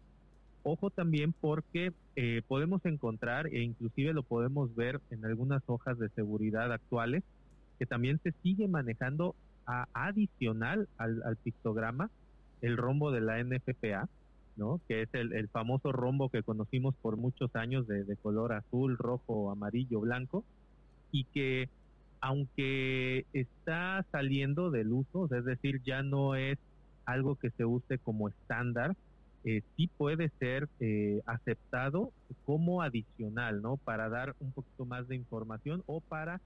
Ojo 0.63 0.91
también 0.91 1.33
porque 1.33 1.91
eh, 2.15 2.41
podemos 2.47 2.85
encontrar 2.85 3.47
e 3.47 3.61
inclusive 3.61 4.13
lo 4.13 4.23
podemos 4.23 4.75
ver 4.75 5.01
en 5.09 5.25
algunas 5.25 5.63
hojas 5.65 5.97
de 5.97 6.09
seguridad 6.09 6.71
actuales 6.71 7.23
que 7.79 7.87
también 7.87 8.19
se 8.21 8.31
sigue 8.43 8.67
manejando 8.67 9.35
a, 9.65 9.87
adicional 9.93 10.87
al, 10.97 11.35
pictograma 11.43 12.11
el 12.61 12.77
rombo 12.77 13.11
de 13.11 13.21
la 13.21 13.43
NFPA, 13.43 14.07
¿no? 14.55 14.79
que 14.87 15.01
es 15.01 15.09
el, 15.13 15.33
el 15.33 15.47
famoso 15.47 15.91
rombo 15.91 16.29
que 16.29 16.43
conocimos 16.43 16.93
por 17.01 17.17
muchos 17.17 17.55
años 17.55 17.87
de, 17.87 18.03
de 18.03 18.15
color 18.17 18.53
azul, 18.53 18.97
rojo, 18.97 19.49
amarillo, 19.49 19.99
blanco, 19.99 20.43
y 21.11 21.23
que 21.25 21.69
aunque 22.21 23.25
está 23.33 24.05
saliendo 24.11 24.69
del 24.69 24.91
uso, 24.93 25.27
es 25.35 25.43
decir, 25.43 25.81
ya 25.83 26.03
no 26.03 26.35
es 26.35 26.57
algo 27.05 27.35
que 27.35 27.49
se 27.51 27.65
use 27.65 27.97
como 27.97 28.29
estándar, 28.29 28.95
eh, 29.43 29.63
sí 29.75 29.87
puede 29.87 30.29
ser 30.39 30.69
eh, 30.79 31.21
aceptado 31.25 32.11
como 32.45 32.83
adicional, 32.83 33.61
¿no? 33.63 33.77
Para 33.77 34.07
dar 34.07 34.35
un 34.39 34.51
poquito 34.51 34.85
más 34.85 35.07
de 35.07 35.15
información 35.15 35.83
o 35.87 35.99
para 35.99 36.39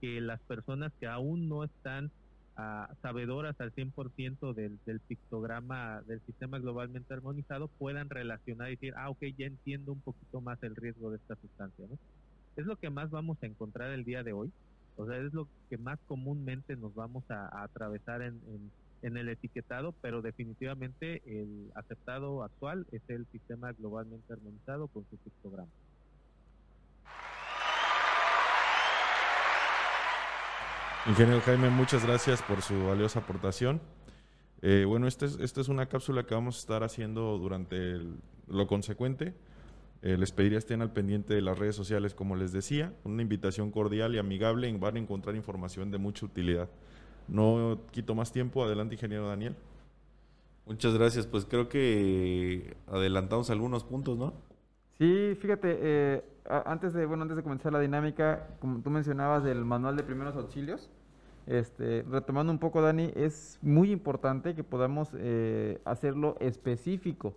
que 0.00 0.20
las 0.20 0.40
personas 0.42 0.92
que 1.00 1.06
aún 1.06 1.48
no 1.48 1.64
están 1.64 2.10
ah, 2.56 2.90
sabedoras 3.00 3.58
al 3.62 3.72
100% 3.72 4.52
del, 4.52 4.78
del 4.84 5.00
pictograma 5.00 6.02
del 6.02 6.20
sistema 6.26 6.58
globalmente 6.58 7.14
armonizado 7.14 7.68
puedan 7.68 8.10
relacionar 8.10 8.68
y 8.68 8.72
decir, 8.72 8.92
ah, 8.98 9.08
ok, 9.08 9.22
ya 9.38 9.46
entiendo 9.46 9.92
un 9.92 10.02
poquito 10.02 10.42
más 10.42 10.62
el 10.62 10.76
riesgo 10.76 11.10
de 11.10 11.16
esta 11.16 11.36
sustancia, 11.36 11.86
¿no? 11.88 11.98
Es 12.56 12.66
lo 12.66 12.76
que 12.76 12.90
más 12.90 13.10
vamos 13.10 13.42
a 13.42 13.46
encontrar 13.46 13.90
el 13.90 14.04
día 14.04 14.22
de 14.22 14.34
hoy. 14.34 14.52
O 14.96 15.06
sea, 15.06 15.16
es 15.18 15.32
lo 15.32 15.48
que 15.68 15.78
más 15.78 15.98
comúnmente 16.06 16.76
nos 16.76 16.94
vamos 16.94 17.24
a, 17.30 17.64
atravesar 17.64 18.22
en, 18.22 18.70
el 19.02 19.28
etiquetado, 19.28 19.92
pero 20.00 20.22
definitivamente 20.22 21.22
el 21.26 21.70
aceptado 21.74 22.42
actual 22.42 22.86
es 22.90 23.02
el 23.08 23.26
sistema 23.26 23.72
globalmente 23.72 24.32
armonizado 24.32 24.88
con 24.88 25.04
su 25.10 25.18
pictograma. 25.18 25.68
Ingeniero 31.06 31.42
Jaime, 31.42 31.68
muchas 31.68 32.06
gracias 32.06 32.40
por 32.40 32.62
su 32.62 32.86
valiosa 32.86 33.18
aportación. 33.18 33.82
Eh, 34.62 34.86
bueno, 34.86 35.06
esta 35.06 35.26
es, 35.26 35.38
esta 35.38 35.60
es 35.60 35.68
una 35.68 35.84
cápsula 35.84 36.24
que 36.24 36.34
vamos 36.34 36.56
a 36.56 36.60
estar 36.60 36.82
haciendo 36.82 37.36
durante 37.36 38.00
lo 38.46 38.66
consecuente. 38.66 39.34
Eh, 40.04 40.18
les 40.18 40.32
pediría 40.32 40.58
estén 40.58 40.82
al 40.82 40.92
pendiente 40.92 41.32
de 41.32 41.40
las 41.40 41.58
redes 41.58 41.74
sociales, 41.74 42.12
como 42.12 42.36
les 42.36 42.52
decía, 42.52 42.92
una 43.04 43.22
invitación 43.22 43.70
cordial 43.70 44.14
y 44.14 44.18
amigable, 44.18 44.68
y 44.68 44.76
van 44.76 44.96
a 44.96 44.98
encontrar 44.98 45.34
información 45.34 45.90
de 45.90 45.96
mucha 45.96 46.26
utilidad. 46.26 46.68
No 47.26 47.78
quito 47.90 48.14
más 48.14 48.30
tiempo, 48.30 48.62
adelante 48.62 48.96
ingeniero 48.96 49.26
Daniel. 49.26 49.56
Muchas 50.66 50.92
gracias, 50.92 51.26
pues 51.26 51.46
creo 51.46 51.70
que 51.70 52.76
adelantamos 52.86 53.48
algunos 53.48 53.82
puntos, 53.82 54.18
¿no? 54.18 54.34
Sí, 54.98 55.38
fíjate, 55.40 55.78
eh, 55.80 56.24
antes 56.66 56.92
de 56.92 57.06
bueno 57.06 57.22
antes 57.22 57.38
de 57.38 57.42
comenzar 57.42 57.72
la 57.72 57.80
dinámica, 57.80 58.46
como 58.60 58.80
tú 58.80 58.90
mencionabas 58.90 59.42
del 59.42 59.64
manual 59.64 59.96
de 59.96 60.02
primeros 60.02 60.36
auxilios, 60.36 60.90
este, 61.46 62.02
retomando 62.02 62.52
un 62.52 62.58
poco, 62.58 62.82
Dani, 62.82 63.10
es 63.16 63.58
muy 63.62 63.90
importante 63.90 64.54
que 64.54 64.64
podamos 64.64 65.08
eh, 65.14 65.80
hacerlo 65.86 66.36
específico, 66.40 67.34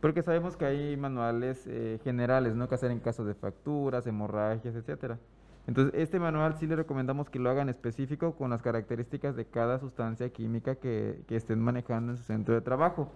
porque 0.00 0.22
sabemos 0.22 0.56
que 0.56 0.64
hay 0.64 0.96
manuales 0.96 1.66
eh, 1.66 1.98
generales, 2.04 2.54
¿no? 2.54 2.68
Que 2.68 2.74
hacer 2.74 2.90
en 2.90 3.00
caso 3.00 3.24
de 3.24 3.34
fracturas, 3.34 4.06
hemorragias, 4.06 4.74
etcétera. 4.74 5.18
Entonces, 5.66 5.94
este 5.94 6.18
manual 6.18 6.56
sí 6.58 6.66
le 6.66 6.76
recomendamos 6.76 7.28
que 7.28 7.38
lo 7.38 7.50
hagan 7.50 7.68
específico 7.68 8.34
con 8.34 8.50
las 8.50 8.62
características 8.62 9.36
de 9.36 9.44
cada 9.44 9.78
sustancia 9.78 10.28
química 10.30 10.74
que, 10.76 11.22
que 11.28 11.36
estén 11.36 11.60
manejando 11.60 12.12
en 12.12 12.18
su 12.18 12.24
centro 12.24 12.54
de 12.54 12.60
trabajo, 12.60 13.12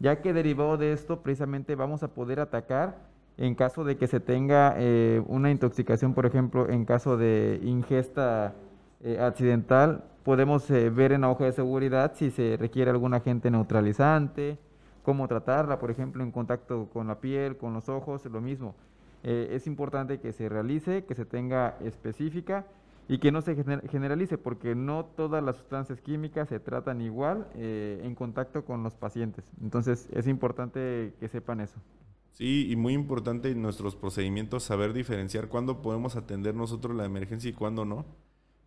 ya 0.00 0.20
que 0.20 0.32
derivado 0.32 0.76
de 0.78 0.92
esto, 0.92 1.20
precisamente 1.20 1.74
vamos 1.74 2.02
a 2.02 2.08
poder 2.08 2.40
atacar 2.40 2.96
en 3.38 3.54
caso 3.54 3.84
de 3.84 3.96
que 3.96 4.06
se 4.06 4.20
tenga 4.20 4.74
eh, 4.78 5.22
una 5.26 5.50
intoxicación, 5.50 6.14
por 6.14 6.26
ejemplo, 6.26 6.68
en 6.68 6.84
caso 6.84 7.16
de 7.16 7.60
ingesta 7.62 8.54
eh, 9.02 9.18
accidental, 9.20 10.04
podemos 10.22 10.70
eh, 10.70 10.90
ver 10.90 11.12
en 11.12 11.20
la 11.20 11.30
hoja 11.30 11.44
de 11.44 11.52
seguridad 11.52 12.12
si 12.14 12.30
se 12.30 12.56
requiere 12.58 12.90
algún 12.90 13.14
agente 13.14 13.50
neutralizante, 13.50 14.58
cómo 15.06 15.28
tratarla, 15.28 15.78
por 15.78 15.92
ejemplo, 15.92 16.24
en 16.24 16.32
contacto 16.32 16.90
con 16.92 17.06
la 17.06 17.20
piel, 17.20 17.56
con 17.56 17.72
los 17.72 17.88
ojos, 17.88 18.24
lo 18.26 18.40
mismo. 18.40 18.74
Eh, 19.22 19.50
es 19.52 19.68
importante 19.68 20.18
que 20.18 20.32
se 20.32 20.48
realice, 20.48 21.04
que 21.04 21.14
se 21.14 21.24
tenga 21.24 21.78
específica 21.80 22.66
y 23.06 23.18
que 23.18 23.30
no 23.30 23.40
se 23.40 23.54
generalice, 23.88 24.36
porque 24.36 24.74
no 24.74 25.04
todas 25.04 25.44
las 25.44 25.58
sustancias 25.58 26.00
químicas 26.00 26.48
se 26.48 26.58
tratan 26.58 27.00
igual 27.00 27.46
en 27.54 28.16
contacto 28.16 28.64
con 28.64 28.82
los 28.82 28.96
pacientes. 28.96 29.44
Entonces, 29.62 30.08
es 30.12 30.26
importante 30.26 31.14
que 31.20 31.28
sepan 31.28 31.60
eso. 31.60 31.78
Sí, 32.32 32.66
y 32.68 32.74
muy 32.74 32.94
importante 32.94 33.48
en 33.52 33.62
nuestros 33.62 33.94
procedimientos 33.94 34.64
saber 34.64 34.92
diferenciar 34.92 35.46
cuándo 35.46 35.82
podemos 35.82 36.16
atender 36.16 36.56
nosotros 36.56 36.96
la 36.96 37.04
emergencia 37.04 37.48
y 37.48 37.52
cuándo 37.52 37.84
no 37.84 38.04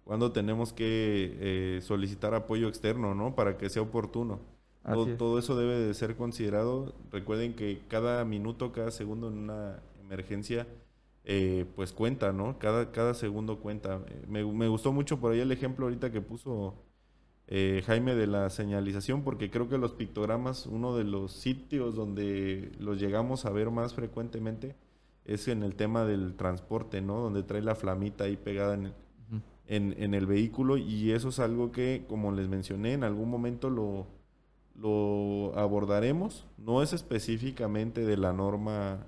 cuando 0.09 0.31
tenemos 0.31 0.73
que 0.73 1.37
eh, 1.39 1.81
solicitar 1.83 2.33
apoyo 2.33 2.67
externo, 2.67 3.13
¿no? 3.13 3.35
Para 3.35 3.59
que 3.59 3.69
sea 3.69 3.83
oportuno. 3.83 4.39
Todo, 4.83 5.37
eso 5.37 5.55
debe 5.55 5.75
de 5.75 5.93
ser 5.93 6.15
considerado. 6.15 6.95
Recuerden 7.11 7.53
que 7.53 7.81
cada 7.87 8.23
minuto, 8.25 8.71
cada 8.71 8.91
segundo 8.91 9.27
en 9.27 9.37
una 9.37 9.79
emergencia, 9.99 10.67
eh, 11.25 11.65
pues 11.75 11.91
cuenta, 11.91 12.31
¿no? 12.31 12.57
Cada, 12.59 12.91
cada 12.91 13.13
segundo 13.13 13.59
cuenta. 13.59 14.01
Eh, 14.07 14.25
me, 14.27 14.43
me, 14.45 14.67
gustó 14.67 14.91
mucho 14.91 15.19
por 15.19 15.33
ahí 15.33 15.39
el 15.39 15.51
ejemplo 15.51 15.85
ahorita 15.85 16.11
que 16.11 16.21
puso 16.21 16.75
Jaime 17.85 18.13
de 18.13 18.27
la 18.27 18.49
señalización, 18.51 19.23
porque 19.23 19.49
creo 19.49 19.67
que 19.67 19.79
los 19.79 19.93
pictogramas, 19.93 20.67
uno 20.67 20.95
de 20.95 21.03
los 21.03 21.31
sitios 21.31 21.95
donde 21.95 22.71
los 22.77 22.99
llegamos 22.99 23.45
a 23.45 23.49
ver 23.49 23.71
más 23.71 23.95
frecuentemente 23.95 24.75
es 25.25 25.47
en 25.47 25.63
el 25.63 25.75
tema 25.75 26.05
del 26.05 26.35
transporte, 26.35 27.01
¿no? 27.01 27.19
Donde 27.21 27.41
trae 27.41 27.63
la 27.63 27.73
flamita 27.73 28.25
ahí 28.25 28.37
pegada 28.37 28.75
en 28.75 28.85
el 28.85 28.93
en, 29.69 30.13
el 30.13 30.25
vehículo 30.25 30.77
y 30.77 31.11
eso 31.11 31.29
es 31.29 31.39
algo 31.39 31.71
que, 31.71 32.05
como 32.09 32.31
les 32.31 32.47
mencioné, 32.47 32.93
en 32.93 33.03
algún 33.03 33.29
momento 33.29 33.69
lo, 33.69 34.07
lo 34.79 35.57
abordaremos. 35.57 36.45
No 36.57 36.81
es 36.81 36.93
específicamente 36.93 38.05
de 38.05 38.17
la 38.17 38.33
norma 38.33 39.05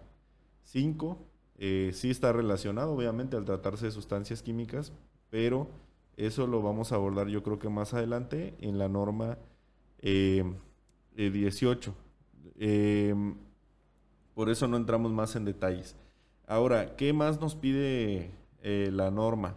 5, 0.63 1.17
eh, 1.57 1.91
sí 1.93 2.09
está 2.09 2.33
relacionado 2.33 2.93
obviamente 2.93 3.37
al 3.37 3.45
tratarse 3.45 3.85
de 3.85 3.91
sustancias 3.91 4.41
químicas, 4.41 4.93
pero 5.29 5.67
eso 6.17 6.47
lo 6.47 6.61
vamos 6.61 6.91
a 6.91 6.95
abordar 6.95 7.27
yo 7.27 7.43
creo 7.43 7.59
que 7.59 7.69
más 7.69 7.93
adelante 7.93 8.55
en 8.59 8.77
la 8.77 8.89
norma 8.89 9.37
18. 10.01 11.93
Eh, 12.57 13.09
em, 13.11 13.35
por 14.33 14.49
eso 14.49 14.67
no 14.67 14.77
entramos 14.77 15.11
más 15.11 15.35
en 15.35 15.45
detalles. 15.45 15.95
Ahora, 16.47 16.95
¿qué 16.95 17.13
más 17.13 17.39
nos 17.39 17.55
pide 17.55 18.31
eh, 18.63 18.89
la 18.91 19.11
norma? 19.11 19.55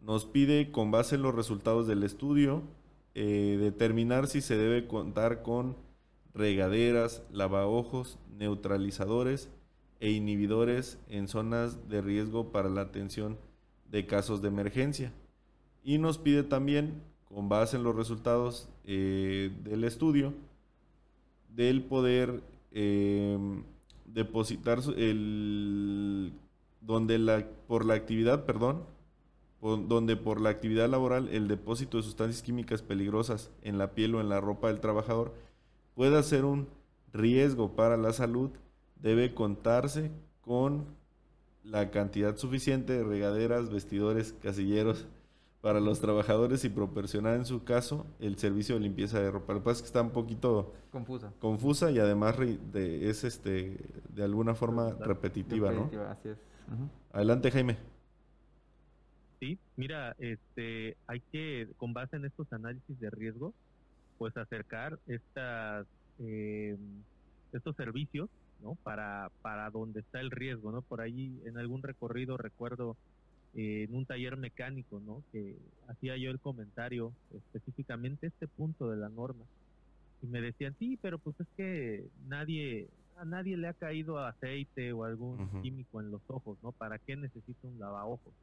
Nos 0.00 0.24
pide, 0.24 0.70
con 0.70 0.90
base 0.90 1.16
en 1.16 1.22
los 1.22 1.34
resultados 1.34 1.86
del 1.86 2.02
estudio, 2.02 2.62
eh, 3.18 3.56
determinar 3.58 4.26
si 4.26 4.42
se 4.42 4.58
debe 4.58 4.86
contar 4.86 5.42
con 5.42 5.74
regaderas, 6.34 7.22
lavaojos, 7.32 8.18
neutralizadores 8.36 9.48
e 10.00 10.10
inhibidores 10.10 10.98
en 11.08 11.26
zonas 11.26 11.88
de 11.88 12.02
riesgo 12.02 12.52
para 12.52 12.68
la 12.68 12.82
atención 12.82 13.38
de 13.90 14.04
casos 14.04 14.42
de 14.42 14.48
emergencia. 14.48 15.14
Y 15.82 15.96
nos 15.96 16.18
pide 16.18 16.42
también, 16.42 17.00
con 17.24 17.48
base 17.48 17.78
en 17.78 17.84
los 17.84 17.96
resultados 17.96 18.68
eh, 18.84 19.50
del 19.64 19.84
estudio, 19.84 20.34
del 21.48 21.84
poder 21.84 22.42
eh, 22.72 23.38
depositar 24.04 24.80
el 24.94 26.34
donde 26.82 27.18
la 27.18 27.46
por 27.66 27.86
la 27.86 27.94
actividad, 27.94 28.44
perdón, 28.44 28.84
donde 29.74 30.16
por 30.16 30.40
la 30.40 30.50
actividad 30.50 30.88
laboral 30.88 31.28
el 31.28 31.48
depósito 31.48 31.96
de 31.96 32.04
sustancias 32.04 32.42
químicas 32.42 32.82
peligrosas 32.82 33.50
en 33.62 33.78
la 33.78 33.92
piel 33.92 34.14
o 34.14 34.20
en 34.20 34.28
la 34.28 34.40
ropa 34.40 34.68
del 34.68 34.80
trabajador 34.80 35.34
pueda 35.94 36.22
ser 36.22 36.44
un 36.44 36.68
riesgo 37.12 37.74
para 37.74 37.96
la 37.96 38.12
salud, 38.12 38.50
debe 39.00 39.34
contarse 39.34 40.12
con 40.42 40.84
la 41.64 41.90
cantidad 41.90 42.36
suficiente 42.36 42.92
de 42.92 43.02
regaderas, 43.02 43.70
vestidores, 43.70 44.34
casilleros 44.40 45.06
para 45.60 45.80
los 45.80 46.00
trabajadores 46.00 46.64
y 46.64 46.68
proporcionar 46.68 47.34
en 47.34 47.44
su 47.44 47.64
caso 47.64 48.06
el 48.20 48.38
servicio 48.38 48.76
de 48.76 48.82
limpieza 48.82 49.18
de 49.18 49.32
ropa. 49.32 49.52
Lo 49.52 49.60
que 49.60 49.64
pasa 49.64 49.78
es 49.78 49.82
que 49.82 49.86
está 49.86 50.02
un 50.02 50.10
poquito 50.10 50.74
confusa, 50.92 51.32
confusa 51.40 51.90
y 51.90 51.98
además 51.98 52.36
de, 52.38 53.10
es 53.10 53.24
este 53.24 53.76
de 54.14 54.22
alguna 54.22 54.54
forma 54.54 54.90
repetitiva, 55.00 55.72
¿no? 55.72 55.90
Así 56.08 56.28
es. 56.28 56.38
Adelante, 57.12 57.50
Jaime. 57.50 57.95
Sí, 59.46 59.58
mira, 59.76 60.16
este, 60.18 60.96
hay 61.06 61.20
que, 61.30 61.68
con 61.76 61.92
base 61.92 62.16
en 62.16 62.24
estos 62.24 62.52
análisis 62.52 62.98
de 62.98 63.10
riesgo, 63.10 63.54
pues 64.18 64.36
acercar 64.36 64.98
estas, 65.06 65.86
eh, 66.18 66.76
estos 67.52 67.76
servicios, 67.76 68.28
¿no? 68.60 68.74
Para, 68.82 69.30
para 69.42 69.70
donde 69.70 70.00
está 70.00 70.20
el 70.20 70.32
riesgo, 70.32 70.72
¿no? 70.72 70.82
Por 70.82 71.00
ahí 71.00 71.40
en 71.44 71.58
algún 71.58 71.82
recorrido 71.82 72.36
recuerdo 72.36 72.96
eh, 73.54 73.84
en 73.88 73.94
un 73.94 74.04
taller 74.04 74.36
mecánico, 74.36 74.98
¿no? 74.98 75.22
Que 75.30 75.56
hacía 75.86 76.16
yo 76.16 76.32
el 76.32 76.40
comentario 76.40 77.12
específicamente 77.32 78.26
este 78.26 78.48
punto 78.48 78.90
de 78.90 78.96
la 78.96 79.08
norma 79.10 79.44
y 80.22 80.26
me 80.26 80.40
decían 80.40 80.74
sí, 80.80 80.98
pero 81.00 81.18
pues 81.20 81.38
es 81.38 81.46
que 81.56 82.08
nadie 82.26 82.88
a 83.16 83.24
nadie 83.24 83.56
le 83.56 83.68
ha 83.68 83.74
caído 83.74 84.18
aceite 84.18 84.92
o 84.92 85.04
algún 85.04 85.62
químico 85.62 86.00
en 86.00 86.10
los 86.10 86.20
ojos, 86.26 86.58
¿no? 86.62 86.72
¿Para 86.72 86.98
qué 86.98 87.14
necesita 87.16 87.68
un 87.68 87.78
lavaojos? 87.78 88.34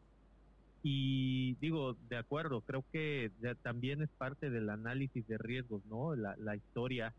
Y 0.86 1.56
digo, 1.56 1.96
de 2.10 2.18
acuerdo, 2.18 2.60
creo 2.62 2.84
que 2.92 3.32
también 3.62 4.02
es 4.02 4.10
parte 4.18 4.50
del 4.50 4.70
análisis 4.70 5.26
de 5.28 5.38
riesgos, 5.38 5.82
¿no? 5.86 6.14
La, 6.16 6.36
la, 6.38 6.58
historia 6.58 7.14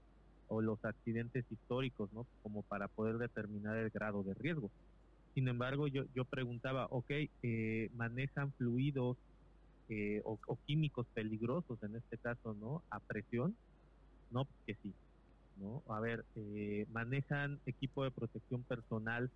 o 0.49 0.61
los 0.61 0.85
accidentes 0.85 1.47
históricos, 1.51 2.13
¿no? 2.13 2.27
Como 2.43 2.63
para 2.63 2.89
poder 2.89 3.17
determinar 3.17 3.79
el 3.79 3.89
grado 3.89 4.23
de 4.23 4.35
riesgo. 4.35 4.71
Sin 5.35 5.49
embargo, 5.49 5.89
yo, 5.89 6.05
yo 6.15 6.25
preguntaba, 6.25 6.87
ok, 6.91 7.11
eh, 7.43 7.91
¿manejan 7.95 8.53
fluidos 8.53 9.17
eh, 9.89 10.23
o, 10.25 10.39
químicos 10.67 11.07
peligrosos 11.13 11.83
en 11.83 11.97
este 11.97 12.19
caso, 12.19 12.55
¿no? 12.55 12.83
A 12.91 13.01
presión, 13.01 13.57
¿no? 14.31 14.47
Que 14.65 14.77
sí, 14.77 14.93
¿no? 15.57 15.83
A 15.89 16.01
ver, 16.01 16.25
eh, 16.37 16.87
¿manejan 16.93 17.59
equipo 17.67 18.05
de 18.05 18.13
protección 18.13 18.63
personal, 18.63 19.31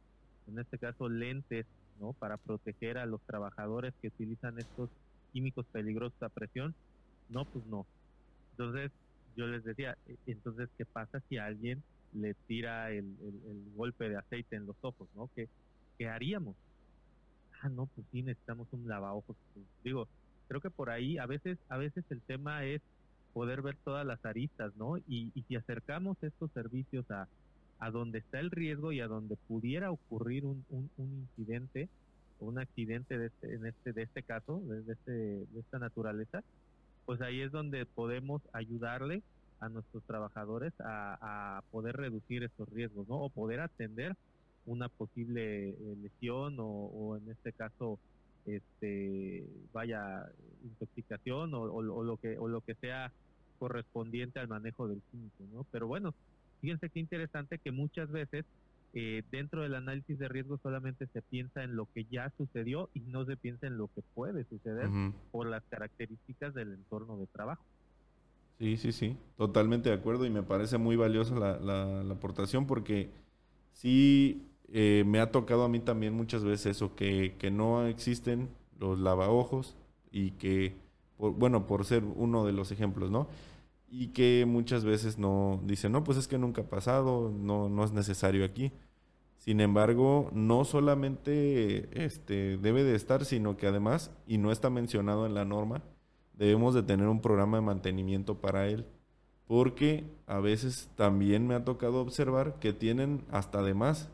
en 0.46 0.58
este 0.58 0.78
caso 0.78 1.08
lentes 1.08 1.66
¿no? 1.98 2.12
Para 2.14 2.36
proteger 2.36 2.98
a 2.98 3.06
los 3.06 3.20
trabajadores 3.22 3.94
que 4.00 4.08
utilizan 4.08 4.58
estos 4.58 4.90
químicos 5.32 5.66
peligrosos 5.72 6.20
a 6.22 6.28
presión. 6.28 6.74
No, 7.28 7.44
pues 7.44 7.64
no. 7.66 7.86
Entonces, 8.52 8.90
yo 9.36 9.46
les 9.46 9.64
decía, 9.64 9.96
e, 10.06 10.16
entonces, 10.26 10.68
¿qué 10.76 10.84
pasa 10.84 11.20
si 11.28 11.38
alguien 11.38 11.82
le 12.12 12.34
tira 12.46 12.90
el, 12.90 13.16
golpe 13.74 14.08
de 14.08 14.16
aceite 14.16 14.56
en 14.56 14.66
los 14.66 14.76
ojos, 14.80 15.08
¿no? 15.14 15.30
¿Qué, 15.34 15.48
¿Qué, 15.98 16.08
haríamos? 16.08 16.56
Ah, 17.60 17.68
no, 17.68 17.86
pues 17.86 18.06
sí, 18.10 18.22
necesitamos 18.22 18.68
un 18.72 18.88
lavaojos. 18.88 19.36
Digo, 19.84 20.08
creo 20.48 20.60
que 20.60 20.70
por 20.70 20.90
ahí 20.90 21.18
a 21.18 21.26
veces, 21.26 21.58
a 21.68 21.76
veces 21.76 22.04
el 22.10 22.22
tema 22.22 22.64
es 22.64 22.80
poder 23.32 23.62
ver 23.62 23.76
todas 23.84 24.06
las 24.06 24.24
aristas, 24.24 24.74
¿no? 24.76 24.96
Y, 24.98 25.30
y 25.34 25.42
si 25.42 25.56
acercamos 25.56 26.16
estos 26.22 26.50
servicios 26.52 27.08
a, 27.10 27.28
a 27.78 27.90
donde 27.90 28.18
está 28.18 28.40
el 28.40 28.50
riesgo 28.50 28.92
y 28.92 29.00
a 29.00 29.08
donde 29.08 29.36
pudiera 29.36 29.90
ocurrir 29.90 30.44
un, 30.44 30.64
un, 30.70 30.90
incidente 30.98 31.88
o 32.40 32.46
un 32.46 32.58
accidente 32.58 33.18
de 33.18 33.26
este, 33.26 33.54
en 33.54 33.66
este, 33.66 33.92
de 33.92 34.02
este 34.02 34.22
caso, 34.22 34.60
de, 34.60 34.92
este, 34.92 35.12
de 35.12 35.60
esta 35.60 35.78
naturaleza, 35.78 36.42
pues 37.06 37.20
ahí 37.20 37.40
es 37.40 37.52
donde 37.52 37.86
podemos 37.86 38.42
ayudarle 38.52 39.22
a 39.60 39.68
nuestros 39.68 40.02
trabajadores 40.04 40.72
a, 40.80 41.62
poder 41.70 41.96
reducir 41.96 42.42
estos 42.42 42.68
riesgos, 42.68 43.08
¿no? 43.08 43.16
O 43.16 43.28
poder 43.30 43.60
atender 43.60 44.16
una 44.66 44.88
posible 44.88 45.70
eh, 45.70 45.96
lesión 46.02 46.56
o, 46.58 47.16
en 47.16 47.30
este 47.30 47.52
caso 47.52 47.98
este 48.46 49.46
vaya 49.72 50.26
intoxicación 50.64 51.52
o, 51.54 51.82
lo 51.82 52.16
que 52.16 52.38
o 52.38 52.48
lo 52.48 52.60
que 52.62 52.74
sea 52.74 53.12
correspondiente 53.58 54.38
al 54.38 54.48
manejo 54.48 54.88
del 54.88 55.02
químico 55.10 55.44
no 55.52 55.66
pero 55.70 55.86
bueno 55.86 56.14
fíjense 56.60 56.90
qué 56.90 57.00
interesante 57.00 57.58
que 57.58 57.72
muchas 57.72 58.10
veces 58.10 58.44
eh, 58.94 59.22
dentro 59.30 59.62
del 59.62 59.74
análisis 59.74 60.18
de 60.18 60.28
riesgo 60.28 60.58
solamente 60.62 61.06
se 61.12 61.20
piensa 61.20 61.62
en 61.62 61.76
lo 61.76 61.86
que 61.92 62.04
ya 62.10 62.32
sucedió 62.38 62.88
y 62.94 63.00
no 63.00 63.26
se 63.26 63.36
piensa 63.36 63.66
en 63.66 63.76
lo 63.76 63.88
que 63.88 64.02
puede 64.14 64.44
suceder 64.44 64.88
por 65.30 65.46
las 65.46 65.62
características 65.64 66.54
del 66.54 66.72
entorno 66.72 67.18
de 67.18 67.26
trabajo. 67.26 67.62
Sí, 68.58 68.76
sí, 68.76 68.92
sí, 68.92 69.16
totalmente 69.36 69.90
de 69.90 69.94
acuerdo 69.94 70.26
y 70.26 70.30
me 70.30 70.42
parece 70.42 70.78
muy 70.78 70.96
valiosa 70.96 71.34
la, 71.36 71.58
la, 71.60 72.12
aportación 72.12 72.66
porque 72.66 73.10
sí 73.72 74.48
eh, 74.72 75.04
me 75.06 75.20
ha 75.20 75.30
tocado 75.30 75.64
a 75.64 75.68
mí 75.68 75.78
también 75.78 76.14
muchas 76.14 76.42
veces 76.42 76.76
eso, 76.76 76.96
que, 76.96 77.36
que 77.38 77.50
no 77.50 77.86
existen 77.86 78.48
los 78.80 78.98
lavaojos 78.98 79.76
y 80.10 80.32
que, 80.32 80.74
bueno, 81.18 81.66
por 81.66 81.84
ser 81.84 82.02
uno 82.04 82.46
de 82.46 82.52
los 82.52 82.72
ejemplos, 82.72 83.10
¿no? 83.10 83.28
Y 83.90 84.08
que 84.08 84.44
muchas 84.46 84.84
veces 84.84 85.18
no 85.18 85.60
dicen, 85.64 85.92
no, 85.92 86.04
pues 86.04 86.18
es 86.18 86.28
que 86.28 86.38
nunca 86.38 86.62
ha 86.62 86.68
pasado, 86.68 87.30
no, 87.30 87.68
no 87.68 87.84
es 87.84 87.92
necesario 87.92 88.44
aquí. 88.44 88.72
Sin 89.38 89.60
embargo, 89.60 90.30
no 90.32 90.64
solamente 90.64 92.04
este, 92.04 92.58
debe 92.58 92.84
de 92.84 92.94
estar, 92.94 93.24
sino 93.24 93.56
que 93.56 93.66
además, 93.66 94.10
y 94.26 94.38
no 94.38 94.52
está 94.52 94.68
mencionado 94.68 95.26
en 95.26 95.34
la 95.34 95.44
norma, 95.44 95.82
debemos 96.34 96.74
de 96.74 96.82
tener 96.82 97.08
un 97.08 97.20
programa 97.20 97.58
de 97.58 97.62
mantenimiento 97.62 98.40
para 98.40 98.68
él. 98.68 98.84
Porque 99.46 100.04
a 100.26 100.40
veces 100.40 100.90
también 100.94 101.46
me 101.46 101.54
ha 101.54 101.64
tocado 101.64 102.02
observar 102.02 102.58
que 102.58 102.74
tienen 102.74 103.24
hasta 103.30 103.62
de 103.62 103.72
más, 103.72 104.10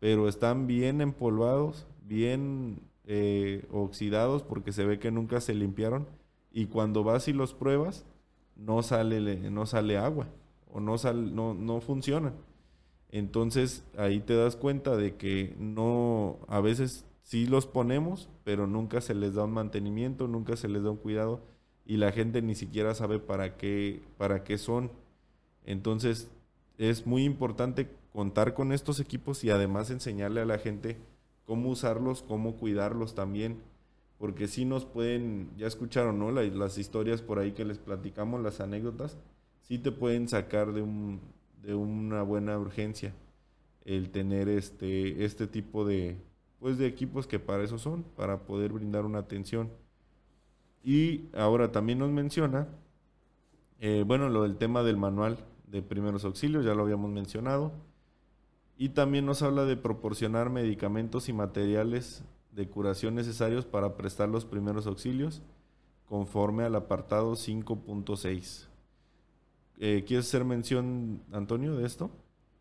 pero 0.00 0.28
están 0.28 0.66
bien 0.66 1.00
empolvados, 1.00 1.86
bien 2.04 2.80
eh, 3.06 3.66
oxidados 3.70 4.42
porque 4.42 4.72
se 4.72 4.84
ve 4.84 4.98
que 4.98 5.12
nunca 5.12 5.40
se 5.40 5.54
limpiaron. 5.54 6.08
Y 6.52 6.66
cuando 6.66 7.04
vas 7.04 7.28
y 7.28 7.32
los 7.32 7.54
pruebas, 7.54 8.04
no 8.56 8.82
sale, 8.82 9.50
no 9.50 9.66
sale 9.66 9.96
agua 9.96 10.28
o 10.70 10.80
no, 10.80 10.98
sal, 10.98 11.34
no, 11.34 11.54
no 11.54 11.80
funciona. 11.80 12.32
Entonces 13.10 13.84
ahí 13.96 14.20
te 14.20 14.34
das 14.34 14.56
cuenta 14.56 14.96
de 14.96 15.16
que 15.16 15.54
no, 15.58 16.38
a 16.48 16.60
veces 16.60 17.04
sí 17.22 17.46
los 17.46 17.66
ponemos, 17.66 18.28
pero 18.42 18.66
nunca 18.66 19.00
se 19.00 19.14
les 19.14 19.34
da 19.34 19.44
un 19.44 19.52
mantenimiento, 19.52 20.26
nunca 20.26 20.56
se 20.56 20.68
les 20.68 20.82
da 20.82 20.90
un 20.90 20.96
cuidado 20.96 21.40
y 21.86 21.96
la 21.96 22.12
gente 22.12 22.42
ni 22.42 22.54
siquiera 22.54 22.94
sabe 22.94 23.18
para 23.18 23.56
qué, 23.56 24.02
para 24.18 24.42
qué 24.42 24.58
son. 24.58 24.90
Entonces 25.64 26.30
es 26.76 27.06
muy 27.06 27.24
importante 27.24 27.88
contar 28.12 28.54
con 28.54 28.72
estos 28.72 29.00
equipos 29.00 29.44
y 29.44 29.50
además 29.50 29.90
enseñarle 29.90 30.40
a 30.40 30.46
la 30.46 30.58
gente 30.58 30.98
cómo 31.44 31.70
usarlos, 31.70 32.22
cómo 32.22 32.56
cuidarlos 32.56 33.14
también 33.14 33.60
porque 34.18 34.48
si 34.48 34.64
nos 34.64 34.84
pueden, 34.84 35.50
ya 35.56 35.66
escucharon, 35.66 36.18
¿no? 36.18 36.30
las 36.30 36.78
historias 36.78 37.20
por 37.22 37.38
ahí 37.38 37.52
que 37.52 37.64
les 37.64 37.78
platicamos, 37.78 38.40
las 38.42 38.60
anécdotas, 38.60 39.18
sí 39.62 39.78
te 39.78 39.92
pueden 39.92 40.28
sacar 40.28 40.72
de, 40.72 40.82
un, 40.82 41.20
de 41.62 41.74
una 41.74 42.22
buena 42.22 42.58
urgencia 42.58 43.12
el 43.84 44.10
tener 44.10 44.48
este, 44.48 45.24
este 45.24 45.46
tipo 45.46 45.84
de, 45.84 46.16
pues 46.58 46.78
de 46.78 46.86
equipos 46.86 47.26
que 47.26 47.38
para 47.38 47.62
eso 47.64 47.78
son, 47.78 48.02
para 48.02 48.46
poder 48.46 48.72
brindar 48.72 49.04
una 49.04 49.18
atención. 49.18 49.70
Y 50.82 51.26
ahora 51.34 51.72
también 51.72 51.98
nos 51.98 52.10
menciona, 52.10 52.68
eh, 53.80 54.04
bueno, 54.06 54.28
lo 54.28 54.42
del 54.42 54.56
tema 54.56 54.82
del 54.82 54.96
manual 54.96 55.38
de 55.66 55.82
primeros 55.82 56.24
auxilios, 56.24 56.64
ya 56.64 56.74
lo 56.74 56.82
habíamos 56.82 57.10
mencionado. 57.10 57.72
Y 58.76 58.90
también 58.90 59.26
nos 59.26 59.42
habla 59.42 59.64
de 59.64 59.76
proporcionar 59.76 60.50
medicamentos 60.50 61.28
y 61.28 61.32
materiales 61.32 62.24
de 62.54 62.68
curación 62.68 63.14
necesarios 63.14 63.66
para 63.66 63.96
prestar 63.96 64.28
los 64.28 64.44
primeros 64.44 64.86
auxilios, 64.86 65.42
conforme 66.06 66.64
al 66.64 66.74
apartado 66.76 67.32
5.6. 67.32 68.68
Eh, 69.78 70.04
¿Quieres 70.06 70.26
hacer 70.28 70.44
mención, 70.44 71.22
Antonio, 71.32 71.76
de 71.76 71.86
esto? 71.86 72.10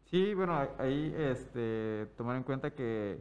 Sí, 0.06 0.34
bueno, 0.34 0.58
ahí 0.78 1.14
este, 1.18 2.08
tomar 2.18 2.38
en 2.38 2.44
cuenta 2.44 2.72
que 2.72 3.20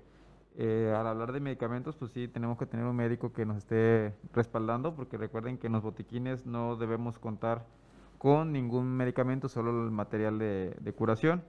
eh, 0.56 0.94
al 0.96 1.06
hablar 1.06 1.32
de 1.32 1.40
medicamentos, 1.40 1.96
pues 1.96 2.10
sí, 2.12 2.28
tenemos 2.28 2.58
que 2.58 2.66
tener 2.66 2.86
un 2.86 2.96
médico 2.96 3.32
que 3.32 3.44
nos 3.44 3.58
esté 3.58 4.14
respaldando, 4.32 4.94
porque 4.94 5.16
recuerden 5.16 5.58
que 5.58 5.66
en 5.66 5.74
los 5.74 5.82
botiquines 5.82 6.46
no 6.46 6.76
debemos 6.76 7.18
contar 7.18 7.66
con 8.18 8.52
ningún 8.52 8.86
medicamento, 8.96 9.48
solo 9.48 9.70
el 9.84 9.90
material 9.90 10.38
de, 10.38 10.76
de 10.80 10.92
curación. 10.92 11.42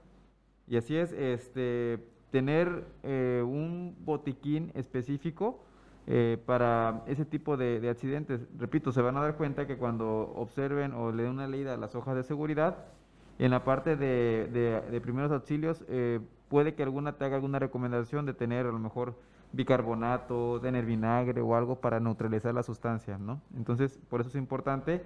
Y 0.66 0.76
así 0.76 0.96
es, 0.96 1.12
este, 1.12 2.13
tener 2.34 2.84
eh, 3.04 3.44
un 3.46 3.94
botiquín 4.00 4.72
específico 4.74 5.60
eh, 6.08 6.36
para 6.44 7.04
ese 7.06 7.24
tipo 7.24 7.56
de, 7.56 7.88
accidentes. 7.88 8.40
Repito, 8.58 8.90
se 8.90 9.00
van 9.00 9.16
a 9.16 9.20
dar 9.20 9.36
cuenta 9.36 9.68
que 9.68 9.76
cuando 9.76 10.32
observen 10.34 10.94
o 10.94 11.12
le 11.12 11.22
den 11.22 11.30
una 11.30 11.46
leída 11.46 11.74
a 11.74 11.76
las 11.76 11.94
hojas 11.94 12.16
de 12.16 12.24
seguridad, 12.24 12.86
en 13.38 13.52
la 13.52 13.62
parte 13.62 13.94
de, 13.94 15.00
primeros 15.00 15.30
auxilios, 15.30 15.84
eh, 15.86 16.18
puede 16.48 16.74
que 16.74 16.82
alguna 16.82 17.12
te 17.12 17.24
haga 17.24 17.36
alguna 17.36 17.60
recomendación 17.60 18.26
de 18.26 18.34
tener 18.34 18.66
a 18.66 18.72
lo 18.72 18.80
mejor 18.80 19.14
bicarbonato, 19.52 20.58
tener 20.60 20.84
vinagre 20.84 21.40
o 21.40 21.54
algo 21.54 21.76
para 21.76 22.00
neutralizar 22.00 22.52
la 22.52 22.64
sustancia, 22.64 23.16
¿no? 23.16 23.40
Entonces, 23.56 24.00
por 24.10 24.22
eso 24.22 24.30
es 24.30 24.34
importante 24.34 25.04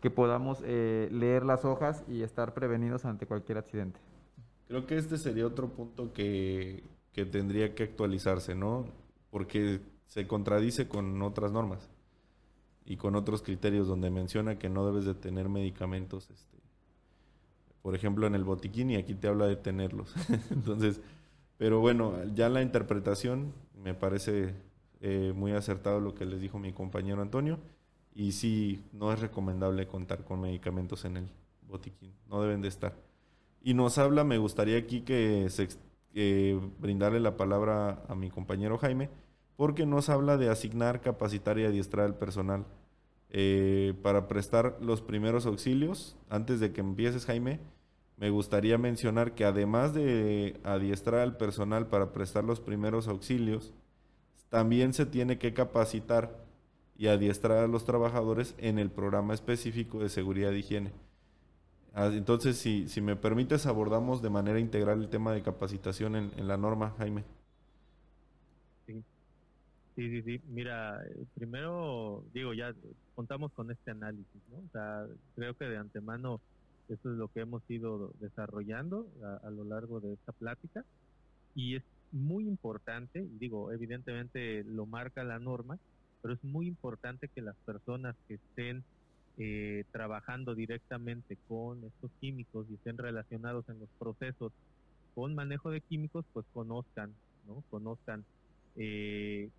que 0.00 0.10
podamos 0.10 0.60
leer 0.60 1.44
las 1.44 1.64
hojas 1.64 2.04
y 2.06 2.22
estar 2.22 2.54
prevenidos 2.54 3.04
ante 3.04 3.26
cualquier 3.26 3.58
accidente. 3.58 3.98
Creo 4.68 4.86
que 4.86 4.98
este 4.98 5.16
sería 5.16 5.46
otro 5.46 5.70
punto 5.70 6.12
que, 6.12 6.84
tendría 7.32 7.74
que 7.74 7.82
actualizarse, 7.82 8.54
¿no? 8.54 8.84
Porque 9.30 9.80
se 10.06 10.28
contradice 10.28 10.86
con 10.86 11.20
otras 11.22 11.50
normas 11.50 11.88
y 12.84 12.96
con 12.96 13.16
otros 13.16 13.42
criterios 13.42 13.88
donde 13.88 14.10
menciona 14.10 14.58
que 14.58 14.68
no 14.68 14.86
debes 14.86 15.04
de 15.04 15.14
tener 15.14 15.48
medicamentos, 15.48 16.30
este, 16.30 16.58
por 17.82 17.96
ejemplo, 17.96 18.26
en 18.26 18.34
el 18.34 18.44
botiquín 18.44 18.90
y 18.90 18.96
aquí 18.96 19.14
te 19.14 19.26
habla 19.26 19.46
de 19.46 19.56
tenerlos. 19.56 20.14
Entonces, 20.50 21.00
pero 21.56 21.80
bueno, 21.80 22.14
ya 22.34 22.48
la 22.48 22.62
interpretación 22.62 23.52
me 23.82 23.94
parece 23.94 24.54
eh, 25.00 25.32
muy 25.34 25.52
acertado 25.52 25.98
lo 25.98 26.14
que 26.14 26.26
les 26.26 26.40
dijo 26.40 26.58
mi 26.58 26.72
compañero 26.72 27.22
Antonio 27.22 27.58
y 28.14 28.32
sí, 28.32 28.84
no 28.92 29.12
es 29.12 29.18
recomendable 29.18 29.86
contar 29.86 30.24
con 30.24 30.40
medicamentos 30.40 31.04
en 31.04 31.16
el 31.16 31.28
botiquín, 31.66 32.12
no 32.28 32.42
deben 32.42 32.60
de 32.60 32.68
estar. 32.68 33.07
Y 33.62 33.74
nos 33.74 33.98
habla, 33.98 34.24
me 34.24 34.38
gustaría 34.38 34.78
aquí 34.78 35.02
que, 35.02 35.48
se, 35.50 35.68
brindarle 36.78 37.20
la 37.20 37.36
palabra 37.36 38.02
a 38.08 38.14
mi 38.14 38.30
compañero 38.30 38.78
Jaime, 38.78 39.10
porque 39.56 39.86
nos 39.86 40.08
habla 40.08 40.36
de 40.36 40.48
asignar, 40.48 41.00
capacitar 41.00 41.58
y 41.58 41.64
adiestrar 41.64 42.06
al 42.06 42.14
personal 42.14 42.64
eh, 43.30 43.94
para 44.02 44.28
prestar 44.28 44.78
los 44.80 45.02
primeros 45.02 45.46
auxilios. 45.46 46.16
Antes 46.30 46.60
de 46.60 46.72
que 46.72 46.80
empieces, 46.80 47.26
Jaime, 47.26 47.60
me 48.16 48.30
gustaría 48.30 48.78
mencionar 48.78 49.34
que 49.34 49.44
además 49.44 49.94
de 49.94 50.60
adiestrar 50.64 51.20
al 51.20 51.36
personal 51.36 51.86
para 51.86 52.12
prestar 52.12 52.44
los 52.44 52.60
primeros 52.60 53.06
auxilios, 53.06 53.72
también 54.48 54.92
se 54.92 55.06
tiene 55.06 55.38
que 55.38 55.52
capacitar 55.52 56.36
y 56.96 57.06
adiestrar 57.06 57.64
a 57.64 57.68
los 57.68 57.84
trabajadores 57.84 58.54
en 58.58 58.78
el 58.78 58.90
programa 58.90 59.34
específico 59.34 60.00
de 60.00 60.08
seguridad 60.08 60.52
y 60.52 60.58
higiene. 60.58 60.92
Ah, 62.00 62.12
entonces, 62.12 62.56
si, 62.56 62.86
si 62.86 63.00
me 63.00 63.16
permites, 63.16 63.66
abordamos 63.66 64.22
de 64.22 64.30
manera 64.30 64.60
integral 64.60 65.02
el 65.02 65.08
tema 65.08 65.32
de 65.32 65.42
capacitación 65.42 66.14
en, 66.14 66.46
la 66.46 66.56
norma, 66.56 66.94
Jaime. 66.96 67.24
Sí. 68.86 69.02
sí, 69.96 70.22
sí, 70.22 70.40
Mira, 70.46 71.04
eh, 71.04 71.24
primero, 71.34 72.22
digo, 72.32 72.54
ya 72.54 72.72
contamos 73.16 73.50
con 73.50 73.72
este 73.72 73.90
análisis, 73.90 74.42
¿no? 74.48 74.58
O 74.58 74.70
sea, 74.70 75.06
creo 75.34 75.54
que 75.54 75.64
de 75.64 75.76
antemano 75.76 76.40
eso 76.88 77.10
es 77.10 77.18
lo 77.18 77.26
que 77.26 77.40
hemos 77.40 77.68
ido 77.68 78.12
desarrollando 78.20 79.08
a 79.42 79.50
lo 79.50 79.64
largo 79.64 79.98
de 79.98 80.12
esta 80.12 80.30
plática 80.30 80.84
y 81.56 81.74
es 81.74 81.82
muy 82.12 82.46
importante, 82.46 83.26
digo, 83.40 83.72
evidentemente 83.72 84.62
lo 84.62 84.86
marca 84.86 85.24
la 85.24 85.40
norma, 85.40 85.80
pero 86.22 86.34
es 86.34 86.44
muy 86.44 86.68
importante 86.68 87.26
que 87.26 87.42
las 87.42 87.56
personas 87.66 88.14
que 88.28 88.34
estén 88.34 88.84
eh, 89.38 89.84
trabajando 89.92 90.54
directamente 90.54 91.36
con 91.48 91.84
estos 91.84 92.10
químicos 92.20 92.66
y 92.70 92.74
estén 92.74 92.98
relacionados 92.98 93.68
en 93.68 93.78
los 93.78 93.88
procesos 93.98 94.52
con 95.14 95.34
manejo 95.34 95.70
de 95.70 95.80
químicos, 95.80 96.24
pues 96.32 96.46
conozcan, 96.52 97.12
¿no? 97.46 97.62
Conozcan 97.70 98.24
eh, 98.76 99.50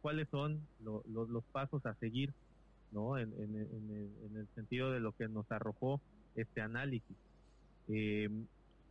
cuáles 0.00 0.28
son 0.30 0.60
los 0.80 1.44
pasos 1.52 1.84
a 1.84 1.94
seguir, 1.94 2.32
¿no? 2.90 3.18
En, 3.18 3.32
el, 3.32 4.46
sentido 4.54 4.90
de 4.90 5.00
lo 5.00 5.12
que 5.12 5.28
nos 5.28 5.50
arrojó 5.50 6.00
este 6.34 6.60
análisis. 6.60 7.16
Eh, 7.88 8.30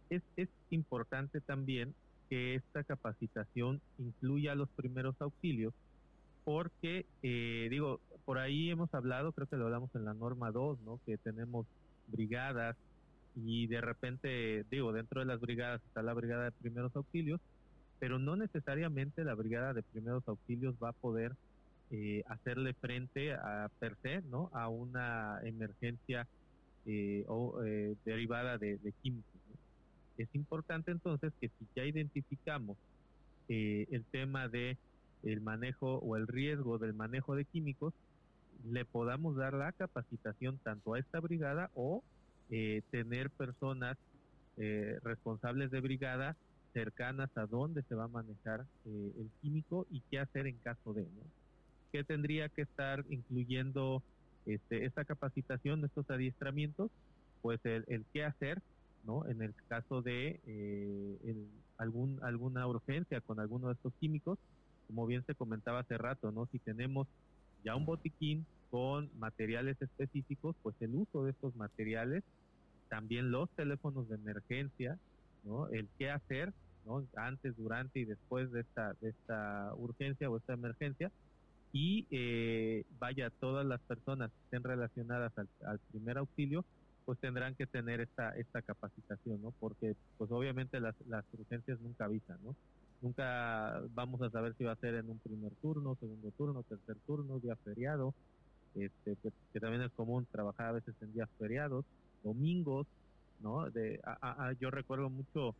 es, 0.10 0.22
es 0.36 0.49
importante 0.70 1.41
también 1.41 1.95
que 2.30 2.56
esta 2.56 2.84
capacitación 2.84 3.82
incluya 3.97 4.56
los 4.56 4.70
primeros 4.70 5.16
auxilios, 5.20 5.74
porque, 6.43 7.06
eh, 7.24 7.68
digo, 7.70 7.99
por 8.26 8.38
ahí 8.38 8.70
hemos 8.70 8.94
hablado, 8.94 9.32
creo 9.32 9.48
que 9.48 9.58
lo 9.58 9.66
hablamos 9.66 9.94
en 9.96 10.06
la 10.06 10.14
norma 10.14 10.52
2, 10.52 10.80
¿no? 10.82 11.00
Que 11.06 11.18
tenemos 11.18 11.66
brigadas 12.08 12.76
y 13.36 13.68
de 13.68 13.82
repente, 13.82 14.66
digo, 14.70 14.92
dentro 14.92 15.22
de 15.22 15.26
las 15.26 15.40
brigadas 15.40 15.82
está 15.88 16.02
la 16.02 16.14
brigada 16.14 16.46
de 16.46 16.52
primeros 16.52 16.96
auxilios, 16.96 17.40
pero 18.00 18.20
no 18.20 18.36
necesariamente 18.36 19.24
la 19.24 19.36
brigada 19.36 19.74
de 19.74 19.84
primeros 19.84 20.28
auxilios 20.28 20.76
va 20.82 20.90
a 20.90 20.94
poder 20.94 21.34
eh, 21.92 22.24
hacerle 22.28 22.74
frente 22.74 23.34
a 23.34 23.70
per 23.80 23.96
se, 24.02 24.22
¿no? 24.24 24.50
A 24.54 24.70
una 24.70 25.40
emergencia 25.44 26.28
eh, 26.86 27.26
o, 27.28 27.62
eh, 27.64 27.96
derivada 28.06 28.58
de, 28.58 28.80
químicos. 29.02 29.32
Es 30.18 30.34
importante 30.34 30.92
entonces 30.92 31.34
que 31.40 31.50
si 31.50 31.68
ya 31.76 31.84
identificamos 31.84 32.78
el 33.50 34.06
tema 34.12 34.48
de 34.48 34.78
el 35.24 35.42
manejo 35.42 35.96
o 35.98 36.16
el 36.16 36.28
riesgo 36.28 36.78
del 36.78 36.94
manejo 36.94 37.36
de 37.36 37.44
químicos, 37.44 37.94
le 38.70 38.86
podamos 38.86 39.36
dar 39.36 39.53
la 39.53 39.72
capacitación 39.72 40.59
tanto 40.64 40.93
a 40.93 40.99
esta 40.99 41.20
brigada 41.20 41.70
o 41.76 42.03
tener 42.91 43.30
personas 43.30 43.97
responsables 45.03 45.72
de 45.72 45.80
brigada 45.80 46.36
cercanas 46.74 47.30
a 47.38 47.45
dónde 47.45 47.82
se 47.84 47.95
va 47.95 48.05
a 48.05 48.09
manejar 48.09 48.66
el 48.86 49.30
químico 49.41 49.88
y 49.89 50.01
qué 50.12 50.20
hacer 50.20 50.47
en 50.47 50.57
caso 50.57 50.93
de, 50.93 51.03
¿no? 51.03 51.24
que 51.91 52.03
tendría 52.03 52.49
que 52.49 52.64
estar 52.64 53.03
incluyendo 53.09 54.01
este, 54.45 54.86
esta 54.86 55.05
capacitación, 55.05 55.84
estos 55.86 56.09
adiestramientos, 56.09 56.89
pues 57.41 57.59
el, 57.64 58.05
qué 58.14 58.24
hacer, 58.24 58.62
¿no? 59.03 59.28
En 59.28 59.41
el 59.41 59.53
caso 59.68 60.01
de 60.01 60.39
eh, 60.45 61.47
algún, 61.78 62.20
alguna 62.24 62.68
urgencia 62.68 63.22
con 63.22 63.39
alguno 63.39 63.68
de 63.68 63.74
estos 63.74 63.93
químicos, 63.99 64.39
como 64.88 65.05
bien 65.05 65.24
se 65.26 65.36
comentaba 65.36 65.80
hace 65.80 65.97
rato, 65.97 66.32
¿no? 66.32 66.47
Si 66.47 66.59
tenemos 66.59 67.07
ya 67.64 67.76
un 67.76 67.86
botiquín 67.86 68.45
con 68.70 69.09
materiales 69.20 69.82
específicos, 69.82 70.55
pues 70.64 70.76
el 70.82 70.95
uso 70.95 71.26
de 71.26 71.32
estos 71.32 71.55
materiales, 71.55 72.24
también 72.89 73.32
los 73.32 73.49
teléfonos 73.51 74.07
de 74.09 74.16
emergencia, 74.16 74.97
¿no? 75.43 75.68
El 75.70 75.88
qué 75.97 76.09
hacer, 76.09 76.53
¿no? 76.86 77.03
Antes, 77.16 77.55
durante 77.57 77.99
y 77.99 78.05
después 78.05 78.51
de 78.51 78.62
esta, 78.62 78.93
de 79.01 79.09
esta 79.09 79.74
urgencia 79.76 80.30
o 80.30 80.38
esta 80.38 80.53
emergencia, 80.53 81.12
y 81.74 82.05
eh, 82.12 82.84
vaya, 82.99 83.30
todas 83.39 83.66
las 83.66 83.80
personas 83.82 84.30
que 84.32 84.43
estén 84.43 84.64
relacionadas 84.64 85.32
al, 85.38 85.80
primer 85.91 86.18
auxilio, 86.18 86.66
pues 87.05 87.18
tendrán 87.20 87.55
que 87.55 87.66
tener 87.66 88.01
esta, 88.01 88.36
esta 88.38 88.62
capacitación, 88.62 89.41
¿no? 89.41 89.53
Porque 89.59 89.95
pues 90.18 90.32
obviamente 90.32 90.80
las, 90.80 90.95
las 91.07 91.26
urgencias 91.34 91.80
nunca 91.82 92.05
avisan, 92.05 92.38
¿no? 92.43 92.55
Nunca 93.02 93.82
vamos 93.93 94.22
a 94.22 94.30
saber 94.30 94.54
si 94.58 94.64
va 94.64 94.74
a 94.74 94.78
ser 94.78 94.95
en 94.95 95.10
un 95.10 95.20
primer 95.20 95.52
turno, 95.62 95.97
segundo 95.99 96.32
turno, 96.38 96.64
tercer 96.64 96.97
turno, 97.08 97.39
día 97.39 97.56
feriado, 97.58 98.14
este, 98.76 99.16
que, 99.52 99.60
también 99.60 99.82
es 99.82 99.91
común 99.93 100.28
trabajar 100.32 100.68
a 100.68 100.72
veces 100.74 100.95
en 101.02 101.14
días 101.14 101.30
feriados, 101.39 101.84
domingos, 102.24 102.88
¿no? 103.39 103.70
De, 103.72 103.99
yo 104.60 104.70
recuerdo 104.70 105.10
mucho, 105.10 105.56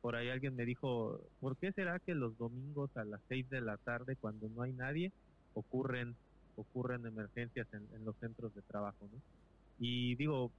por 0.00 0.16
ahí 0.16 0.30
alguien 0.30 0.56
me 0.56 0.64
dijo, 0.64 1.20
¿por 1.40 1.56
qué 1.56 1.72
será 1.72 2.00
que 2.00 2.14
los 2.14 2.36
domingos 2.36 2.94
a 2.96 3.04
las 3.04 3.20
seis 3.28 3.48
de 3.50 3.60
la 3.60 3.76
tarde, 3.76 4.16
cuando 4.16 4.48
no 4.48 4.62
hay 4.62 4.72
nadie, 4.72 5.12
ocurren 5.54 6.16
ocurren 6.56 7.06
emergencias 7.06 7.66
en, 7.72 8.04
los 8.04 8.16
centros 8.16 8.54
de 8.54 8.62
trabajo, 8.62 9.08
¿no? 9.12 9.18
Y 9.78 10.14
digo, 10.16 10.50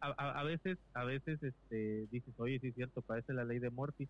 a, 0.00 0.44
veces, 0.44 0.78
a 0.94 1.04
veces 1.04 1.42
este, 1.42 2.06
dices, 2.12 2.32
oye, 2.38 2.60
sí 2.60 2.68
es 2.68 2.74
cierto, 2.74 3.02
parece 3.02 3.32
la 3.32 3.44
ley 3.44 3.58
de 3.58 3.70
Morphy, 3.70 4.08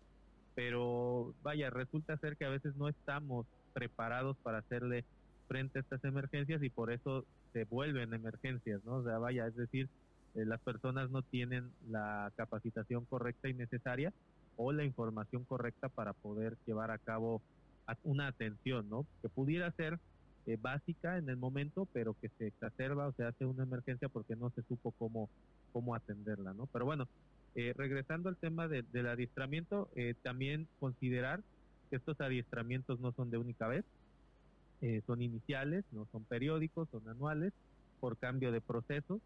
pero 0.59 1.33
vaya, 1.41 1.69
resulta 1.69 2.17
ser 2.17 2.35
que 2.35 2.43
a 2.43 2.49
veces 2.49 2.75
no 2.75 2.89
estamos 2.89 3.45
preparados 3.71 4.35
para 4.43 4.57
hacerle 4.57 5.05
frente 5.47 5.79
a 5.79 5.81
estas 5.81 6.03
emergencias 6.03 6.61
y 6.61 6.69
por 6.69 6.91
eso 6.91 7.23
se 7.53 7.63
vuelven 7.63 8.13
emergencias, 8.13 8.83
¿no? 8.83 8.95
O 8.95 9.03
sea, 9.05 9.19
vaya, 9.19 9.47
es 9.47 9.55
decir, 9.55 9.87
eh, 10.35 10.43
las 10.43 10.59
personas 10.59 11.11
no 11.11 11.21
tienen 11.21 11.71
la 11.89 12.29
capacitación 12.35 13.05
correcta 13.05 13.47
y 13.47 13.53
necesaria 13.53 14.11
o 14.57 14.73
la 14.73 14.83
información 14.83 15.45
correcta 15.45 15.87
para 15.87 16.11
poder 16.11 16.57
llevar 16.65 16.91
a 16.91 16.97
cabo 16.97 17.41
una 18.03 18.27
atención, 18.27 18.89
¿no? 18.89 19.05
Que 19.21 19.29
pudiera 19.29 19.71
ser 19.71 19.97
eh, 20.45 20.57
básica 20.59 21.19
en 21.19 21.29
el 21.29 21.37
momento, 21.37 21.87
pero 21.93 22.17
que 22.19 22.27
se 22.37 22.47
exacerba 22.47 23.07
o 23.07 23.13
se 23.13 23.23
hace 23.23 23.45
una 23.45 23.63
emergencia 23.63 24.09
porque 24.09 24.35
no 24.35 24.49
se 24.49 24.63
supo 24.63 24.91
cómo, 24.99 25.29
cómo 25.71 25.95
atenderla, 25.95 26.51
¿no? 26.51 26.65
Pero 26.65 26.83
bueno, 26.83 27.07
eh, 27.55 27.73
regresando 27.75 28.29
al 28.29 28.37
tema 28.37 28.67
del 28.67 29.07
adiestramiento, 29.07 29.89
eh, 29.95 30.15
también 30.21 30.67
considerar 30.79 31.41
que 31.89 31.95
estos 31.95 32.19
adiestramientos 32.21 32.99
no 32.99 33.11
son 33.13 33.31
de 33.31 33.37
única 33.37 33.67
vez, 33.67 33.85
son 35.05 35.21
iniciales, 35.21 35.83
no 35.91 36.07
son 36.09 36.23
periódicos, 36.23 36.87
son 36.89 37.05
anuales, 37.09 37.51
por 37.99 38.15
cambio 38.17 38.53
de 38.53 38.61
procesos. 38.61 39.19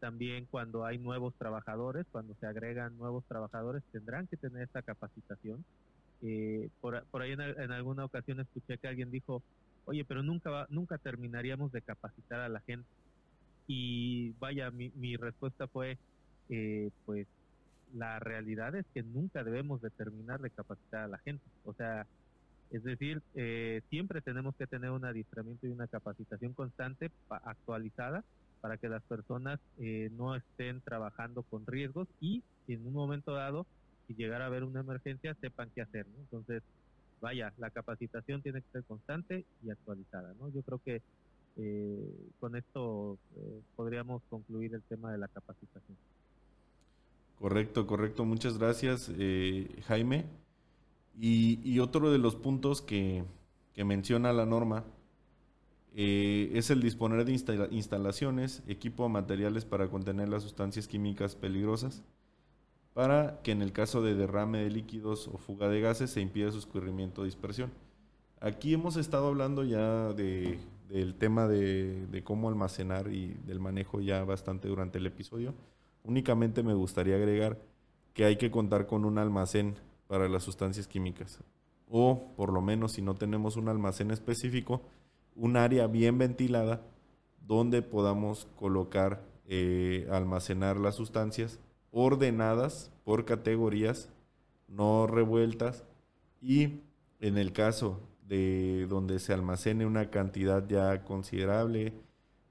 también 0.00 0.46
cuando 0.50 0.84
hay 0.84 0.98
nuevos 0.98 1.34
trabajadores, 1.34 2.04
cuando 2.10 2.34
se 2.40 2.46
agregan 2.46 2.96
nuevos 2.96 3.24
trabajadores, 3.26 3.84
tendrán 3.92 4.26
que 4.26 4.36
tener 4.36 4.62
esta 4.62 4.82
capacitación. 4.82 5.64
por, 6.80 7.04
por 7.12 7.22
ahí 7.22 7.32
en, 7.32 7.70
alguna 7.70 8.06
ocasión 8.06 8.40
escuché 8.40 8.76
que 8.78 8.88
alguien 8.88 9.12
dijo, 9.12 9.40
oye, 9.84 10.04
pero 10.04 10.22
nunca, 10.22 10.66
nunca 10.68 10.98
terminaríamos 10.98 11.70
de 11.70 11.82
capacitar 11.82 12.40
a 12.40 12.48
la 12.48 12.60
gente. 12.60 12.88
Y 13.66 14.32
vaya, 14.38 14.70
mi, 14.70 14.90
mi 14.96 15.16
respuesta 15.16 15.66
fue, 15.66 15.98
eh, 16.48 16.90
pues 17.04 17.26
la 17.94 18.18
realidad 18.18 18.74
es 18.74 18.84
que 18.92 19.02
nunca 19.02 19.44
debemos 19.44 19.80
de 19.80 19.90
terminar 19.90 20.40
de 20.40 20.50
capacitar 20.50 21.04
a 21.04 21.08
la 21.08 21.18
gente. 21.18 21.44
O 21.64 21.72
sea, 21.74 22.06
es 22.70 22.82
decir, 22.82 23.22
eh, 23.34 23.80
siempre 23.90 24.20
tenemos 24.20 24.54
que 24.56 24.66
tener 24.66 24.90
un 24.90 25.04
adiestramiento 25.04 25.66
y 25.66 25.70
una 25.70 25.86
capacitación 25.86 26.52
constante, 26.52 27.10
actualizada, 27.28 28.24
para 28.60 28.76
que 28.76 28.88
las 28.88 29.02
personas 29.04 29.60
eh, 29.78 30.10
no 30.16 30.34
estén 30.34 30.80
trabajando 30.80 31.42
con 31.44 31.66
riesgos 31.66 32.08
y 32.20 32.42
en 32.66 32.86
un 32.86 32.94
momento 32.94 33.32
dado, 33.32 33.66
si 34.06 34.14
llegara 34.14 34.44
a 34.44 34.46
haber 34.48 34.64
una 34.64 34.80
emergencia, 34.80 35.34
sepan 35.40 35.70
qué 35.74 35.82
hacer. 35.82 36.06
Entonces, 36.18 36.62
vaya, 37.20 37.52
la 37.58 37.70
capacitación 37.70 38.42
tiene 38.42 38.62
que 38.62 38.70
ser 38.72 38.84
constante 38.84 39.44
y 39.62 39.70
actualizada, 39.70 40.34
¿no? 40.40 40.48
Yo 40.48 40.62
creo 40.62 40.80
que 40.84 41.02
eh, 41.56 42.30
con 42.38 42.56
esto 42.56 43.18
eh, 43.36 43.62
podríamos 43.76 44.22
concluir 44.28 44.74
el 44.74 44.82
tema 44.82 45.12
de 45.12 45.18
la 45.18 45.28
capacitación. 45.28 45.96
Correcto, 47.38 47.86
correcto. 47.86 48.24
Muchas 48.24 48.58
gracias, 48.58 49.10
eh, 49.18 49.68
Jaime. 49.86 50.26
Y, 51.18 51.78
otro 51.78 52.10
de 52.10 52.18
los 52.18 52.34
puntos 52.36 52.82
que, 52.82 53.24
menciona 53.76 54.32
la 54.32 54.46
norma 54.46 54.84
es 55.94 56.70
el 56.70 56.82
disponer 56.82 57.24
de 57.24 57.32
instalaciones, 57.70 58.62
equipo 58.66 59.04
o 59.04 59.08
materiales 59.08 59.64
para 59.64 59.88
contener 59.88 60.28
las 60.28 60.42
sustancias 60.42 60.88
químicas 60.88 61.36
peligrosas 61.36 62.02
para 62.96 63.42
que 63.42 63.52
en 63.52 63.60
el 63.60 63.72
caso 63.72 64.00
de 64.00 64.14
derrame 64.14 64.56
de 64.56 64.70
líquidos 64.70 65.28
o 65.28 65.36
fuga 65.36 65.68
de 65.68 65.82
gases 65.82 66.08
se 66.08 66.22
impida 66.22 66.50
su 66.50 66.56
escurrimiento 66.56 67.20
o 67.20 67.24
dispersión. 67.26 67.70
Aquí 68.40 68.72
hemos 68.72 68.96
estado 68.96 69.26
hablando 69.26 69.64
ya 69.64 70.14
de, 70.14 70.58
del 70.88 71.14
tema 71.14 71.46
de, 71.46 72.22
cómo 72.24 72.48
almacenar 72.48 73.12
y 73.12 73.34
del 73.44 73.60
manejo 73.60 74.00
ya 74.00 74.24
bastante 74.24 74.68
durante 74.68 74.96
el 74.96 75.04
episodio. 75.04 75.52
Únicamente 76.06 76.62
me 76.62 76.74
gustaría 76.74 77.16
agregar 77.16 77.58
que 78.14 78.24
hay 78.24 78.36
que 78.36 78.50
contar 78.50 78.86
con 78.86 79.04
un 79.04 79.18
almacén 79.18 79.74
para 80.06 80.28
las 80.28 80.44
sustancias 80.44 80.86
químicas. 80.86 81.42
O 81.88 82.32
por 82.36 82.52
lo 82.52 82.60
menos 82.62 82.92
si 82.92 83.02
no 83.02 83.14
tenemos 83.14 83.56
un 83.56 83.68
almacén 83.68 84.10
específico, 84.10 84.82
un 85.34 85.56
área 85.56 85.86
bien 85.86 86.16
ventilada 86.16 86.82
donde 87.46 87.82
podamos 87.82 88.48
colocar, 88.56 89.22
eh, 89.46 90.08
almacenar 90.10 90.78
las 90.78 90.94
sustancias 90.94 91.60
ordenadas 91.90 92.92
por 93.04 93.24
categorías, 93.24 94.08
no 94.68 95.06
revueltas, 95.06 95.84
y 96.40 96.80
en 97.20 97.38
el 97.38 97.52
caso 97.52 98.00
de 98.26 98.86
donde 98.88 99.18
se 99.18 99.32
almacene 99.32 99.86
una 99.86 100.10
cantidad 100.10 100.66
ya 100.68 101.04
considerable 101.04 101.94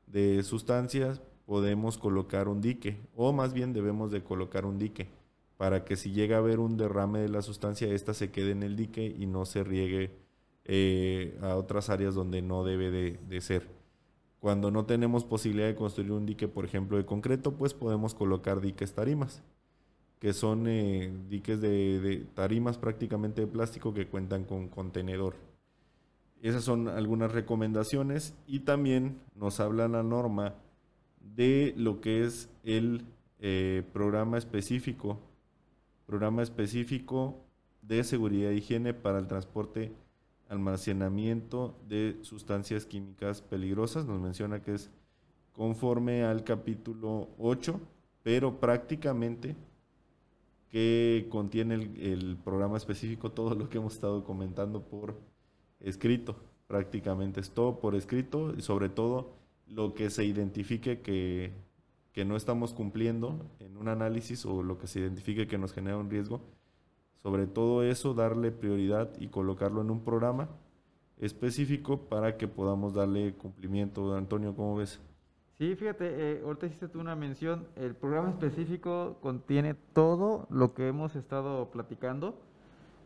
de 0.08 0.44
sustancias, 0.44 1.22
podemos 1.46 1.98
colocar 1.98 2.48
un 2.48 2.62
dique, 2.62 2.98
o 3.16 3.34
más 3.34 3.54
bien 3.54 3.74
debemos 3.74 4.12
de 4.12 4.24
colocar 4.24 4.66
un 4.66 4.78
dique, 4.78 5.08
para 5.58 5.86
que 5.86 5.96
si 5.96 6.12
llega 6.12 6.38
a 6.38 6.40
haber 6.40 6.60
un 6.60 6.78
derrame 6.78 7.20
de 7.20 7.30
la 7.30 7.42
sustancia, 7.42 7.88
ésta 7.88 8.14
se 8.14 8.32
quede 8.32 8.52
en 8.52 8.64
el 8.64 8.76
dique 8.76 9.06
y 9.06 9.26
no 9.26 9.46
se 9.46 9.64
riegue 9.64 10.12
eh, 10.66 11.38
a 11.42 11.56
otras 11.56 11.90
áreas 11.90 12.16
donde 12.16 12.42
no 12.42 12.64
debe 12.64 12.92
de, 12.92 13.20
de 13.30 13.42
ser. 13.42 13.68
Cuando 14.40 14.70
no 14.70 14.86
tenemos 14.86 15.24
posibilidad 15.24 15.68
de 15.68 15.76
construir 15.76 16.12
un 16.12 16.26
dique, 16.26 16.48
por 16.48 16.66
ejemplo, 16.66 16.98
de 16.98 17.06
concreto, 17.06 17.54
pues 17.54 17.74
podemos 17.74 18.14
colocar 18.14 18.62
diques 18.62 18.94
tarimas, 18.94 19.42
que 20.20 20.34
son 20.34 20.66
eh, 20.68 21.12
diques 21.30 21.62
de, 21.62 22.26
tarimas 22.34 22.78
prácticamente 22.78 23.42
de 23.42 23.48
plástico 23.48 23.94
que 23.94 24.08
cuentan 24.08 24.44
con 24.44 24.70
contenedor. 24.70 25.36
Esas 26.42 26.64
son 26.64 26.88
algunas 26.88 27.32
recomendaciones 27.32 28.34
y 28.48 28.60
también 28.62 29.20
nos 29.36 29.60
habla 29.60 29.88
la 29.88 30.04
norma 30.04 30.56
de 31.34 31.74
lo 31.78 32.02
que 32.02 32.24
es 32.24 32.50
el 32.64 33.04
eh, 33.40 33.84
programa 33.94 34.38
específico, 34.38 35.20
programa 36.06 36.44
específico 36.44 37.42
de 37.82 38.04
seguridad 38.04 38.52
e 38.52 38.58
higiene 38.58 38.94
para 38.94 39.20
el 39.20 39.28
transporte 39.28 39.92
almacenamiento 40.50 41.76
de 41.88 42.18
sustancias 42.22 42.86
químicas 42.86 43.42
peligrosas. 43.42 44.06
Nos 44.06 44.22
menciona 44.22 44.62
que 44.62 44.76
es 44.76 44.90
conforme 45.54 46.24
al 46.24 46.44
capítulo 46.44 47.30
8, 47.40 47.80
pero 48.24 48.60
prácticamente 48.60 49.56
que 50.70 51.28
contiene 51.30 51.76
el, 51.76 52.38
programa 52.44 52.78
específico, 52.78 53.32
todo 53.32 53.56
lo 53.56 53.70
que 53.70 53.78
hemos 53.78 53.94
estado 53.94 54.24
comentando 54.24 54.82
por 54.82 55.16
escrito, 55.80 56.36
prácticamente 56.68 57.40
es 57.40 57.52
todo 57.52 57.80
por 57.80 57.96
escrito 57.96 58.54
y 58.58 58.62
sobre 58.62 58.90
todo 58.90 59.45
lo 59.68 59.94
que 59.94 60.10
se 60.10 60.26
identifique 60.26 61.02
que, 61.02 61.54
que 62.14 62.26
no 62.26 62.36
estamos 62.36 62.74
cumpliendo 62.74 63.46
en 63.60 63.78
un 63.78 63.88
análisis 63.88 64.46
o 64.46 64.64
lo 64.64 64.78
que 64.78 64.88
se 64.88 65.00
identifique 65.00 65.48
que 65.48 65.58
nos 65.58 65.74
genera 65.74 65.98
un 65.98 66.10
riesgo, 66.10 66.42
sobre 67.22 67.48
todo 67.48 67.84
eso 67.84 68.14
darle 68.14 68.52
prioridad 68.52 69.12
y 69.20 69.28
colocarlo 69.28 69.82
en 69.82 69.90
un 69.90 70.04
programa 70.04 70.50
específico 71.18 72.02
para 72.08 72.38
que 72.38 72.48
podamos 72.48 72.94
darle 72.94 73.34
cumplimiento. 73.34 74.16
Antonio, 74.16 74.56
¿cómo 74.56 74.76
ves? 74.76 75.00
Sí, 75.58 75.76
fíjate, 75.76 76.34
eh, 76.34 76.42
ahorita 76.44 76.66
hiciste 76.66 76.90
tú 76.90 77.00
una 77.00 77.16
mención, 77.16 77.66
el 77.78 77.96
programa 77.96 78.30
específico 78.30 79.18
contiene 79.22 79.74
todo 79.74 80.48
lo 80.50 80.74
que 80.74 80.90
hemos 80.90 81.16
estado 81.16 81.72
platicando, 81.72 82.38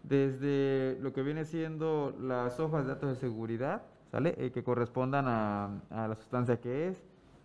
desde 0.02 0.98
lo 1.00 1.14
que 1.14 1.22
viene 1.22 1.46
siendo 1.46 2.16
las 2.20 2.60
hojas 2.60 2.86
de 2.86 2.94
datos 2.94 3.10
de 3.10 3.16
seguridad, 3.18 3.84
¿sale? 4.12 4.36
Eh, 4.38 4.52
que 4.52 4.64
correspondan 4.64 5.26
a, 5.28 5.82
la 5.90 6.16
sustancia 6.16 6.60
que 6.60 6.88
es, 6.88 7.04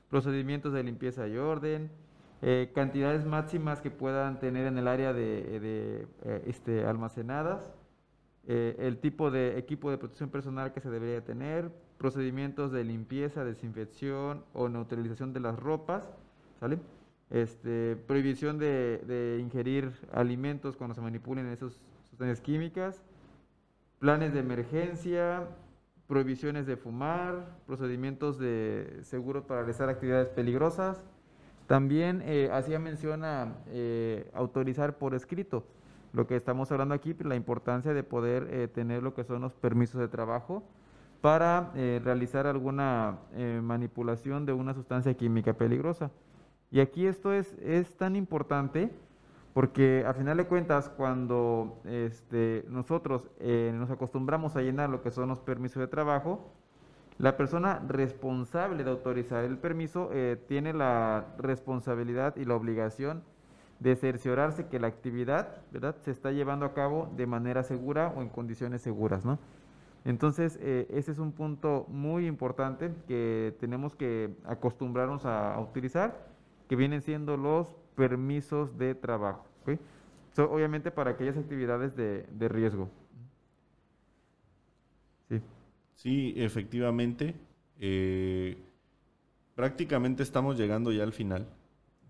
procedimientos 0.08 0.72
de 0.72 0.82
limpieza 0.82 1.26
y 1.28 1.36
orden, 1.36 1.90
eh, 2.42 2.70
cantidades 2.74 3.24
máximas 3.24 3.80
que 3.80 3.90
puedan 3.90 4.38
tener 4.38 4.66
en 4.66 4.78
el 4.78 4.88
área 4.88 5.12
de, 5.12 6.06
este, 6.46 6.84
almacenadas, 6.86 7.72
el 8.46 8.98
tipo 8.98 9.30
de 9.30 9.58
equipo 9.58 9.90
de 9.90 9.96
protección 9.96 10.28
personal 10.28 10.74
que 10.74 10.80
se 10.80 10.90
debería 10.90 11.24
tener, 11.24 11.70
procedimientos 11.96 12.70
de 12.72 12.84
limpieza, 12.84 13.44
desinfección 13.44 14.44
o 14.52 14.68
neutralización 14.68 15.32
de 15.32 15.40
las 15.40 15.58
ropas. 15.58 16.12
Este, 17.30 17.96
prohibición 18.06 18.58
de, 18.58 19.38
ingerir 19.40 19.92
alimentos 20.12 20.76
cuando 20.76 20.94
se 20.94 21.00
manipulen 21.00 21.46
esas 21.48 21.80
sustancias 22.08 22.40
químicas, 22.40 23.02
planes 23.98 24.32
de 24.32 24.40
emergencia, 24.40 25.48
prohibiciones 26.07 26.66
de 26.66 26.76
fumar, 26.76 27.57
procedimientos 27.66 28.38
de 28.38 29.00
seguro 29.02 29.46
para 29.46 29.61
realizar 29.61 29.88
actividades 29.88 30.28
peligrosas. 30.28 31.02
También 31.66 32.22
eh, 32.26 32.50
hacía 32.52 32.78
mención 32.78 33.24
a 33.24 33.55
eh, 33.68 34.30
autorizar 34.34 34.98
por 34.98 35.14
escrito 35.14 35.64
lo 36.12 36.26
que 36.26 36.36
estamos 36.36 36.70
hablando 36.70 36.94
aquí, 36.94 37.16
la 37.24 37.34
importancia 37.34 37.92
de 37.92 38.02
poder 38.02 38.46
eh, 38.50 38.68
tener 38.68 39.02
lo 39.02 39.14
que 39.14 39.24
son 39.24 39.40
los 39.42 39.55
permisos 39.55 40.00
de 40.00 40.09
trabajo, 40.09 40.62
para 41.20 41.72
eh, 41.74 42.02
realizar 42.05 42.46
alguna 42.46 43.18
manipulación 43.62 44.44
de 44.44 44.52
una 44.52 44.74
sustancia 44.74 45.14
química 45.14 45.55
peligrosa. 45.55 46.11
Y 46.70 46.80
aquí 46.80 47.07
esto 47.07 47.32
es, 47.32 47.55
es 47.62 47.96
tan 47.96 48.14
importante 48.14 48.90
porque 49.55 50.05
a 50.07 50.12
final 50.12 50.36
de 50.36 50.46
cuentas 50.46 50.90
cuando 50.90 51.80
este, 51.86 52.64
nosotros 52.68 53.30
eh, 53.40 53.72
nos 53.74 53.90
acostumbramos 53.90 54.57
a 54.57 54.61
llenar 54.61 54.90
lo 54.90 55.00
que 55.00 55.11
son 55.11 55.28
los 55.30 55.40
permisos 55.40 55.80
de 55.80 55.86
trabajo, 55.86 56.52
la 57.16 57.36
persona 57.36 57.82
responsable 57.88 58.84
de 58.84 58.90
autorizar 58.90 59.44
el 59.44 59.57
permiso 59.57 60.11
tiene 60.48 60.72
la 60.72 61.26
responsabilidad 61.38 62.34
y 62.36 62.44
la 62.44 62.57
obligación 62.57 63.22
de 63.80 63.96
cerciorarse 63.96 64.66
que 64.66 64.80
la 64.80 64.86
actividad 64.88 65.62
¿verdad? 65.70 65.96
se 66.00 66.11
está 66.11 66.32
llevando 66.32 66.66
a 66.66 66.74
cabo 66.74 67.12
de 67.16 67.26
manera 67.26 67.62
segura 67.62 68.12
o 68.16 68.22
en 68.22 68.28
condiciones 68.28 68.82
seguras. 68.82 69.24
¿no? 69.24 69.38
Entonces, 70.05 70.59
eh, 70.61 70.86
ese 70.90 71.12
es 71.12 71.18
un 71.18 71.32
punto 71.32 71.86
muy 71.88 72.26
importante 72.26 72.92
que 73.09 73.55
tenemos 73.61 73.96
que 73.96 74.34
acostumbrarnos 74.44 75.24
a, 75.24 75.59
utilizar, 75.61 76.26
que 76.68 76.76
vienen 76.76 77.02
siendo 77.02 77.36
los 77.36 77.74
permisos 77.95 78.76
de 78.78 78.95
trabajo. 78.95 79.47
obviamente 80.36 80.90
para 80.90 81.12
aquellas 81.12 81.36
actividades 81.36 81.95
de, 81.97 82.49
riesgo. 82.49 82.88
Sí. 85.28 85.40
Sí, 85.95 86.34
efectivamente. 86.36 87.34
Eh, 87.78 88.57
prácticamente 89.55 90.22
estamos 90.22 90.59
llegando 90.59 90.92
ya 90.92 91.03
al 91.05 91.12
final. 91.12 91.47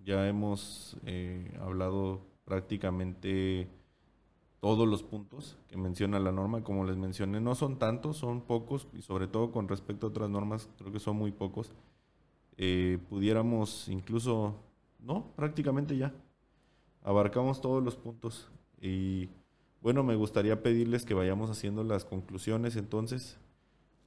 Ya 0.05 0.29
hemos 0.29 0.97
eh, 1.07 1.57
hablado 1.61 2.21
prácticamente 2.45 3.69
todos 4.65 4.89
los 4.89 5.03
puntos 5.03 5.59
que 5.69 5.77
menciona 5.77 6.19
la 6.19 6.33
norma, 6.33 6.65
como 6.65 6.87
les 6.87 6.97
mencioné, 6.97 7.39
no 7.39 7.55
son 7.55 7.79
tantos, 7.79 8.17
son 8.17 8.41
pocos, 8.41 8.89
y 8.95 9.03
sobre 9.03 9.27
todo 9.27 9.53
con 9.53 9.69
respecto 9.69 10.07
a 10.07 10.09
otras 10.09 10.31
normas, 10.31 10.71
creo 10.79 10.91
que 10.91 11.01
son 11.01 11.17
muy 11.17 11.33
pocos. 11.33 11.71
Eh, 12.57 12.99
pudiéramos 13.11 13.91
incluso, 13.91 14.55
no, 15.05 15.33
prácticamente 15.37 15.97
ya, 15.97 16.13
abarcamos 17.03 17.61
todos 17.61 17.83
los 17.83 17.97
puntos. 17.97 18.51
Y 18.81 19.29
bueno, 19.81 20.03
me 20.03 20.17
gustaría 20.17 20.63
pedirles 20.63 21.05
que 21.05 21.15
vayamos 21.15 21.51
haciendo 21.51 21.85
las 21.85 22.05
conclusiones 22.05 22.77
entonces 22.77 23.39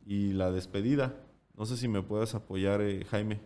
y 0.05 0.33
la 0.33 0.51
despedida. 0.51 1.13
No 1.55 1.65
sé 1.65 1.77
si 1.77 1.87
me 1.87 2.01
puedas 2.01 2.35
apoyar, 2.35 2.81
eh, 2.81 3.05
Jaime. 3.05 3.39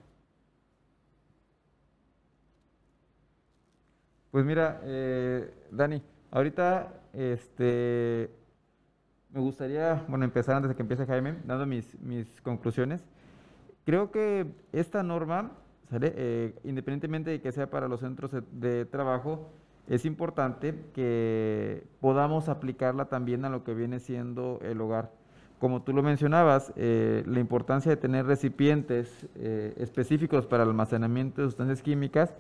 Pues 4.32 4.46
mira, 4.46 4.80
eh, 4.84 5.54
Dani, 5.72 6.02
ahorita 6.32 7.02
este, 7.12 8.30
me 9.30 9.42
gustaría, 9.42 10.06
bueno, 10.08 10.24
empezar 10.24 10.56
antes 10.56 10.70
de 10.70 10.76
que 10.76 10.82
empiece 10.82 11.06
Jaime, 11.06 11.36
dando 11.46 11.66
mis, 11.66 12.00
mis 12.00 12.40
conclusiones. 12.42 13.04
Creo 13.86 14.12
que 14.12 14.46
esta 14.72 15.04
norma, 15.04 15.52
eh, 15.92 16.56
independientemente 16.64 17.32
de 17.32 17.42
que 17.42 17.52
sea 17.52 17.70
para 17.70 17.88
los 17.88 18.00
centros 18.00 18.32
de, 18.52 18.86
trabajo, 18.86 19.50
es 19.88 20.06
importante 20.06 20.76
que 20.94 21.84
podamos 22.00 22.50
aplicarla 22.50 23.06
también 23.06 23.46
a 23.46 23.50
lo 23.50 23.64
que 23.64 23.74
viene 23.74 24.00
siendo 24.00 24.60
el 24.62 24.80
hogar. 24.80 25.12
Como 25.60 25.84
tú 25.84 25.94
lo 25.94 26.02
mencionabas, 26.02 26.74
eh, 26.76 27.24
la 27.28 27.40
importancia 27.40 27.90
de 27.90 27.98
tener 27.98 28.26
recipientes 28.26 29.28
eh, 29.36 29.74
específicos 29.78 30.46
para 30.46 30.64
el 30.64 30.70
almacenamiento 30.70 31.42
de 31.42 31.48
sustancias 31.48 31.82
químicas 31.82 32.34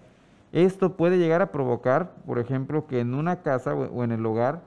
esto 0.51 0.97
puede 0.97 1.17
llegar 1.17 1.41
a 1.41 1.51
provocar, 1.51 2.13
por 2.25 2.37
ejemplo, 2.37 2.85
que 2.85 2.99
en 2.99 3.13
una 3.13 3.41
casa 3.41 3.73
o 3.73 4.03
en 4.03 4.11
el 4.11 4.25
hogar 4.25 4.63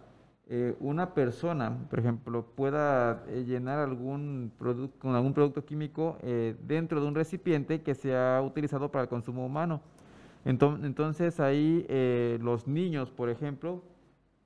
eh, 0.46 0.76
una 0.78 1.14
persona, 1.14 1.86
por 1.88 1.98
ejemplo, 1.98 2.44
pueda 2.54 3.24
eh, 3.28 3.44
llenar 3.46 3.78
algún 3.78 4.52
producto 4.58 4.98
con 4.98 5.14
algún 5.14 5.32
producto 5.32 5.64
químico 5.64 6.18
eh, 6.20 6.54
dentro 6.66 7.00
de 7.00 7.06
un 7.06 7.14
recipiente 7.14 7.80
que 7.80 7.94
sea 7.94 8.42
utilizado 8.44 8.90
para 8.90 9.04
el 9.04 9.08
consumo 9.08 9.46
humano. 9.46 9.80
Entonces 10.44 11.40
ahí 11.40 11.86
los 12.38 12.68
niños, 12.68 13.10
por 13.10 13.30
ejemplo, 13.30 13.82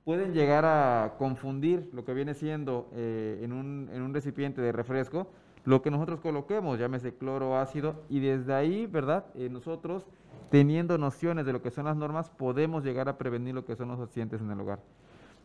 pueden 0.05 0.33
llegar 0.33 0.63
a 0.63 1.15
confundir 1.17 1.89
lo 1.91 2.05
que 2.05 2.13
viene 2.13 2.33
siendo 2.35 2.89
en 2.95 3.51
un, 3.51 3.89
en 3.91 4.01
un 4.01 4.13
recipiente 4.13 4.61
de 4.61 4.71
refresco 4.71 5.27
lo 5.65 5.81
que 5.81 5.91
nosotros 5.91 6.21
coloquemos, 6.21 6.79
llámese 6.79 7.13
cloro, 7.15 7.57
ácido, 7.59 7.95
y 8.07 8.21
desde 8.21 8.53
ahí, 8.53 8.85
¿verdad? 8.85 9.25
nosotros 9.51 10.07
teniendo 10.49 10.97
nociones 10.97 11.45
de 11.45 11.51
lo 11.51 11.61
que 11.61 11.69
son 11.69 11.83
las 11.83 11.97
normas, 11.97 12.29
podemos 12.29 12.85
llegar 12.85 13.09
a 13.09 13.17
prevenir 13.17 13.53
lo 13.53 13.65
que 13.65 13.75
son 13.75 13.89
los 13.89 13.99
accidentes 13.99 14.39
en 14.39 14.51
el 14.51 14.59
hogar. 14.61 14.79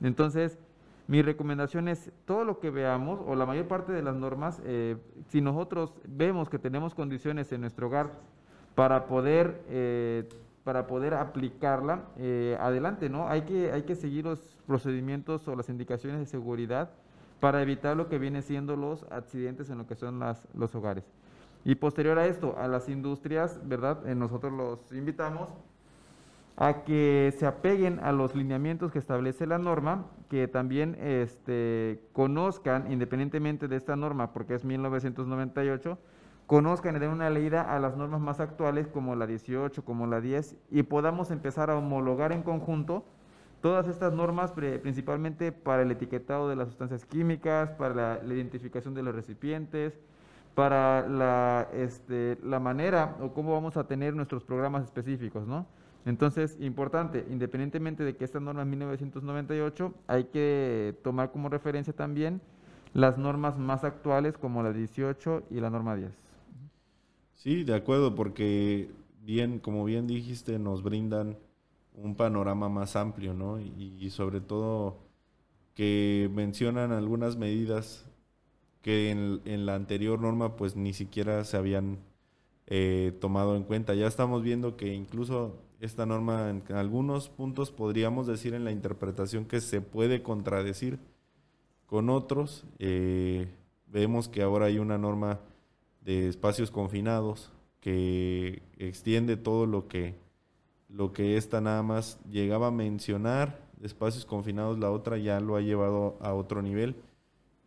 Entonces, 0.03 0.59
mi 1.07 1.23
recomendación 1.23 1.89
es 1.89 2.11
todo 2.25 2.45
lo 2.45 2.61
que 2.61 2.71
veamos 2.71 3.21
o 3.27 3.35
la 3.35 3.47
mayor 3.47 3.69
parte 3.69 3.93
de 3.93 4.03
las 4.03 4.17
normas, 4.17 4.63
eh, 4.65 4.97
si 5.29 5.41
nosotros 5.41 5.95
vemos 6.07 6.49
que 6.49 6.59
tenemos 6.59 6.95
condiciones 6.95 7.53
en 7.53 7.61
nuestro 7.61 7.89
hogar 7.89 8.13
para 8.75 9.07
poder, 9.07 9.63
eh, 9.69 10.29
para 10.65 10.87
poder 10.87 11.15
aplicarla, 11.15 12.05
eh, 12.17 12.57
adelante, 12.59 13.09
¿no? 13.09 13.29
Hay 13.29 13.43
que, 13.43 13.71
hay 13.73 13.83
que 13.83 13.95
seguir 13.95 14.25
los 14.25 14.57
procedimientos 14.67 15.47
o 15.47 15.55
las 15.55 15.69
indicaciones 15.69 16.21
de 16.21 16.27
seguridad 16.27 16.91
para 17.41 17.61
evitar 17.61 17.97
lo 17.97 18.09
que 18.09 18.19
viene 18.19 18.41
siendo 18.41 18.75
los 18.75 19.05
accidentes 19.11 19.69
en 19.69 19.77
lo 19.79 19.87
que 19.87 19.95
son 19.95 20.19
las, 20.19 20.49
los 20.55 20.75
hogares. 20.75 21.05
Y 21.65 21.75
posterior 21.75 22.19
a 22.19 22.27
esto, 22.27 22.57
a 22.59 22.69
las 22.69 22.89
industrias, 22.89 23.61
¿verdad? 23.65 24.07
Eh, 24.07 24.15
nosotros 24.15 24.53
los 24.53 24.93
invitamos 24.93 25.51
a 26.57 26.85
que 26.85 27.35
se 27.37 27.47
apeguen 27.47 27.99
a 28.01 28.13
los 28.13 28.35
lineamientos 28.35 28.93
que 28.93 28.99
establece 28.99 29.47
la 29.47 29.59
norma, 29.59 30.07
que 30.29 30.47
también 30.47 30.97
este, 31.01 32.01
conozcan, 32.13 32.91
independientemente 32.93 33.67
de 33.67 33.77
esta 33.77 33.97
norma, 33.97 34.33
porque 34.33 34.55
es 34.55 34.65
1998, 34.65 35.99
conozcan 36.47 36.97
y 36.97 36.99
den 37.01 37.11
una 37.11 37.31
leída 37.31 37.63
a 37.63 37.79
las 37.81 37.97
normas 37.97 38.21
más 38.21 38.39
actuales 38.39 38.87
como 38.87 39.17
la 39.17 39.27
18, 39.27 39.85
como 39.85 40.07
la 40.07 40.21
10, 40.21 40.57
y 40.71 40.85
podamos 40.85 41.31
empezar 41.31 41.71
a 41.71 41.77
homologar 41.77 42.33
en 42.33 42.43
conjunto 42.43 43.05
todas 43.61 43.89
estas 43.89 44.13
normas, 44.13 44.53
principalmente 44.53 45.51
para 45.51 45.83
el 45.83 45.91
etiquetado 45.91 46.49
de 46.49 46.57
las 46.57 46.69
sustancias 46.69 47.05
químicas, 47.07 47.71
para 47.71 48.23
la 48.23 48.35
identificación 48.35 48.95
de 48.95 49.03
los 49.03 49.15
recipientes, 49.15 49.99
para 50.55 51.09
la, 51.09 51.69
este, 51.73 52.39
la 52.45 52.61
manera 52.61 53.17
o 53.21 53.33
cómo 53.33 53.53
vamos 53.53 53.77
a 53.77 53.89
tener 53.89 54.15
nuestros 54.15 54.45
programas 54.45 54.85
específicos, 54.85 55.47
¿no? 55.49 55.67
Entonces, 56.07 56.57
importante, 56.61 57.27
independientemente 57.31 58.05
de 58.05 58.17
que 58.17 58.25
esta 58.25 58.41
norma 58.41 58.63
es 58.63 58.69
1998, 58.69 59.95
hay 60.07 60.25
que 60.25 60.95
tomar 61.03 61.33
como 61.33 61.49
referencia 61.49 61.95
también 61.95 62.41
las 62.93 63.19
normas 63.19 63.59
más 63.59 63.85
actuales 63.85 64.39
como 64.39 64.63
la 64.63 64.73
18 64.73 65.45
y 65.51 65.61
la 65.61 65.71
norma 65.71 65.97
10. 65.97 66.13
Sí, 67.33 67.65
de 67.65 67.75
acuerdo, 67.75 68.15
porque 68.15 68.91
bien, 69.23 69.59
como 69.59 69.85
bien 69.85 70.07
dijiste, 70.07 70.59
nos 70.59 70.83
brindan 70.83 71.37
un 71.95 72.15
panorama 72.15 72.69
más 72.69 72.97
amplio, 72.97 73.35
¿no? 73.35 73.61
Y, 73.61 74.11
sobre 74.11 74.41
todo 74.41 74.99
que 75.75 76.31
mencionan 76.33 76.93
algunas 76.93 77.37
medidas 77.37 78.07
que 78.83 79.11
en, 79.11 79.67
la 79.67 79.75
anterior 79.75 80.21
norma 80.21 80.57
pues 80.57 80.77
ni 80.77 80.93
siquiera 80.93 81.45
se 81.45 81.57
habían 81.57 81.99
eh, 82.67 83.13
tomado 83.21 83.57
en 83.57 83.65
cuenta. 83.65 83.95
Ya 83.95 84.07
estamos 84.07 84.43
viendo 84.43 84.77
que 84.77 84.95
incluso 84.95 85.59
esta 85.85 86.07
norma 86.07 86.49
en 86.49 86.63
algunos 86.75 87.29
puntos 87.29 87.71
podríamos 87.71 88.27
decir 88.27 88.55
en 88.55 88.65
la 88.65 88.73
interpretación 88.73 89.45
que 89.45 89.61
se 89.61 89.81
puede 89.83 90.23
contradecir 90.23 90.99
con 91.87 92.09
otros. 92.09 92.65
Eh, 92.79 93.49
vemos 93.87 94.29
que 94.29 94.43
ahora 94.43 94.67
hay 94.67 94.79
una 94.79 94.97
norma 94.97 95.41
de 96.01 96.29
espacios 96.29 96.71
confinados 96.71 97.53
que 97.81 98.63
extiende 98.79 99.37
todo 99.37 99.67
lo 99.67 99.89
que 99.89 100.15
lo 100.89 101.13
que 101.13 101.37
esta 101.37 101.61
nada 101.61 101.83
más 101.83 102.21
llegaba 102.31 102.69
a 102.69 102.71
mencionar, 102.71 103.61
espacios 103.83 104.25
confinados, 104.25 104.79
la 104.79 104.93
otra 104.93 105.19
ya 105.19 105.41
lo 105.41 105.57
ha 105.57 105.61
llevado 105.61 106.17
a 106.21 106.35
otro 106.35 106.63
nivel. 106.63 106.95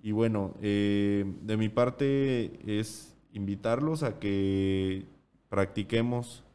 Y 0.02 0.14
bueno, 0.14 0.54
eh, 0.62 1.26
de 1.42 1.58
mi 1.58 1.68
parte 1.68 2.80
es 2.80 3.18
invitarlos 3.34 4.04
a 4.04 4.18
que 4.18 5.06
practiquemos 5.50 6.46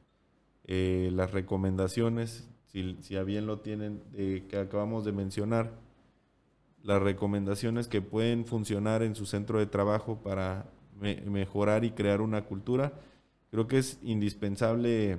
eh, 0.67 1.11
las 1.13 1.33
recomendaciones, 1.33 2.49
si, 2.67 2.97
si, 3.01 3.17
a 3.17 3.23
bien 3.23 3.47
lo 3.47 3.61
tienen, 3.61 4.03
que 4.13 4.59
acabamos 4.59 5.05
de 5.05 5.13
mencionar, 5.13 5.73
las 6.83 7.01
recomendaciones 7.03 7.89
que 7.89 8.03
pueden 8.03 8.45
funcionar 8.45 9.03
en 9.03 9.15
su 9.15 9.27
centro 9.27 9.59
de 9.59 9.67
trabajo 9.67 10.23
para 10.23 10.67
mejorar 11.01 11.85
y 11.85 11.93
crear 11.93 12.21
una 12.21 12.45
cultura. 12.45 12.93
Creo 13.51 13.67
que 13.67 13.79
es 13.79 13.99
indispensable 14.03 15.19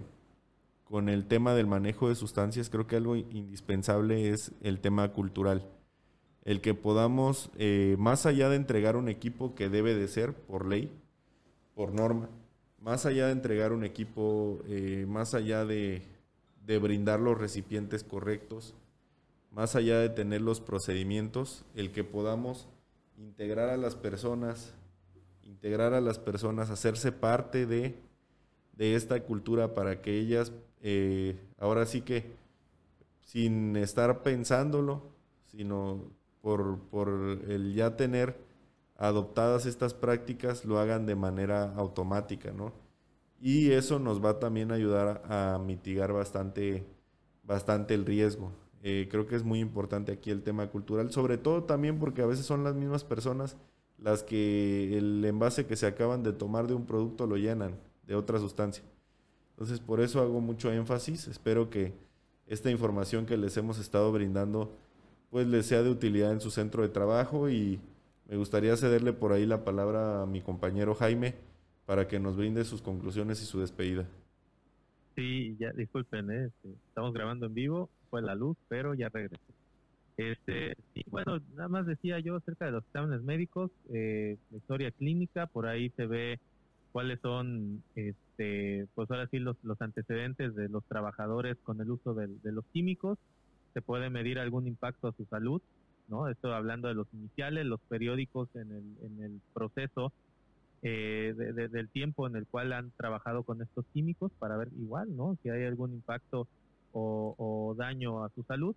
con 0.83 1.09
el 1.09 1.25
tema 1.25 1.53
del 1.53 1.67
manejo 1.67 2.09
de 2.09 2.15
sustancias, 2.15 2.69
creo 2.69 2.87
que 2.87 2.97
algo 2.97 3.15
indispensable 3.15 4.29
es 4.29 4.51
el 4.61 4.79
tema 4.79 5.11
cultural. 5.11 5.65
El 6.43 6.61
que 6.61 6.73
podamos, 6.73 7.49
eh, 7.57 7.95
más 7.97 8.25
allá 8.25 8.49
de 8.49 8.57
entregar 8.57 8.95
un 8.95 9.07
equipo 9.07 9.55
que 9.55 9.69
debe 9.69 9.95
de 9.95 10.07
ser 10.07 10.33
por 10.33 10.67
ley, 10.67 10.91
por 11.73 11.93
norma, 11.93 12.29
más 12.83 13.05
allá 13.05 13.27
de 13.27 13.31
entregar 13.31 13.71
un 13.71 13.85
equipo, 13.85 14.59
eh, 14.67 15.05
más 15.07 15.33
allá 15.33 15.63
de, 15.63 16.01
de 16.65 16.77
brindar 16.79 17.21
los 17.21 17.37
recipientes 17.37 18.03
correctos, 18.03 18.75
más 19.51 19.77
allá 19.77 19.99
de 19.99 20.09
tener 20.09 20.41
los 20.41 20.59
procedimientos, 20.59 21.63
el 21.75 21.93
que 21.93 22.03
podamos 22.03 22.67
integrar 23.17 23.69
a 23.69 23.77
las 23.77 23.95
personas, 23.95 24.73
integrar 25.43 25.93
a 25.93 26.01
las 26.01 26.19
personas, 26.19 26.69
hacerse 26.69 27.13
parte 27.13 27.65
de, 27.65 27.95
de 28.75 28.95
esta 28.95 29.23
cultura 29.23 29.73
para 29.73 30.01
que 30.01 30.19
ellas, 30.19 30.51
eh, 30.81 31.37
ahora 31.59 31.85
sí 31.85 32.01
que, 32.01 32.31
sin 33.21 33.77
estar 33.77 34.23
pensándolo, 34.23 35.03
sino 35.45 36.01
por, 36.41 36.79
por 36.91 37.07
el 37.47 37.73
ya 37.73 37.95
tener 37.95 38.35
adoptadas 39.03 39.65
estas 39.65 39.93
prácticas, 39.93 40.63
lo 40.63 40.79
hagan 40.79 41.05
de 41.05 41.15
manera 41.15 41.73
automática, 41.75 42.53
¿no? 42.53 42.71
Y 43.41 43.71
eso 43.71 43.99
nos 43.99 44.23
va 44.23 44.39
también 44.39 44.71
a 44.71 44.75
ayudar 44.75 45.23
a 45.27 45.59
mitigar 45.59 46.13
bastante, 46.13 46.85
bastante 47.43 47.95
el 47.95 48.05
riesgo. 48.05 48.53
Eh, 48.81 49.09
creo 49.11 49.27
que 49.27 49.35
es 49.35 49.43
muy 49.43 49.59
importante 49.59 50.13
aquí 50.13 50.31
el 50.31 50.41
tema 50.41 50.67
cultural, 50.67 51.11
sobre 51.11 51.37
todo 51.37 51.63
también 51.63 51.99
porque 51.99 52.21
a 52.21 52.25
veces 52.25 52.45
son 52.45 52.63
las 52.63 52.75
mismas 52.75 53.03
personas 53.03 53.57
las 53.97 54.23
que 54.23 54.97
el 54.97 55.23
envase 55.25 55.65
que 55.65 55.75
se 55.75 55.85
acaban 55.85 56.23
de 56.23 56.31
tomar 56.31 56.67
de 56.67 56.73
un 56.73 56.85
producto 56.85 57.27
lo 57.27 57.35
llenan 57.35 57.75
de 58.07 58.15
otra 58.15 58.39
sustancia. 58.39 58.85
Entonces 59.51 59.81
por 59.81 59.99
eso 59.99 60.21
hago 60.21 60.39
mucho 60.39 60.71
énfasis, 60.71 61.27
espero 61.27 61.69
que 61.69 61.93
esta 62.47 62.71
información 62.71 63.25
que 63.25 63.35
les 63.35 63.57
hemos 63.57 63.79
estado 63.79 64.13
brindando 64.13 64.71
pues 65.29 65.45
les 65.47 65.65
sea 65.65 65.83
de 65.83 65.89
utilidad 65.89 66.31
en 66.31 66.39
su 66.39 66.51
centro 66.51 66.83
de 66.83 66.89
trabajo 66.89 67.49
y 67.49 67.81
me 68.27 68.37
gustaría 68.37 68.75
cederle 68.77 69.13
por 69.13 69.33
ahí 69.33 69.45
la 69.45 69.63
palabra 69.63 70.23
a 70.23 70.25
mi 70.25 70.41
compañero 70.41 70.95
Jaime 70.95 71.35
para 71.85 72.07
que 72.07 72.19
nos 72.19 72.37
brinde 72.37 72.63
sus 72.63 72.81
conclusiones 72.81 73.41
y 73.41 73.45
su 73.45 73.59
despedida. 73.59 74.05
Sí, 75.15 75.55
ya 75.59 75.71
disculpen, 75.71 76.31
¿eh? 76.31 76.45
este, 76.45 76.75
estamos 76.87 77.13
grabando 77.13 77.45
en 77.45 77.53
vivo 77.53 77.89
fue 78.13 78.21
la 78.21 78.35
luz, 78.35 78.55
pero 78.67 78.93
ya 78.93 79.09
regresó. 79.09 79.41
Este, 80.17 80.75
y 80.93 81.03
bueno, 81.09 81.39
nada 81.55 81.67
más 81.67 81.87
decía 81.87 82.19
yo 82.19 82.35
acerca 82.35 82.65
de 82.65 82.71
los 82.71 82.83
exámenes 82.83 83.23
médicos, 83.23 83.71
eh, 83.91 84.37
historia 84.55 84.91
clínica, 84.91 85.47
por 85.47 85.65
ahí 85.65 85.89
se 85.97 86.05
ve 86.05 86.39
cuáles 86.91 87.19
son, 87.21 87.81
este, 87.95 88.85
pues 88.93 89.09
ahora 89.09 89.25
sí, 89.31 89.39
los, 89.39 89.57
los 89.63 89.81
antecedentes 89.81 90.53
de 90.53 90.69
los 90.69 90.83
trabajadores 90.85 91.57
con 91.63 91.81
el 91.81 91.89
uso 91.89 92.13
de, 92.13 92.29
los 92.43 92.63
químicos, 92.65 93.17
se 93.73 93.81
puede 93.81 94.11
medir 94.11 94.37
algún 94.37 94.67
impacto 94.67 95.07
a 95.07 95.13
su 95.13 95.25
salud, 95.25 95.59
¿no? 96.07 96.27
Esto 96.27 96.53
hablando 96.53 96.87
de 96.87 96.95
los 96.95 97.07
iniciales, 97.13 97.65
los 97.65 97.79
periódicos 97.81 98.49
en 98.55 98.71
el, 98.71 99.05
en 99.05 99.23
el 99.23 99.41
proceso 99.53 100.11
eh, 100.85 101.33
del 101.71 101.87
tiempo 101.87 102.27
en 102.27 102.35
el 102.35 102.45
cual 102.45 102.73
han 102.73 102.91
trabajado 102.97 103.43
con 103.43 103.61
estos 103.61 103.85
químicos 103.93 104.33
para 104.37 104.57
ver 104.57 104.67
igual, 104.77 105.15
¿no? 105.15 105.37
Si 105.41 105.49
hay 105.49 105.63
algún 105.63 105.93
impacto 105.93 106.45
o, 106.91 107.73
daño 107.77 108.25
a 108.25 108.29
su 108.31 108.43
salud 108.43 108.75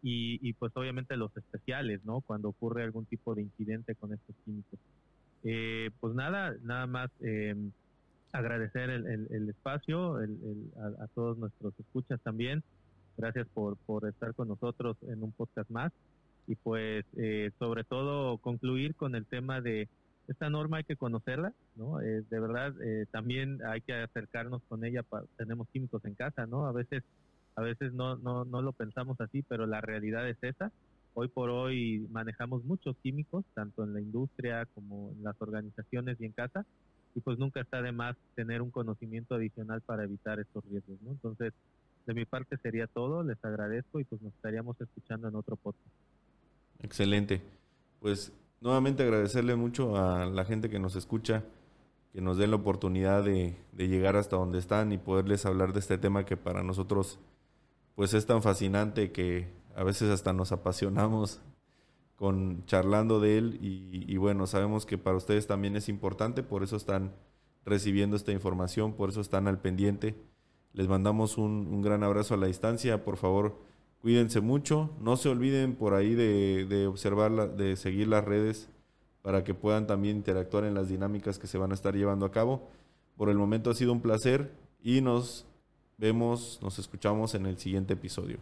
y, 0.00 0.52
pues 0.52 0.70
obviamente 0.76 1.16
los 1.16 1.36
especiales, 1.36 2.00
¿no? 2.04 2.20
Cuando 2.20 2.50
ocurre 2.50 2.84
algún 2.84 3.06
tipo 3.06 3.34
de 3.34 3.42
incidente 3.42 3.96
con 3.96 4.12
estos 4.14 4.36
químicos. 4.44 4.78
Eh, 5.42 5.90
pues 5.98 6.14
nada, 6.14 6.54
nada 6.62 6.86
más 6.86 7.10
eh, 7.22 7.56
agradecer 8.32 8.88
el, 8.90 9.48
espacio 9.48 10.14
a, 10.16 11.06
todos 11.08 11.38
nuestros 11.38 11.74
escuchas 11.80 12.20
también. 12.22 12.62
Gracias 13.16 13.48
por, 13.48 13.76
por 13.78 14.06
estar 14.06 14.32
con 14.34 14.46
nosotros 14.46 14.96
en 15.08 15.24
un 15.24 15.32
podcast 15.32 15.68
más 15.70 15.92
y 16.48 16.56
pues 16.56 17.04
eh, 17.16 17.52
sobre 17.60 17.84
todo 17.84 18.38
concluir 18.38 18.96
con 18.96 19.14
el 19.14 19.24
tema 19.26 19.60
de 19.60 19.88
esta 20.26 20.50
norma 20.50 20.78
hay 20.78 20.84
que 20.84 20.96
conocerla, 20.96 21.52
¿no? 21.76 21.98
de 21.98 22.40
verdad 22.40 22.74
también 23.10 23.60
hay 23.64 23.80
que 23.80 23.94
acercarnos 23.94 24.60
con 24.68 24.84
ella. 24.84 25.02
tenemos 25.38 25.66
químicos 25.70 26.04
en 26.04 26.14
casa, 26.14 26.44
¿no? 26.44 26.66
A 26.66 26.72
veces 26.72 27.02
a 27.58 27.60
veces 27.60 27.92
no, 27.92 28.14
no, 28.16 28.44
no 28.44 28.62
lo 28.62 28.72
pensamos 28.72 29.20
así, 29.20 29.42
pero 29.42 29.66
la 29.66 29.80
realidad 29.80 30.28
es 30.28 30.36
esa. 30.42 30.70
Hoy 31.14 31.26
por 31.26 31.50
hoy 31.50 32.06
manejamos 32.12 32.64
muchos 32.64 32.96
químicos, 33.02 33.44
tanto 33.52 33.82
en 33.82 33.94
la 33.94 34.00
industria 34.00 34.64
como 34.76 35.10
en 35.10 35.24
las 35.24 35.34
organizaciones 35.42 36.20
y 36.20 36.26
en 36.26 36.30
casa, 36.30 36.64
y 37.16 37.20
pues 37.20 37.36
nunca 37.36 37.60
está 37.60 37.82
de 37.82 37.90
más 37.90 38.16
tener 38.36 38.62
un 38.62 38.70
conocimiento 38.70 39.34
adicional 39.34 39.80
para 39.80 40.04
evitar 40.04 40.38
estos 40.38 40.64
riesgos, 40.66 41.02
¿no? 41.02 41.10
Entonces, 41.10 41.52
de 42.06 42.14
mi 42.14 42.24
parte 42.24 42.56
sería 42.58 42.86
todo, 42.86 43.24
les 43.24 43.44
agradezco 43.44 43.98
y 43.98 44.04
pues 44.04 44.22
nos 44.22 44.32
estaríamos 44.34 44.80
escuchando 44.80 45.26
en 45.26 45.34
otro 45.34 45.56
podcast. 45.56 45.90
Excelente. 46.80 47.42
Pues 48.00 48.32
nuevamente 48.60 49.02
agradecerle 49.02 49.56
mucho 49.56 49.96
a 49.96 50.26
la 50.26 50.44
gente 50.44 50.68
que 50.70 50.78
nos 50.78 50.96
escucha, 50.96 51.44
que 52.12 52.20
nos 52.20 52.38
den 52.38 52.50
la 52.50 52.56
oportunidad 52.56 53.24
de, 53.24 53.56
de 53.72 53.88
llegar 53.88 54.16
hasta 54.16 54.36
donde 54.36 54.58
están 54.58 54.92
y 54.92 54.98
poderles 54.98 55.46
hablar 55.46 55.72
de 55.72 55.80
este 55.80 55.98
tema 55.98 56.24
que 56.24 56.36
para 56.36 56.62
nosotros 56.62 57.18
pues 57.94 58.14
es 58.14 58.26
tan 58.26 58.42
fascinante 58.42 59.10
que 59.10 59.48
a 59.74 59.82
veces 59.82 60.08
hasta 60.10 60.32
nos 60.32 60.52
apasionamos 60.52 61.40
con 62.14 62.64
charlando 62.66 63.20
de 63.20 63.38
él 63.38 63.58
y, 63.60 64.16
bueno, 64.16 64.48
sabemos 64.48 64.86
que 64.86 64.98
para 64.98 65.16
ustedes 65.16 65.46
también 65.46 65.76
es 65.76 65.88
importante, 65.88 66.42
por 66.42 66.64
eso 66.64 66.76
están 66.76 67.14
recibiendo 67.64 68.16
esta 68.16 68.32
información, 68.32 68.92
por 68.92 69.08
eso 69.08 69.20
están 69.20 69.46
al 69.46 69.60
pendiente. 69.60 70.16
Les 70.72 70.88
mandamos 70.88 71.38
un, 71.38 71.80
gran 71.80 72.02
abrazo 72.02 72.34
a 72.34 72.36
la 72.36 72.48
distancia, 72.48 73.04
por 73.04 73.18
favor, 73.18 73.60
cuídense 74.00 74.40
mucho, 74.40 74.90
no 75.00 75.16
se 75.16 75.28
olviden 75.28 75.74
por 75.74 75.94
ahí 75.94 76.14
de, 76.14 76.66
de 76.66 76.86
observar, 76.86 77.56
de 77.56 77.76
seguir 77.76 78.08
las 78.08 78.24
redes 78.24 78.68
para 79.22 79.44
que 79.44 79.54
puedan 79.54 79.86
también 79.86 80.16
interactuar 80.16 80.64
en 80.64 80.74
las 80.74 80.88
dinámicas 80.88 81.38
que 81.38 81.46
se 81.46 81.58
van 81.58 81.72
a 81.72 81.74
estar 81.74 81.94
llevando 81.94 82.24
a 82.24 82.32
cabo. 82.32 82.68
Por 83.16 83.28
el 83.28 83.36
momento 83.36 83.70
ha 83.70 83.74
sido 83.74 83.92
un 83.92 84.00
placer 84.00 84.52
y 84.82 85.00
nos 85.00 85.46
vemos, 85.98 86.58
nos 86.62 86.78
escuchamos 86.78 87.34
en 87.34 87.46
el 87.46 87.58
siguiente 87.58 87.94
episodio. 87.94 88.38